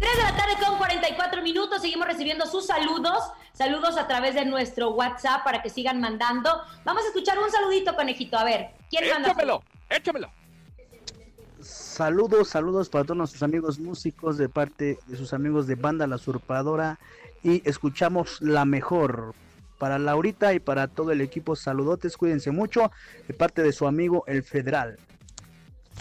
3 0.00 0.16
de 0.16 0.22
la 0.22 0.34
tarde 0.34 0.54
con 0.64 0.78
44 0.78 1.42
minutos. 1.42 1.82
Seguimos 1.82 2.06
recibiendo 2.06 2.46
sus 2.46 2.66
saludos. 2.66 3.22
Saludos 3.52 3.98
a 3.98 4.08
través 4.08 4.34
de 4.34 4.46
nuestro 4.46 4.90
WhatsApp 4.90 5.44
para 5.44 5.60
que 5.62 5.68
sigan 5.68 6.00
mandando. 6.00 6.50
Vamos 6.84 7.04
a 7.04 7.08
escuchar 7.08 7.38
un 7.38 7.50
saludito, 7.50 7.94
conejito. 7.94 8.38
A 8.38 8.44
ver, 8.44 8.70
¿quién 8.88 9.08
manda? 9.10 9.28
Échamelo, 9.28 9.62
échamelo. 9.90 10.30
Saludos, 11.60 12.48
saludos 12.48 12.88
para 12.88 13.04
todos 13.04 13.18
nuestros 13.18 13.42
amigos 13.42 13.78
músicos 13.78 14.38
de 14.38 14.48
parte 14.48 14.98
de 15.06 15.16
sus 15.18 15.34
amigos 15.34 15.66
de 15.66 15.74
Banda 15.74 16.06
La 16.06 16.16
Usurpadora 16.16 16.98
y 17.42 17.68
escuchamos 17.68 18.40
la 18.40 18.64
mejor 18.64 19.34
para 19.76 19.98
Laurita 19.98 20.54
y 20.54 20.60
para 20.60 20.88
todo 20.88 21.12
el 21.12 21.20
equipo. 21.20 21.56
Saludotes, 21.56 22.16
cuídense 22.16 22.50
mucho 22.50 22.90
de 23.28 23.34
parte 23.34 23.62
de 23.62 23.72
su 23.72 23.86
amigo 23.86 24.24
el 24.26 24.42
Federal. 24.44 24.98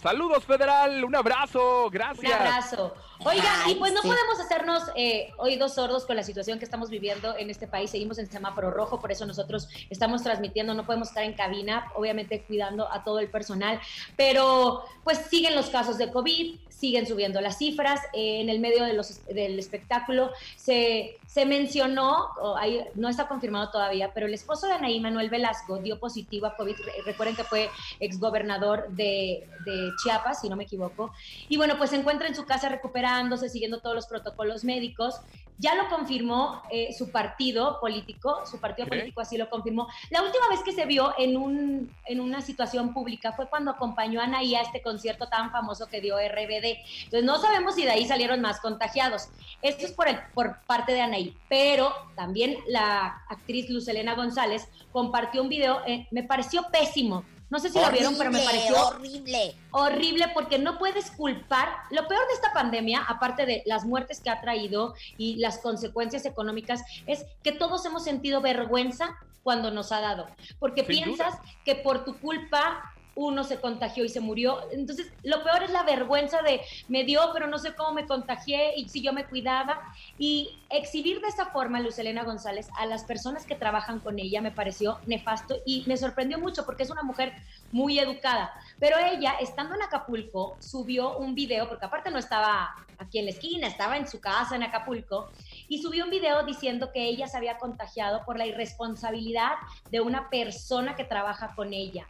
Saludos, 0.02 0.46
Federal. 0.46 1.04
Un 1.04 1.16
abrazo. 1.16 1.90
Gracias. 1.90 2.32
Un 2.32 2.48
abrazo. 2.48 2.94
Oigan, 3.26 3.70
y 3.70 3.76
pues 3.76 3.92
no 3.92 4.02
sí. 4.02 4.08
podemos 4.08 4.40
hacernos 4.40 4.84
eh, 4.96 5.32
oídos 5.38 5.76
sordos 5.76 6.06
con 6.06 6.16
la 6.16 6.24
situación 6.24 6.58
que 6.58 6.66
estamos 6.66 6.90
viviendo 6.90 7.36
en 7.38 7.50
este 7.50 7.68
país. 7.68 7.92
Seguimos 7.92 8.18
en 8.18 8.32
semáforo 8.32 8.72
rojo, 8.72 9.02
por 9.02 9.12
eso 9.12 9.26
nosotros 9.26 9.68
estamos 9.90 10.24
transmitiendo, 10.24 10.74
no 10.74 10.86
podemos 10.86 11.10
estar 11.10 11.24
en 11.24 11.34
cabina, 11.34 11.92
obviamente 11.96 12.44
cuidando 12.44 12.90
a 12.92 13.04
todo 13.04 13.20
el 13.20 13.30
personal, 13.30 13.80
pero 14.16 14.84
pues 15.04 15.18
siguen 15.30 15.54
los 15.56 15.68
casos 15.68 15.98
de 15.98 16.10
COVID, 16.12 16.60
siguen 16.70 17.06
subiendo 17.06 17.42
las 17.42 17.58
cifras. 17.58 18.00
eh, 18.14 18.40
en 18.40 18.48
el 18.50 18.60
medio 18.60 18.86
de 18.86 18.94
los, 18.94 19.26
del 19.26 19.60
espectáculo 19.60 20.32
se, 20.56 21.18
se 21.28 21.46
mencionó, 21.46 22.30
ahí 22.58 22.86
no 22.96 23.10
está 23.10 23.28
confirmado 23.28 23.70
todavía, 23.70 24.14
pero 24.14 24.28
el 24.28 24.34
esposo 24.34 24.66
de 24.68 24.74
Anaí 24.74 25.00
Manuel 25.02 25.30
Velasco 25.30 25.78
dio 25.80 26.00
positivo 26.00 26.46
a 26.46 26.56
COVID. 26.56 26.76
Re- 26.78 26.94
Recuerden 27.06 27.36
que 27.36 27.44
fue 27.44 27.70
exgobernador 28.00 28.88
de, 28.92 29.46
de 29.66 29.90
Chiapas, 30.02 30.40
si 30.40 30.48
no 30.48 30.56
me 30.56 30.64
equivoco. 30.64 31.12
Y 31.50 31.58
bueno, 31.58 31.78
pues 31.78 31.90
se 31.90 31.98
encuentra 31.98 32.28
en 32.30 32.36
su 32.36 32.46
casa 32.46 32.70
recuperado 32.70 33.09
cuidándose, 33.10 33.50
siguiendo 33.50 33.80
todos 33.80 33.96
los 33.96 34.08
protocolos 34.08 34.64
médicos. 34.64 35.20
Ya 35.58 35.76
lo 35.76 35.90
confirmó 35.90 36.62
eh, 36.72 36.94
su 36.94 37.12
partido 37.12 37.80
político, 37.82 38.46
su 38.46 38.62
partido 38.62 38.86
Ok. 38.86 38.92
político 38.92 39.20
así 39.20 39.38
lo 39.38 39.50
confirmó. 39.50 39.90
La 40.10 40.22
última 40.22 40.48
vez 40.50 40.62
que 40.64 40.72
se 40.72 40.86
vio 40.86 41.14
en, 41.18 41.36
un, 41.36 41.94
en 42.06 42.22
una 42.22 42.40
situación 42.40 42.94
pública 42.94 43.34
fue 43.34 43.50
cuando 43.50 43.72
acompañó 43.72 44.22
a 44.22 44.24
Anaí 44.24 44.56
a 44.56 44.62
este 44.62 44.82
concierto 44.82 45.28
tan 45.28 45.52
famoso 45.52 45.88
que 45.88 46.00
dio 46.00 46.16
RBD. 46.18 46.78
Entonces 47.04 47.24
no 47.26 47.40
sabemos 47.40 47.76
si 47.76 47.84
de 47.84 47.92
ahí 47.92 48.06
salieron 48.06 48.40
más 48.40 48.62
contagiados. 48.62 49.28
Esto 49.62 49.86
es 49.86 49.92
por, 49.92 50.08
el, 50.08 50.18
por 50.34 50.62
parte 50.66 50.94
de 50.94 51.02
Anaí, 51.02 51.36
pero 51.50 51.92
también 52.16 52.58
la 52.68 53.22
actriz 53.28 53.70
Luz 53.70 53.88
Elena 53.90 54.16
González 54.16 54.70
compartió 54.94 55.42
un 55.42 55.50
video, 55.50 55.82
eh, 55.86 56.08
me 56.12 56.24
pareció 56.24 56.68
pésimo. 56.72 57.26
No 57.50 57.60
sé 57.60 57.70
si 57.70 57.80
lo 57.80 57.90
vieron, 57.92 58.16
pero 58.18 58.32
me 58.32 58.42
pareció 58.42 58.88
horrible. 58.88 59.56
horrible 59.72 60.28
porque 60.34 60.60
no 60.60 60.78
puedes 60.78 61.12
culpar. 61.12 61.70
Lo 61.90 62.08
peor 62.08 62.28
de 62.28 62.34
esta 62.34 62.54
pandemia, 62.54 63.02
aparte 63.08 63.46
de 63.46 63.64
las 63.66 63.86
muertes 63.86 64.20
que 64.20 64.30
ha 64.30 64.40
traído 64.42 64.94
y 65.18 65.38
las 65.38 65.58
consecuencias 65.58 66.26
económicas, 66.26 66.82
es 67.08 67.26
que 67.44 67.52
todos 67.52 67.84
hemos 67.86 68.04
sentido 68.04 68.42
vergüenza 68.42 69.18
cuando 69.44 69.72
nos 69.72 69.92
ha 69.92 70.00
dado. 70.00 70.28
Porque 70.60 70.86
Sin 70.86 71.04
piensas 71.04 71.36
que 71.66 71.76
por 71.76 72.06
tu 72.06 72.20
culpa 72.20 72.94
uno 73.16 73.44
se 73.44 73.60
contagió 73.60 74.06
y 74.06 74.10
se 74.10 74.20
murió. 74.20 74.60
Entonces, 74.72 75.12
lo 75.24 75.44
peor 75.44 75.64
es 75.64 75.72
la 75.72 75.84
vergüenza 75.84 76.42
de 76.42 76.62
me 76.88 77.04
dio, 77.04 77.22
pero 77.34 77.48
no 77.48 77.58
sé 77.58 77.76
cómo 77.76 77.94
me 77.94 78.08
contagié 78.08 78.74
y 78.78 78.88
si 78.90 79.02
yo 79.02 79.14
me 79.14 79.26
cuidaba. 79.26 79.82
Y 80.18 80.58
exhibir 80.70 81.20
de 81.22 81.28
esa 81.28 81.48
forma, 81.48 81.80
Luz 81.80 82.00
Elena 82.00 82.24
González, 82.24 82.70
a 82.78 82.86
las 82.86 83.04
personas 83.04 83.46
que 83.46 83.56
trabajan 83.56 84.00
con 84.00 84.20
ella 84.20 84.42
me 84.42 84.52
pareció 84.52 85.00
nefasto 85.06 85.58
y 85.66 85.84
me 85.88 85.98
sorprendió 85.98 86.40
mucho 86.40 86.66
porque 86.66 86.84
es 86.84 86.90
una 86.90 87.04
mujer 87.04 87.34
muy 87.72 88.00
educada. 88.00 88.52
Pero 88.80 88.98
ella, 88.98 89.34
estando 89.40 89.76
en 89.76 89.82
Acapulco, 89.82 90.58
subió 90.60 91.18
un 91.18 91.36
video, 91.36 91.68
porque 91.68 91.86
aparte 91.86 92.12
no 92.12 92.20
estaba 92.20 92.76
aquí 92.98 93.20
en 93.20 93.26
la 93.26 93.32
esquina, 93.32 93.68
estaba 93.68 93.98
en 93.98 94.08
su 94.08 94.20
casa 94.20 94.56
en 94.56 94.64
Acapulco, 94.64 95.30
y 95.70 95.82
subió 95.82 96.04
un 96.04 96.10
video 96.10 96.44
diciendo 96.44 96.92
que 96.92 97.06
ella 97.06 97.28
se 97.28 97.38
había 97.38 97.58
contagiado 97.58 98.26
por 98.26 98.38
la 98.38 98.46
irresponsabilidad 98.46 99.54
de 99.92 100.02
una 100.02 100.30
persona 100.30 100.96
que 100.96 101.06
trabaja 101.06 101.54
con 101.56 101.74
ella, 101.74 102.06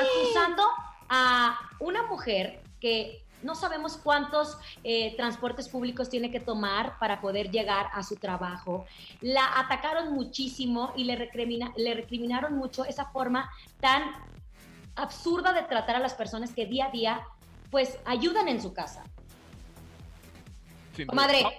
acusando 0.00 0.62
a 1.08 1.58
una 1.80 2.04
mujer 2.04 2.62
que 2.80 3.22
no 3.42 3.54
sabemos 3.54 3.96
cuántos 3.96 4.58
eh, 4.84 5.16
transportes 5.16 5.68
públicos 5.68 6.08
tiene 6.10 6.30
que 6.30 6.40
tomar 6.40 6.98
para 6.98 7.20
poder 7.20 7.50
llegar 7.50 7.88
a 7.94 8.02
su 8.02 8.16
trabajo. 8.16 8.84
La 9.22 9.58
atacaron 9.58 10.12
muchísimo 10.12 10.92
y 10.94 11.04
le, 11.04 11.16
recrimina- 11.16 11.72
le 11.76 11.94
recriminaron 11.94 12.54
mucho 12.56 12.84
esa 12.84 13.06
forma 13.06 13.50
tan 13.80 14.02
absurda 14.94 15.52
de 15.54 15.62
tratar 15.62 15.96
a 15.96 16.00
las 16.00 16.12
personas 16.14 16.52
que 16.52 16.66
día 16.66 16.86
a 16.86 16.90
día 16.90 17.20
pues 17.70 17.96
ayudan 18.04 18.46
en 18.48 18.60
su 18.60 18.74
casa. 18.74 19.02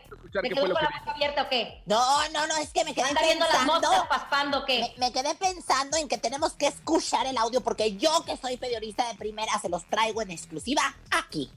Sin 0.08 0.11
escuchar 0.22 0.42
¿te 0.42 0.50
qué 0.50 0.56
quedó 0.56 0.62
fue 0.66 0.70
lo 0.70 0.76
con 0.76 0.86
que 0.88 0.94
la 0.94 1.00
boca 1.00 1.12
abierta 1.12 1.42
o 1.44 1.50
qué? 1.50 1.82
No, 1.86 2.30
no, 2.30 2.48
no, 2.48 2.58
es 2.58 2.70
que 2.70 2.84
me 2.86 2.94
quedé 2.94 3.10
Anda 3.10 3.22
viendo 3.22 3.46
las 3.46 3.56
pensando. 3.58 3.88
moscas 3.90 4.08
paspando 4.08 4.60
o 4.60 4.66
qué? 4.66 4.80
Me, 4.98 5.08
me 5.08 5.12
quedé 5.14 5.36
pensando 5.36 5.98
en 5.98 6.08
que 6.08 6.18
tenemos 6.18 6.54
que 6.54 6.68
escuchar 6.68 7.26
el 7.28 7.38
audio 7.38 7.62
porque 7.62 7.98
yo 7.98 8.24
que 8.26 8.38
soy 8.38 8.58
periodista 8.58 9.08
de 9.08 9.16
primera 9.16 9.52
se 9.60 9.70
los 9.70 9.86
traigo 9.86 10.22
en 10.22 10.32
exclusiva 10.32 10.82
aquí. 11.12 11.52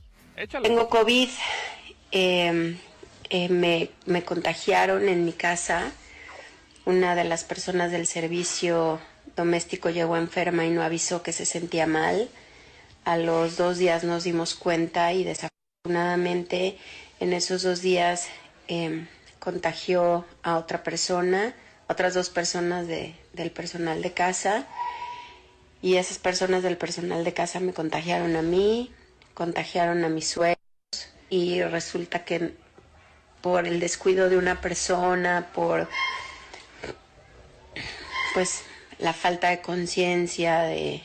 Tengo 0.63 0.89
COVID, 0.89 1.29
eh, 2.11 2.77
eh, 3.31 3.49
me, 3.49 3.91
me 4.07 4.25
contagiaron 4.25 5.09
en 5.09 5.25
mi 5.25 5.33
casa. 5.33 5.93
Una 6.87 7.15
de 7.15 7.25
las 7.25 7.45
personas 7.45 7.91
del 7.93 8.07
servicio 8.07 9.01
doméstico 9.37 9.91
llegó 9.91 10.17
enferma 10.17 10.65
y 10.65 10.71
no 10.71 10.83
avisó 10.83 11.23
que 11.23 11.33
se 11.33 11.47
sentía 11.47 11.87
mal. 11.87 12.29
A 13.05 13.17
los 13.17 13.57
dos 13.57 13.79
días 13.79 14.03
nos 14.05 14.25
dimos 14.25 14.55
cuenta 14.55 15.13
y 15.13 15.25
desafortunadamente 15.25 16.79
en 17.21 17.33
esos 17.33 17.63
dos 17.63 17.81
días 17.81 18.27
eh, 18.69 19.07
contagió 19.39 20.25
a 20.43 20.57
otra 20.57 20.83
persona, 20.83 21.55
otras 21.89 22.15
dos 22.15 22.31
personas 22.31 22.87
de- 22.87 23.15
del 23.33 23.51
personal 23.51 24.01
de 24.03 24.13
casa 24.13 24.67
y 25.83 25.97
esas 25.97 26.19
personas 26.19 26.63
del 26.63 26.77
personal 26.79 27.25
de 27.25 27.35
casa 27.35 27.61
me 27.61 27.73
contagiaron 27.75 28.37
a 28.37 28.43
mí, 28.43 28.93
contagiaron 29.35 30.03
a 30.05 30.09
mis 30.09 30.29
suegros 30.29 30.57
y 31.29 31.63
resulta 31.63 32.25
que 32.25 32.55
por 33.43 33.67
el 33.67 33.81
descuido 33.81 34.31
de 34.31 34.39
una 34.39 34.61
persona, 34.63 35.51
por 35.55 35.89
pues 38.33 38.63
la 38.99 39.13
falta 39.13 39.51
de 39.51 39.61
conciencia, 39.61 40.63
de 40.63 41.03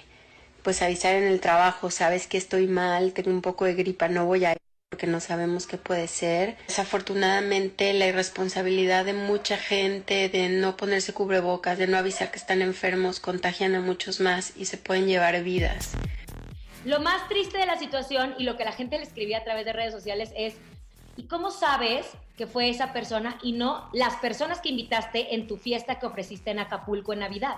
pues 0.63 0.81
avisar 0.81 1.15
en 1.15 1.23
el 1.25 1.39
trabajo, 1.41 1.91
sabes 1.91 2.27
que 2.27 2.37
estoy 2.37 2.67
mal, 2.67 3.13
tengo 3.13 3.31
un 3.31 3.41
poco 3.41 3.65
de 3.65 3.73
gripa, 3.73 4.07
no 4.07 4.25
voy 4.25 4.45
a 4.45 4.51
ir 4.53 4.57
porque 4.99 5.07
no 5.07 5.19
sabemos 5.21 5.67
qué 5.67 5.77
puede 5.77 6.07
ser. 6.07 6.57
Desafortunadamente 6.67 7.93
la 7.93 8.07
irresponsabilidad 8.07 9.05
de 9.05 9.13
mucha 9.13 9.55
gente 9.55 10.29
de 10.29 10.49
no 10.49 10.75
ponerse 10.75 11.13
cubrebocas, 11.13 11.77
de 11.77 11.87
no 11.87 11.97
avisar 11.97 12.31
que 12.31 12.37
están 12.37 12.61
enfermos, 12.61 13.21
contagian 13.21 13.75
a 13.75 13.81
muchos 13.81 14.19
más 14.19 14.57
y 14.57 14.65
se 14.65 14.77
pueden 14.77 15.05
llevar 15.05 15.41
vidas. 15.43 15.91
Lo 16.83 16.99
más 16.99 17.29
triste 17.29 17.59
de 17.59 17.65
la 17.65 17.77
situación 17.77 18.35
y 18.39 18.43
lo 18.43 18.57
que 18.57 18.65
la 18.65 18.71
gente 18.71 18.97
le 18.97 19.03
escribía 19.03 19.37
a 19.37 19.43
través 19.45 19.63
de 19.63 19.73
redes 19.73 19.93
sociales 19.93 20.31
es, 20.35 20.55
¿y 21.15 21.23
cómo 21.27 21.51
sabes 21.51 22.07
que 22.35 22.47
fue 22.47 22.69
esa 22.69 22.91
persona 22.91 23.37
y 23.43 23.51
no 23.51 23.89
las 23.93 24.15
personas 24.15 24.59
que 24.59 24.69
invitaste 24.69 25.35
en 25.35 25.47
tu 25.47 25.55
fiesta 25.55 25.99
que 25.99 26.07
ofreciste 26.07 26.49
en 26.51 26.59
Acapulco 26.59 27.13
en 27.13 27.19
Navidad? 27.19 27.57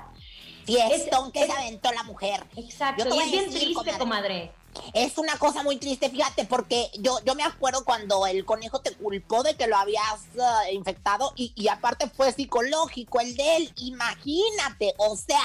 Fiestón 0.66 1.32
que 1.32 1.46
se 1.46 1.52
aventó 1.52 1.92
la 1.92 2.04
mujer. 2.04 2.44
Exacto, 2.56 3.06
Yo 3.06 3.10
te 3.10 3.16
y 3.16 3.20
es 3.20 3.32
bien 3.32 3.46
decir, 3.46 3.74
triste, 3.74 3.98
comadre. 3.98 4.52
Es 4.94 5.18
una 5.18 5.38
cosa 5.38 5.64
muy 5.64 5.78
triste, 5.78 6.10
fíjate, 6.10 6.46
porque 6.46 6.90
yo, 7.00 7.20
yo 7.26 7.36
me 7.36 7.44
acuerdo 7.44 7.84
cuando 7.84 8.26
el 8.28 8.46
conejo 8.46 8.80
te 8.82 8.92
culpó 8.94 9.44
de 9.44 9.56
que 9.56 9.68
lo 9.68 9.78
habías 9.78 10.22
eh, 10.36 10.74
infectado 10.74 11.34
y, 11.36 11.54
y 11.56 11.68
aparte 11.68 12.10
fue 12.10 12.32
psicológico 12.32 13.20
el 13.20 13.36
de 13.36 13.58
él. 13.58 13.74
Imagínate, 13.78 14.94
o 14.98 15.16
sea, 15.16 15.40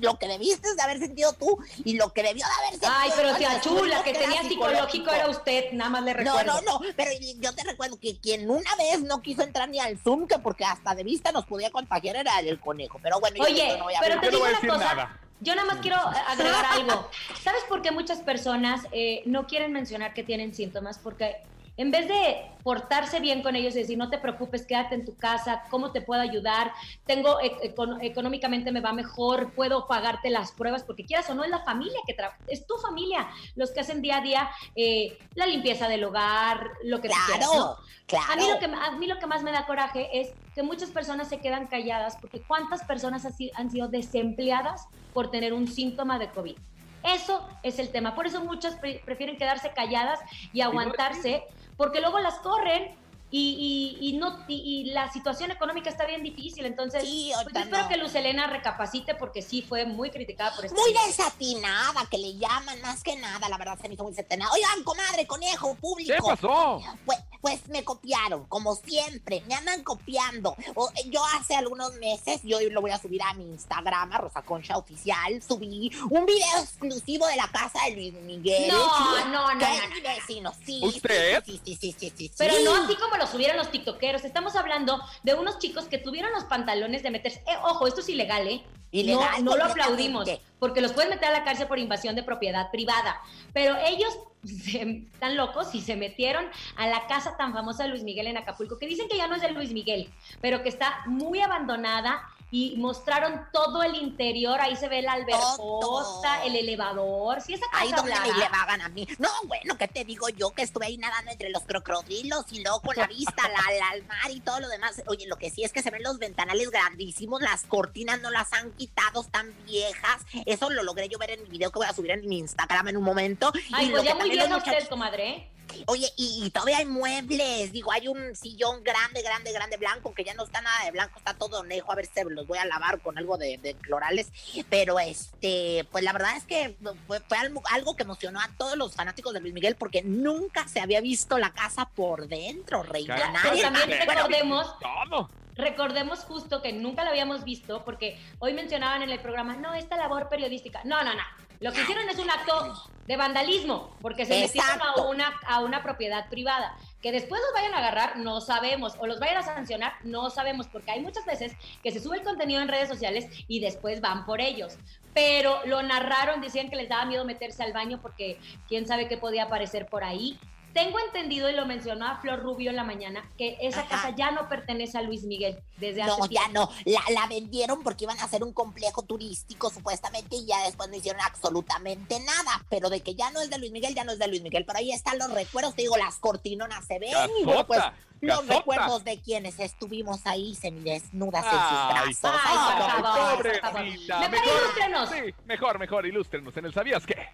lo 0.00 0.18
que 0.18 0.28
debiste 0.28 0.74
de 0.74 0.82
haber 0.82 0.98
sentido 0.98 1.32
tú 1.34 1.58
y 1.84 1.94
lo 1.94 2.12
que 2.12 2.22
debió 2.22 2.44
de 2.46 2.52
haber 2.52 2.70
sentido. 2.70 2.92
Ay, 2.96 3.10
pero 3.16 3.28
el 3.30 3.36
tía 3.36 3.48
conejo, 3.60 3.78
Chula, 3.78 3.96
no 3.98 4.04
que 4.04 4.10
era 4.10 4.20
tenía 4.20 4.42
psicológico 4.42 5.10
era 5.10 5.28
usted, 5.30 5.72
nada 5.72 5.90
más 5.90 6.02
le 6.04 6.14
No, 6.14 6.38
recuerdo. 6.38 6.60
no, 6.62 6.80
no, 6.80 6.80
pero 6.96 7.10
yo 7.38 7.54
te 7.54 7.64
recuerdo 7.64 7.98
que 7.98 8.18
quien 8.18 8.50
una 8.50 8.74
vez 8.76 9.02
no 9.02 9.20
quiso 9.22 9.42
entrar 9.42 9.68
ni 9.68 9.80
al 9.80 9.98
Zoom, 9.98 10.26
que 10.26 10.38
porque 10.38 10.64
hasta 10.64 10.94
de 10.94 11.04
vista 11.04 11.32
nos 11.32 11.46
podía 11.46 11.70
contagiar 11.70 12.16
era 12.16 12.38
el 12.40 12.60
conejo. 12.60 12.98
Pero 13.02 13.20
bueno, 13.20 13.36
yo 13.36 13.44
Oye, 13.44 13.66
esto 13.66 13.78
no 13.78 13.84
voy 13.84 13.94
a 13.94 14.00
pero 14.00 14.20
te 14.20 14.30
digo 14.30 14.42
una 14.44 14.60
cosa. 14.74 15.20
Yo 15.40 15.54
nada 15.54 15.66
más 15.66 15.78
quiero 15.78 15.96
agregar 15.96 16.66
algo. 16.66 17.08
¿Sabes 17.42 17.62
por 17.68 17.80
qué 17.80 17.90
muchas 17.90 18.18
personas 18.18 18.86
eh, 18.92 19.22
no 19.24 19.46
quieren 19.46 19.72
mencionar 19.72 20.12
que 20.12 20.22
tienen 20.22 20.54
síntomas? 20.54 20.98
Porque 20.98 21.36
en 21.80 21.90
vez 21.90 22.06
de 22.08 22.36
portarse 22.62 23.20
bien 23.20 23.42
con 23.42 23.56
ellos 23.56 23.74
y 23.74 23.78
decir, 23.78 23.96
no 23.96 24.10
te 24.10 24.18
preocupes, 24.18 24.66
quédate 24.66 24.94
en 24.94 25.06
tu 25.06 25.16
casa, 25.16 25.62
¿cómo 25.70 25.92
te 25.92 26.02
puedo 26.02 26.20
ayudar? 26.20 26.74
Tengo, 27.06 27.40
e- 27.40 27.56
económicamente 28.02 28.70
me 28.70 28.82
va 28.82 28.92
mejor, 28.92 29.54
puedo 29.54 29.88
pagarte 29.88 30.28
las 30.28 30.52
pruebas, 30.52 30.84
porque 30.84 31.06
quieras 31.06 31.30
o 31.30 31.34
no, 31.34 31.42
es 31.42 31.48
la 31.48 31.64
familia 31.64 31.98
que 32.06 32.12
trabaja, 32.12 32.38
es 32.46 32.66
tu 32.66 32.74
familia, 32.86 33.26
los 33.54 33.70
que 33.72 33.80
hacen 33.80 34.02
día 34.02 34.18
a 34.18 34.20
día 34.20 34.50
eh, 34.74 35.16
la 35.34 35.46
limpieza 35.46 35.88
del 35.88 36.04
hogar, 36.04 36.68
lo 36.84 37.00
que 37.00 37.08
tú 37.08 37.14
Claro, 37.14 37.26
quieras, 37.26 37.48
¿no? 37.54 37.76
claro. 38.06 38.26
A 38.30 38.36
mí, 38.36 38.42
lo 38.46 38.58
que, 38.58 38.64
a 38.66 38.90
mí 38.98 39.06
lo 39.06 39.18
que 39.18 39.26
más 39.26 39.42
me 39.42 39.50
da 39.52 39.64
coraje 39.64 40.20
es 40.20 40.28
que 40.54 40.62
muchas 40.62 40.90
personas 40.90 41.30
se 41.30 41.40
quedan 41.40 41.66
calladas, 41.68 42.18
porque 42.20 42.42
¿cuántas 42.46 42.82
personas 42.84 43.24
así 43.24 43.50
han 43.54 43.70
sido 43.70 43.88
desempleadas 43.88 44.84
por 45.14 45.30
tener 45.30 45.54
un 45.54 45.66
síntoma 45.66 46.18
de 46.18 46.30
COVID? 46.30 46.56
Eso 47.02 47.48
es 47.62 47.78
el 47.78 47.90
tema. 47.92 48.14
Por 48.14 48.26
eso 48.26 48.44
muchas 48.44 48.74
pre- 48.76 49.02
prefieren 49.06 49.38
quedarse 49.38 49.72
calladas 49.74 50.20
y 50.52 50.60
aguantarse, 50.60 51.42
porque 51.80 52.02
luego 52.02 52.18
las 52.18 52.34
corren 52.40 52.94
y, 53.30 53.96
y- 54.00 54.08
y 54.08 54.12
no, 54.18 54.44
y, 54.48 54.54
y 54.56 54.84
la 54.92 55.12
situación 55.12 55.50
económica 55.50 55.88
está 55.90 56.06
bien 56.06 56.22
difícil. 56.22 56.64
Entonces, 56.66 57.02
pues 57.02 57.54
yo 57.54 57.60
espero 57.60 57.82
no. 57.84 57.88
que 57.88 57.96
Luz 57.96 58.14
Elena 58.14 58.46
recapacite 58.48 59.14
porque 59.14 59.42
sí 59.42 59.62
fue 59.62 59.84
muy 59.84 60.10
criticada 60.10 60.54
por 60.54 60.64
esto. 60.64 60.80
Muy 60.80 60.92
desatinada, 61.06 62.06
que 62.10 62.18
le 62.18 62.36
llaman 62.36 62.80
más 62.82 63.02
que 63.02 63.16
nada, 63.16 63.48
la 63.48 63.56
verdad 63.58 63.78
se 63.80 63.88
me 63.88 63.94
hizo 63.94 64.02
muy 64.02 64.12
desatinada. 64.12 64.50
Oigan, 64.52 64.82
comadre, 64.84 65.26
conejo, 65.26 65.74
público. 65.76 66.12
¿Qué 66.14 66.20
pasó? 66.22 66.82
Pues, 67.06 67.18
pues 67.40 67.68
me 67.68 67.84
copiaron, 67.84 68.44
como 68.46 68.74
siempre, 68.76 69.42
me 69.46 69.54
andan 69.54 69.82
copiando. 69.84 70.56
O- 70.74 70.90
yo 71.06 71.22
hace 71.38 71.54
algunos 71.54 71.94
meses, 71.94 72.40
yo 72.42 72.58
lo 72.70 72.80
voy 72.80 72.90
a 72.90 72.98
subir 72.98 73.22
a 73.22 73.32
mi 73.34 73.44
Instagram, 73.44 74.12
a 74.12 74.18
Rosa 74.18 74.42
Concha 74.42 74.76
Oficial, 74.76 75.40
subí 75.42 75.90
un 76.10 76.26
video 76.26 76.58
exclusivo 76.62 77.26
de 77.26 77.36
la 77.36 77.48
casa 77.48 77.78
de 77.86 77.94
Luis 77.94 78.12
Miguel. 78.14 78.68
No, 78.70 79.24
no, 79.26 79.54
no, 79.54 79.58
¿Qué? 79.58 79.64
no, 79.80 79.88
no, 79.88 79.94
Mi 79.94 80.00
vecino, 80.00 80.52
sí. 80.66 80.80
¿Usted? 80.82 81.42
Sí, 81.44 81.60
sí, 81.64 81.76
sí, 81.80 81.94
sí, 81.98 82.10
sí, 82.10 82.12
sí. 82.28 82.32
Pero 82.36 82.54
sí. 82.56 82.62
no 82.64 82.74
así 82.74 82.96
como 82.96 83.16
lo 83.20 83.26
subieron 83.26 83.56
los 83.58 83.70
tiktokeros. 83.70 84.24
Estamos 84.24 84.56
hablando 84.56 85.00
de 85.22 85.34
unos 85.34 85.58
chicos 85.58 85.84
que 85.84 85.98
tuvieron 85.98 86.32
los 86.32 86.44
pantalones 86.44 87.02
de 87.02 87.10
meterse. 87.10 87.40
Eh, 87.46 87.56
ojo, 87.62 87.86
esto 87.86 88.00
es 88.00 88.08
ilegal, 88.08 88.48
¿eh? 88.48 88.62
Ilegal, 88.92 89.44
no, 89.44 89.52
no 89.52 89.56
lo 89.56 89.64
aplaudimos, 89.66 90.28
porque 90.58 90.80
los 90.80 90.92
pueden 90.92 91.10
meter 91.10 91.28
a 91.28 91.32
la 91.32 91.44
cárcel 91.44 91.68
por 91.68 91.78
invasión 91.78 92.16
de 92.16 92.24
propiedad 92.24 92.70
privada. 92.72 93.20
Pero 93.52 93.76
ellos 93.86 94.18
se- 94.44 95.04
están 95.12 95.36
locos 95.36 95.72
y 95.74 95.80
se 95.80 95.94
metieron 95.96 96.44
a 96.76 96.86
la 96.88 97.06
casa 97.06 97.36
tan 97.36 97.52
famosa 97.52 97.84
de 97.84 97.90
Luis 97.90 98.02
Miguel 98.02 98.26
en 98.26 98.38
Acapulco, 98.38 98.78
que 98.78 98.86
dicen 98.88 99.06
que 99.08 99.16
ya 99.18 99.28
no 99.28 99.36
es 99.36 99.42
de 99.42 99.50
Luis 99.52 99.72
Miguel, 99.72 100.10
pero 100.40 100.62
que 100.62 100.70
está 100.70 101.02
muy 101.06 101.40
abandonada 101.40 102.22
y 102.50 102.76
mostraron 102.76 103.46
todo 103.52 103.82
el 103.82 103.94
interior. 103.96 104.60
Ahí 104.60 104.76
se 104.76 104.88
ve 104.88 105.02
la 105.02 105.12
albercosta, 105.12 106.44
el 106.44 106.56
elevador. 106.56 107.40
Si 107.40 107.54
esa 107.54 107.66
casa 107.70 107.82
Ahí 107.82 107.92
donde 107.92 108.12
me 108.20 108.32
llevaban 108.32 108.80
a 108.80 108.88
mí. 108.88 109.06
No, 109.18 109.28
bueno, 109.44 109.76
¿qué 109.78 109.88
te 109.88 110.04
digo 110.04 110.28
yo? 110.30 110.50
Que 110.50 110.62
estuve 110.62 110.86
ahí 110.86 110.98
nadando 110.98 111.30
entre 111.30 111.50
los 111.50 111.62
crocodilos 111.64 112.44
y 112.52 112.62
luego 112.62 112.80
con 112.82 112.96
la 112.96 113.06
vista 113.06 113.42
al, 113.44 113.80
al- 113.92 114.06
mar 114.06 114.30
y 114.30 114.40
todo 114.40 114.60
lo 114.60 114.68
demás. 114.68 115.02
Oye, 115.06 115.26
lo 115.26 115.36
que 115.36 115.50
sí 115.50 115.62
es 115.62 115.72
que 115.72 115.82
se 115.82 115.90
ven 115.90 116.02
los 116.02 116.18
ventanales 116.18 116.70
grandísimos, 116.70 117.40
las 117.42 117.62
cortinas 117.64 118.20
no 118.20 118.30
las 118.30 118.52
han 118.52 118.72
quitado, 118.72 119.20
están 119.20 119.54
viejas. 119.66 120.22
Eso 120.46 120.70
lo 120.70 120.82
logré 120.82 121.08
yo 121.08 121.18
ver 121.18 121.30
en 121.30 121.42
mi 121.44 121.48
video 121.50 121.70
que 121.70 121.78
voy 121.78 121.86
a 121.88 121.92
subir 121.92 122.10
en 122.12 122.28
mi 122.28 122.38
Instagram 122.38 122.88
en 122.88 122.96
un 122.96 123.04
momento. 123.04 123.52
Ay, 123.72 123.86
Y 123.86 123.90
pues 123.90 124.04
lo 124.04 124.08
ya 124.10 124.14
muy 124.16 124.30
bien 124.30 124.52
usted, 124.52 124.88
comadre. 124.88 125.28
¿eh? 125.28 125.50
Oye, 125.86 126.10
y, 126.16 126.44
y 126.44 126.50
todavía 126.50 126.78
hay 126.78 126.86
muebles. 126.86 127.72
Digo, 127.72 127.92
hay 127.92 128.08
un 128.08 128.34
sillón 128.36 128.82
grande, 128.82 129.22
grande, 129.22 129.52
grande 129.52 129.76
blanco, 129.76 130.14
que 130.14 130.24
ya 130.24 130.34
no 130.34 130.44
está 130.44 130.60
nada 130.60 130.84
de 130.84 130.90
blanco, 130.90 131.18
está 131.18 131.34
todo 131.34 131.62
nejo. 131.64 131.90
A 131.92 131.94
ver 131.94 132.06
si 132.06 132.20
los 132.28 132.46
voy 132.46 132.58
a 132.58 132.64
lavar 132.64 133.00
con 133.00 133.18
algo 133.18 133.36
de, 133.38 133.58
de 133.58 133.74
clorales. 133.74 134.28
Pero 134.68 134.98
este, 134.98 135.86
pues 135.90 136.04
la 136.04 136.12
verdad 136.12 136.36
es 136.36 136.44
que 136.44 136.76
fue, 137.06 137.20
fue 137.20 137.38
algo, 137.38 137.96
que 137.96 138.02
emocionó 138.02 138.40
a 138.40 138.48
todos 138.58 138.76
los 138.76 138.94
fanáticos 138.94 139.32
de 139.34 139.40
Luis 139.40 139.54
Miguel, 139.54 139.76
porque 139.76 140.02
nunca 140.02 140.66
se 140.68 140.80
había 140.80 141.00
visto 141.00 141.38
la 141.38 141.52
casa 141.52 141.88
por 141.88 142.28
dentro, 142.28 142.82
reina. 142.82 143.30
Nadie- 143.32 143.62
también 143.62 143.90
recordemos, 143.90 144.78
Todo. 144.80 145.30
recordemos 145.54 146.20
justo 146.20 146.62
que 146.62 146.72
nunca 146.72 147.04
lo 147.04 147.10
habíamos 147.10 147.44
visto, 147.44 147.84
porque 147.84 148.18
hoy 148.38 148.52
mencionaban 148.52 149.02
en 149.02 149.10
el 149.10 149.20
programa, 149.20 149.56
no, 149.56 149.74
esta 149.74 149.96
labor 149.96 150.28
periodística. 150.28 150.80
No, 150.84 151.02
no, 151.04 151.14
no. 151.14 151.22
Lo 151.60 151.72
que 151.72 151.82
hicieron 151.82 152.08
es 152.08 152.18
un 152.18 152.30
acto 152.30 152.74
de 153.06 153.16
vandalismo, 153.16 153.94
porque 154.00 154.24
se 154.24 154.40
metieron 154.40 154.80
a 154.80 155.02
una, 155.02 155.38
a 155.46 155.60
una 155.60 155.82
propiedad 155.82 156.28
privada. 156.30 156.74
Que 157.02 157.12
después 157.12 157.40
los 157.40 157.52
vayan 157.52 157.74
a 157.74 157.78
agarrar, 157.78 158.16
no 158.16 158.40
sabemos. 158.40 158.94
O 158.98 159.06
los 159.06 159.20
vayan 159.20 159.38
a 159.38 159.42
sancionar, 159.42 159.92
no 160.02 160.30
sabemos. 160.30 160.68
Porque 160.68 160.90
hay 160.90 161.00
muchas 161.00 161.26
veces 161.26 161.52
que 161.82 161.92
se 161.92 162.00
sube 162.00 162.16
el 162.16 162.22
contenido 162.22 162.62
en 162.62 162.68
redes 162.68 162.88
sociales 162.88 163.26
y 163.46 163.60
después 163.60 164.00
van 164.00 164.24
por 164.24 164.40
ellos. 164.40 164.78
Pero 165.12 165.60
lo 165.66 165.82
narraron, 165.82 166.40
decían 166.40 166.70
que 166.70 166.76
les 166.76 166.88
daba 166.88 167.04
miedo 167.04 167.24
meterse 167.24 167.62
al 167.62 167.72
baño 167.72 168.00
porque 168.00 168.38
quién 168.68 168.86
sabe 168.86 169.08
qué 169.08 169.18
podía 169.18 169.44
aparecer 169.44 169.86
por 169.86 170.02
ahí. 170.02 170.38
Tengo 170.72 170.98
entendido, 171.06 171.50
y 171.50 171.52
lo 171.54 171.66
mencionó 171.66 172.06
a 172.06 172.16
Flor 172.20 172.40
Rubio 172.40 172.70
en 172.70 172.76
la 172.76 172.84
mañana, 172.84 173.28
que 173.36 173.56
esa 173.60 173.80
Ajá. 173.80 173.88
casa 173.88 174.10
ya 174.16 174.30
no 174.30 174.48
pertenece 174.48 174.98
a 174.98 175.02
Luis 175.02 175.24
Miguel 175.24 175.58
desde 175.78 176.02
hace 176.02 176.20
No, 176.20 176.26
ya 176.26 176.48
no. 176.48 176.70
La, 176.84 177.00
la 177.12 177.26
vendieron 177.26 177.82
porque 177.82 178.04
iban 178.04 178.18
a 178.20 178.24
hacer 178.24 178.44
un 178.44 178.52
complejo 178.52 179.02
turístico 179.02 179.70
supuestamente 179.70 180.36
y 180.36 180.46
ya 180.46 180.62
después 180.64 180.88
no 180.88 180.96
hicieron 180.96 181.20
absolutamente 181.22 182.20
nada. 182.20 182.64
Pero 182.68 182.88
de 182.90 183.00
que 183.00 183.14
ya 183.14 183.30
no 183.30 183.40
es 183.40 183.50
de 183.50 183.58
Luis 183.58 183.72
Miguel, 183.72 183.94
ya 183.94 184.04
no 184.04 184.12
es 184.12 184.18
de 184.18 184.28
Luis 184.28 184.42
Miguel. 184.42 184.64
Pero 184.64 184.78
ahí 184.78 184.92
están 184.92 185.18
los 185.18 185.30
recuerdos, 185.32 185.74
te 185.74 185.82
digo, 185.82 185.96
las 185.96 186.16
cortinonas 186.18 186.84
se 186.86 186.98
ven. 186.98 187.12
y 187.40 187.44
bueno, 187.44 187.66
pues 187.66 187.80
los 188.20 188.36
casota. 188.40 188.54
recuerdos 188.58 189.04
de 189.04 189.18
quienes 189.20 189.58
estuvimos 189.58 190.26
ahí 190.26 190.54
semidesnudas 190.54 191.44
en 191.44 191.50
sus 191.50 191.60
brazos. 191.88 191.94
Ay, 191.96 192.10
Ay, 192.12 192.14
por 192.20 193.02
favor, 193.02 193.42
por 193.42 193.60
favor. 193.60 193.72
pobrecita. 193.80 194.28
Mejor 194.28 194.46
ilústrenos. 194.60 195.10
Sí, 195.10 195.34
mejor, 195.46 195.78
mejor, 195.78 196.06
ilústrenos. 196.06 196.56
En 196.56 196.64
el 196.66 196.72
¿Sabías 196.74 197.06
qué? 197.06 197.28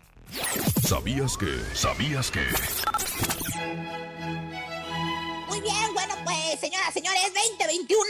¿Sabías 0.83 1.37
que? 1.37 1.61
¿Sabías 1.75 2.31
que? 2.31 2.45
Muy 5.49 5.61
bien, 5.61 5.95
señoras, 6.59 6.95
señores, 6.95 7.21
2021, 7.59 8.07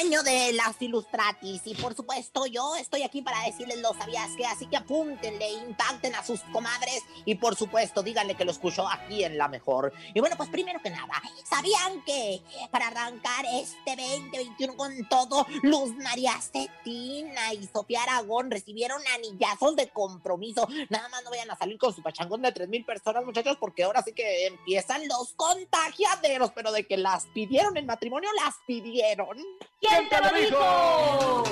año 0.00 0.22
de 0.22 0.52
las 0.54 0.80
Ilustratis. 0.80 1.62
Y 1.66 1.74
por 1.74 1.94
supuesto, 1.94 2.46
yo 2.46 2.74
estoy 2.76 3.02
aquí 3.02 3.20
para 3.20 3.44
decirles 3.44 3.78
lo 3.78 3.92
sabías 3.94 4.30
que, 4.36 4.46
así 4.46 4.66
que 4.66 4.78
apúntenle, 4.78 5.50
impacten 5.52 6.14
a 6.14 6.24
sus 6.24 6.40
comadres 6.52 7.02
y 7.26 7.34
por 7.34 7.56
supuesto, 7.56 8.02
díganle 8.02 8.36
que 8.36 8.44
lo 8.44 8.52
escuchó 8.52 8.88
aquí 8.88 9.24
en 9.24 9.36
La 9.36 9.48
Mejor. 9.48 9.92
Y 10.14 10.20
bueno, 10.20 10.36
pues 10.36 10.48
primero 10.48 10.80
que 10.80 10.88
nada, 10.88 11.12
¿sabían 11.44 12.02
que 12.04 12.42
para 12.70 12.88
arrancar 12.88 13.44
este 13.52 13.96
2021 13.96 14.76
con 14.76 15.08
todo, 15.08 15.46
Luz 15.62 15.94
María 15.96 16.40
Cetina 16.40 17.52
y 17.52 17.66
Sofía 17.66 18.02
Aragón 18.04 18.50
recibieron 18.50 19.02
anillazos 19.14 19.76
de 19.76 19.88
compromiso? 19.88 20.66
Nada 20.88 21.08
más 21.10 21.22
no 21.22 21.30
vayan 21.30 21.50
a 21.50 21.58
salir 21.58 21.76
con 21.76 21.94
su 21.94 22.02
pachangón 22.02 22.40
de 22.42 22.52
3 22.52 22.68
mil 22.68 22.84
personas, 22.84 23.24
muchachos, 23.24 23.58
porque 23.60 23.84
ahora 23.84 24.02
sí 24.02 24.12
que 24.12 24.46
empiezan 24.46 25.06
los 25.06 25.34
contagiaderos, 25.34 26.52
pero 26.54 26.72
de 26.72 26.86
que 26.86 26.96
las 26.96 27.26
pidieron 27.26 27.76
en 27.76 27.89
matrimonio, 27.90 28.30
las 28.44 28.54
pidieron. 28.64 29.36
¿Quién 29.80 30.08
te 30.08 30.20
lo 30.20 30.30
dijo? 30.38 31.44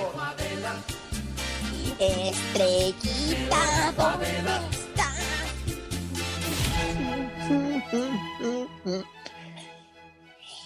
Estrellita. 1.98 3.58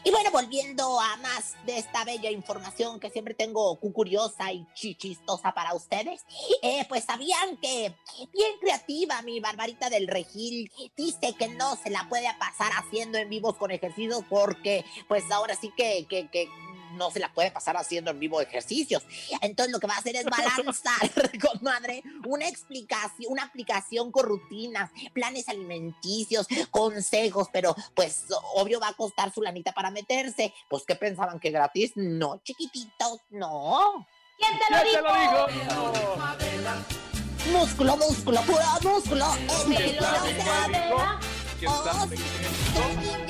Y 0.05 0.11
bueno, 0.11 0.30
volviendo 0.32 1.00
a 1.00 1.16
más 1.18 1.55
de 1.64 1.78
esta 1.78 2.05
bella 2.05 2.30
información 2.30 2.98
que 2.98 3.11
siempre 3.11 3.34
tengo 3.34 3.78
curiosa 3.78 4.53
y 4.53 4.66
chichistosa 4.74 5.55
para 5.55 5.74
ustedes, 5.74 6.24
eh, 6.62 6.84
pues 6.88 7.05
sabían 7.05 7.57
que 7.59 7.94
bien 8.32 8.53
creativa 8.61 9.22
mi 9.22 9.38
Barbarita 9.38 9.90
del 9.90 10.09
Regil 10.09 10.72
dice 10.96 11.34
que 11.38 11.48
no 11.48 11.76
se 11.76 11.90
la 11.90 12.09
puede 12.09 12.26
pasar 12.38 12.72
haciendo 12.72 13.18
en 13.18 13.28
vivos 13.28 13.57
con 13.57 13.70
ejercicios 13.70 14.24
porque 14.28 14.84
pues 15.07 15.30
ahora 15.30 15.55
sí 15.55 15.72
que, 15.76 16.07
que, 16.09 16.28
que 16.30 16.48
no 16.93 17.11
se 17.11 17.20
la 17.20 17.32
puede 17.32 17.51
pasar 17.51 17.76
haciendo 17.76 18.11
en 18.11 18.18
vivo 18.18 18.40
ejercicios. 18.40 19.03
Entonces 19.40 19.72
lo 19.72 19.80
que 19.80 19.86
va 19.86 19.95
a 19.95 19.99
hacer 19.99 20.16
es 20.16 20.24
balanzar, 20.24 21.11
comadre, 21.53 22.03
una 22.26 22.49
explicación, 22.49 23.32
una 23.32 23.45
aplicación 23.45 24.11
con 24.12 24.24
rutinas, 24.24 24.90
planes 25.12 25.49
alimenticios, 25.49 26.47
consejos, 26.70 27.49
pero 27.53 27.74
pues 27.95 28.24
obvio 28.55 28.80
va 28.80 28.88
a 28.88 28.95
costar 28.95 29.32
su 29.32 29.43
lanita 29.43 29.72
para 29.72 29.90
meterse. 29.90 30.53
Pues 30.68 30.84
¿qué 30.86 30.95
pensaban 30.95 31.40
que 31.40 31.51
gratis? 31.51 31.93
No, 31.97 32.40
chiquititos, 32.45 33.20
no. 33.30 34.07
¿Quién 34.38 34.59
te 34.59 34.64
lo 34.74 34.82
¿Quién 34.82 34.95
te 34.95 35.03
lo 35.03 35.14
dijo? 35.14 35.47
dijo? 35.49 36.12
Músculo, 37.53 37.97
músculo, 37.97 38.40
puro 38.43 38.62
músculo. 38.82 39.26
Que. 41.62 42.16
¿Quién 42.16 43.22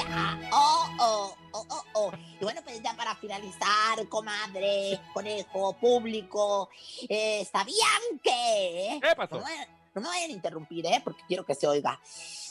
Oh. 0.52 0.52
Oh, 0.54 0.88
oh, 0.98 1.34
oh, 1.52 1.66
oh, 1.68 1.84
oh. 1.94 2.12
Y 2.40 2.44
bueno, 2.44 2.60
pues 2.62 2.82
ya 2.82 2.94
para 2.94 3.14
finalizar, 3.16 4.06
comadre, 4.08 5.00
conejo, 5.12 5.72
público, 5.74 6.68
eh, 7.08 7.46
¿sabían 7.50 8.20
que? 8.22 9.00
¿Qué 9.02 9.16
pasó? 9.16 9.38
No 9.38 9.44
me, 9.44 9.68
no 9.94 10.00
me 10.02 10.08
vayan 10.08 10.30
a 10.30 10.32
interrumpir, 10.32 10.86
¿eh? 10.86 11.00
Porque 11.02 11.22
quiero 11.26 11.44
que 11.44 11.54
se 11.54 11.66
oiga. 11.66 12.00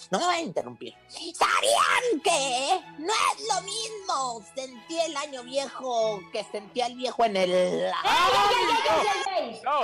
No 0.10 0.20
me 0.20 0.26
vayan 0.26 0.44
a 0.44 0.48
interrumpir. 0.48 0.94
¿Sabían 1.08 2.22
que 2.24 2.82
no 3.00 3.14
es 3.14 3.48
lo 3.48 3.62
mismo 3.62 4.44
sentir 4.56 5.00
el 5.06 5.16
año 5.16 5.44
viejo 5.44 6.22
que 6.34 6.44
sentía 6.44 6.88
el 6.88 6.96
viejo 6.96 7.24
en 7.24 7.38
el... 7.38 7.52
¡Ey, 7.52 7.86
ey, 7.86 8.66
ey, 8.90 9.08
ey, 9.38 9.54
ey! 9.54 9.62
No. 9.64 9.82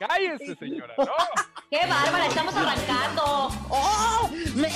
Cállese, 0.00 0.56
señora. 0.56 0.94
No. 0.98 1.12
¡Qué 1.70 1.86
bárbara! 1.86 2.26
Estamos 2.26 2.54
arrancando. 2.56 3.22
¡Oh! 3.68 4.30
Me 4.56 4.68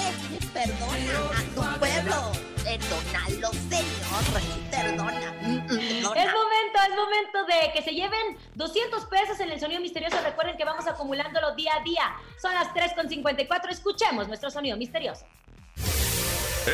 perdona 0.52 1.38
a 1.38 1.42
tu 1.54 1.78
pueblo. 1.80 2.32
Perdónalo, 2.62 3.50
señor. 3.68 4.70
Perdona. 4.70 5.32
Mm, 5.40 5.56
mm, 5.56 5.78
Es 5.78 6.08
perdona. 6.08 6.32
momento, 6.34 6.78
es 6.88 6.96
momento 6.96 7.44
de 7.46 7.72
que 7.72 7.82
se 7.82 7.92
lleven 7.94 8.38
200 8.54 9.06
pesos 9.06 9.40
en 9.40 9.50
el 9.50 9.58
sonido 9.58 9.80
misterioso. 9.80 10.16
Recuerden 10.22 10.56
que 10.56 10.64
vamos 10.64 10.86
acumulándolo 10.86 11.54
día 11.56 11.72
a 11.80 11.82
día. 11.82 12.14
Son 12.40 12.54
las 12.54 12.68
3.54. 12.74 13.70
Escuchemos 13.70 14.28
nuestro 14.28 14.50
sonido 14.50 14.76
misterioso. 14.76 15.24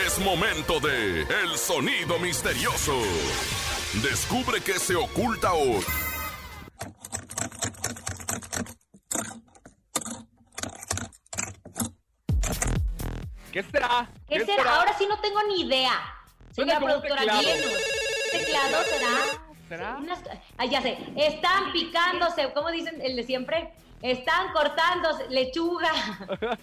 Es 0.05 0.19
momento 0.19 0.81
de 0.81 1.23
El 1.23 1.57
Sonido 1.57 2.19
Misterioso. 2.19 2.97
Descubre 4.03 4.61
qué 4.61 4.79
se 4.79 4.95
oculta 4.97 5.53
hoy. 5.53 5.85
¿Qué 13.53 13.63
será? 13.63 14.09
¿Qué 14.29 14.45
será? 14.45 14.77
Ahora 14.77 14.93
sí 14.97 15.07
no 15.09 15.19
tengo 15.21 15.43
ni 15.49 15.63
idea. 15.63 15.93
Señora 16.53 16.79
productora, 16.79 17.17
teclado. 17.21 17.41
guíenos. 17.41 17.73
¿Teclado 18.33 18.83
será? 18.85 19.43
¿Será? 19.69 19.97
Unas- 19.99 20.23
ah, 20.59 20.67
ya 20.67 20.83
sé. 20.83 20.99
Están 21.17 21.73
picándose, 21.73 22.53
¿cómo 22.53 22.71
dicen 22.71 23.01
el 23.03 23.17
de 23.17 23.23
siempre? 23.25 23.73
Están 24.03 24.53
cortándose 24.53 25.29
lechuga. 25.29 25.91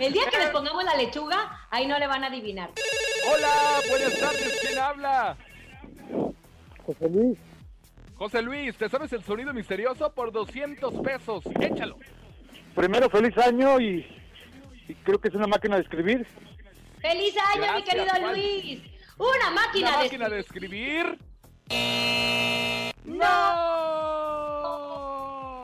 El 0.00 0.12
día 0.12 0.28
que 0.30 0.38
les 0.38 0.50
pongamos 0.50 0.82
la 0.84 0.96
lechuga, 0.96 1.66
ahí 1.70 1.86
no 1.86 1.96
le 1.98 2.08
van 2.08 2.24
a 2.24 2.26
adivinar. 2.26 2.70
Hola, 3.32 3.80
buenas 3.88 4.18
tardes. 4.18 4.58
¿Quién 4.60 4.78
habla? 4.78 5.36
José 6.84 7.08
Luis, 7.08 7.38
José 8.16 8.42
Luis, 8.42 8.76
¿te 8.76 8.88
sabes 8.88 9.12
el 9.12 9.22
sonido 9.22 9.54
misterioso 9.54 10.12
por 10.12 10.32
200 10.32 10.94
pesos? 11.02 11.44
Échalo. 11.60 11.98
primero 12.74 13.08
feliz 13.08 13.38
año 13.38 13.78
y, 13.80 14.04
y 14.88 14.94
creo 14.94 15.20
que 15.20 15.28
es 15.28 15.34
una 15.34 15.46
máquina 15.46 15.76
de 15.76 15.82
escribir. 15.82 16.26
¡Feliz 17.00 17.34
año, 17.36 17.60
mi 17.60 17.66
Gracias, 17.66 17.88
querido 17.88 18.10
Juan. 18.10 18.32
Luis! 18.32 18.82
Una 19.18 19.50
máquina, 19.50 19.88
¿Una 19.88 19.98
de 19.98 20.04
máquina 20.04 20.28
de 20.28 20.40
escribir? 20.40 21.18
¡No! 23.04 24.12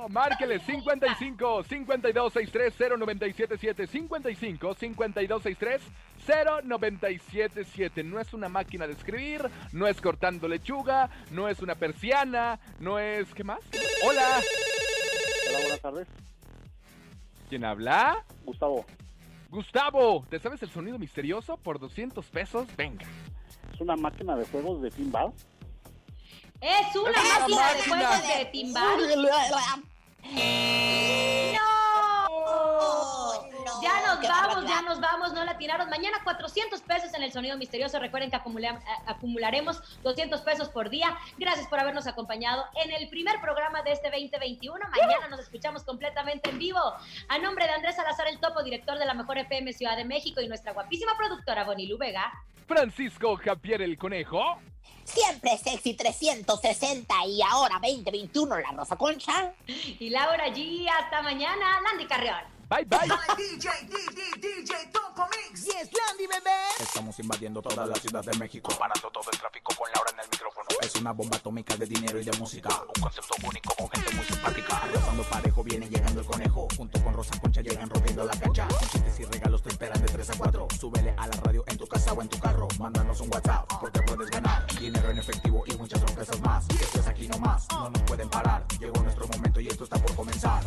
Márquele 0.09 0.59
55 0.61 1.65
52 1.65 2.33
63 2.33 2.75
0977 2.99 3.87
55 3.87 4.75
52 4.75 5.43
63 5.43 5.83
0977. 6.27 8.05
No 8.05 8.19
es 8.21 8.33
una 8.33 8.49
máquina 8.49 8.87
de 8.87 8.95
escribir, 8.95 9.49
no 9.73 9.87
es 9.87 10.01
cortando 10.01 10.49
lechuga, 10.49 11.11
no 11.31 11.49
es 11.49 11.61
una 11.61 11.75
persiana, 11.75 12.59
no 12.81 12.99
es. 12.99 13.33
¿Qué 13.35 13.45
más? 13.45 13.61
Hola. 14.03 14.41
Hola, 15.49 15.59
buenas 15.61 15.81
tardes. 15.81 16.09
¿Quién 17.49 17.65
habla? 17.65 18.25
Gustavo. 18.45 18.85
Gustavo, 19.49 20.27
¿te 20.29 20.39
sabes 20.39 20.63
el 20.63 20.71
sonido 20.71 20.99
misterioso 20.99 21.57
por 21.57 21.79
200 21.79 22.25
pesos? 22.27 22.69
Venga. 22.77 23.07
¿Es 23.73 23.81
una 23.81 23.97
máquina 23.97 24.37
de 24.37 24.45
juegos 24.47 24.83
de 24.83 24.91
pinball? 24.91 25.33
Es 26.61 26.95
una 26.97 27.11
Es 27.11 27.17
una 27.17 27.39
máquina 27.39 27.73
de 27.73 27.83
juegos 27.83 28.29
de 28.29 28.45
timbal. 28.53 28.99
¡No! 31.55 31.68
Ya 33.83 34.07
nos 34.07 34.21
vamos, 34.23 34.65
ya 34.69 34.83
nos 34.83 35.01
vamos, 35.01 35.33
no 35.33 35.45
la 35.45 35.57
tiraron. 35.59 35.89
Mañana 35.91 36.19
400 36.25 36.81
pesos 36.83 37.13
en 37.15 37.23
el 37.23 37.33
sonido 37.33 37.57
misterioso. 37.57 37.99
Recuerden 37.99 38.31
que 38.31 38.37
acumula- 38.37 38.81
a- 39.07 39.11
acumularemos 39.13 39.81
200 40.03 40.41
pesos 40.41 40.69
por 40.69 40.91
día. 40.91 41.17
Gracias 41.37 41.67
por 41.69 41.79
habernos 41.79 42.07
acompañado 42.07 42.65
en 42.83 42.91
el 42.93 43.09
primer 43.09 43.41
programa 43.41 43.83
de 43.83 43.93
este 43.93 44.11
2021. 44.11 44.79
Mañana 44.91 45.29
nos 45.29 45.41
escuchamos 45.41 45.85
completamente 45.85 46.51
en 46.51 46.59
vivo. 46.59 46.81
A 47.29 47.39
nombre 47.39 47.67
de 47.67 47.73
Andrés 47.73 47.97
Salazar, 47.97 48.27
el 48.29 48.41
topo, 48.41 48.63
director 48.63 48.99
de 48.99 49.05
la 49.07 49.15
Mejor 49.15 49.39
FM 49.39 49.73
Ciudad 49.73 49.97
de 49.97 50.05
México, 50.05 50.41
y 50.41 50.49
nuestra 50.49 50.73
guapísima 50.73 51.17
productora 51.17 51.65
Bonilu 51.65 51.99
Vega. 51.99 52.33
Francisco 52.69 53.35
Javier 53.37 53.81
el 53.81 53.97
Conejo. 53.97 54.61
Siempre 55.03 55.57
sexy 55.57 55.95
360 55.95 57.15
y 57.27 57.41
ahora 57.41 57.81
2021 57.83 58.59
la 58.59 58.73
Rosa 58.73 58.97
Concha. 58.97 59.55
Y 59.67 60.11
Laura 60.11 60.49
G. 60.49 60.87
Hasta 60.87 61.23
mañana, 61.23 61.81
Landy 61.81 62.07
Carrión. 62.07 62.58
Bye, 62.69 62.85
bye. 62.85 63.09
DJ, 63.35 63.71
DJ, 63.89 64.21
DJ 64.43 64.93
Topo 64.93 65.27
Mix. 65.31 65.65
Yes, 65.65 65.89
Landy, 65.89 66.27
bebé. 66.27 66.51
Estamos 66.79 67.19
invadiendo 67.19 67.63
toda 67.63 67.87
la 67.87 67.95
ciudad 67.95 68.23
de 68.23 68.37
México, 68.37 68.71
parando 68.79 69.09
todo 69.11 69.25
el 69.33 69.39
tráfico 69.39 69.75
con 69.75 69.89
Laura 69.95 70.11
en 70.13 70.21
el 70.21 70.27
micrófono. 70.31 70.67
Es 70.83 70.95
una 70.97 71.13
bomba 71.13 71.39
atómica 71.39 71.75
de 71.77 71.87
dinero 71.87 72.21
y 72.21 72.25
de 72.25 72.37
música, 72.37 72.69
un 72.95 73.03
concepto 73.03 73.35
único 73.43 73.75
con 73.75 73.89
gente 73.89 74.15
muy 74.15 74.25
simpática. 74.27 74.83
Rozando 74.93 75.23
parejo 75.23 75.65
viene 75.65 75.89
llegando 75.89 76.21
el 76.21 76.27
conejo, 76.27 76.69
junto 76.77 77.03
con 77.03 77.15
Rosa 77.15 77.41
Concha 77.41 77.63
llegan 77.63 77.89
rompiendo 77.89 78.25
la 78.27 78.39
cancha. 78.39 78.69
Chistes 78.93 79.21
y 79.21 79.25
regalos 79.25 79.63
te 79.63 79.71
esperan 79.71 80.03
de 80.03 80.09
3 80.09 80.31
a 80.31 80.37
4. 80.37 80.69
Súbele 80.79 81.15
a 81.17 81.27
la 81.27 81.37
radio 81.37 81.65
en 81.69 81.79
tu 81.79 81.87
casa 81.87 82.13
o 82.13 82.21
en 82.21 82.29
tu 82.29 82.39
carro, 82.39 82.69
mándanos 82.79 83.19
un 83.23 83.33
WhatsApp 83.33 83.67
porque 83.81 84.03
puedes 84.03 84.31
ganar 84.31 84.67
dinero 84.79 85.09
en 85.09 85.19
efectivo 85.19 85.65
y 85.67 85.75
muchas 85.79 86.01
sorpresas 86.01 86.39
más. 86.43 86.69
Esto 86.69 87.01
es 87.01 87.07
aquí 87.07 87.29
nomás, 87.29 87.67
no 87.71 87.89
nos 87.89 88.03
pueden 88.03 88.29
parar. 88.29 88.67
Llegó 88.79 89.03
nuestro 89.03 89.27
momento 89.27 89.59
y 89.59 89.69
esto 89.69 89.85
está 89.85 89.97
por 89.97 90.15
comenzar. 90.15 90.63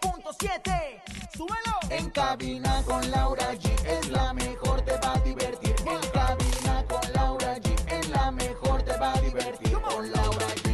97.7. 0.00 1.02
Súbelo. 1.36 1.78
En 1.90 2.10
cabina 2.10 2.82
con 2.84 3.10
Laura 3.10 3.52
G 3.54 3.70
es 3.86 4.08
la 4.10 4.32
mejor, 4.32 4.82
te 4.82 4.92
va 4.98 5.14
a 5.14 5.18
divertir. 5.20 5.74
En 5.86 6.10
cabina 6.10 6.84
con 6.88 7.12
Laura 7.14 7.56
G 7.56 7.92
es 7.92 8.08
la 8.10 8.30
mejor, 8.30 8.82
te 8.82 8.96
va 8.98 9.12
a 9.12 9.20
divertir. 9.20 9.72
Con 9.72 10.12
Laura 10.12 10.46
G. 10.46 10.68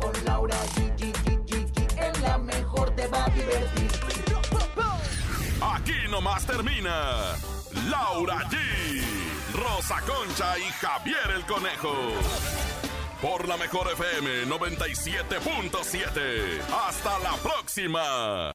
Con 0.00 0.24
Laura 0.24 0.56
G. 0.74 1.98
Es 1.98 2.20
la 2.20 2.38
mejor, 2.38 2.90
te 2.96 3.06
va 3.08 3.24
a 3.24 3.30
divertir. 3.30 3.90
Aquí 5.62 6.08
nomás 6.10 6.46
termina. 6.46 7.36
Laura 7.88 8.38
G. 8.48 8.56
Rosa 9.54 10.00
Concha 10.06 10.58
y 10.58 10.62
Javier 10.80 11.30
el 11.36 11.44
Conejo. 11.44 12.79
Por 13.20 13.46
la 13.46 13.58
mejor 13.58 13.92
FM 13.92 14.46
97.7. 14.46 16.62
Hasta 16.72 17.18
la 17.18 17.36
próxima. 17.42 18.54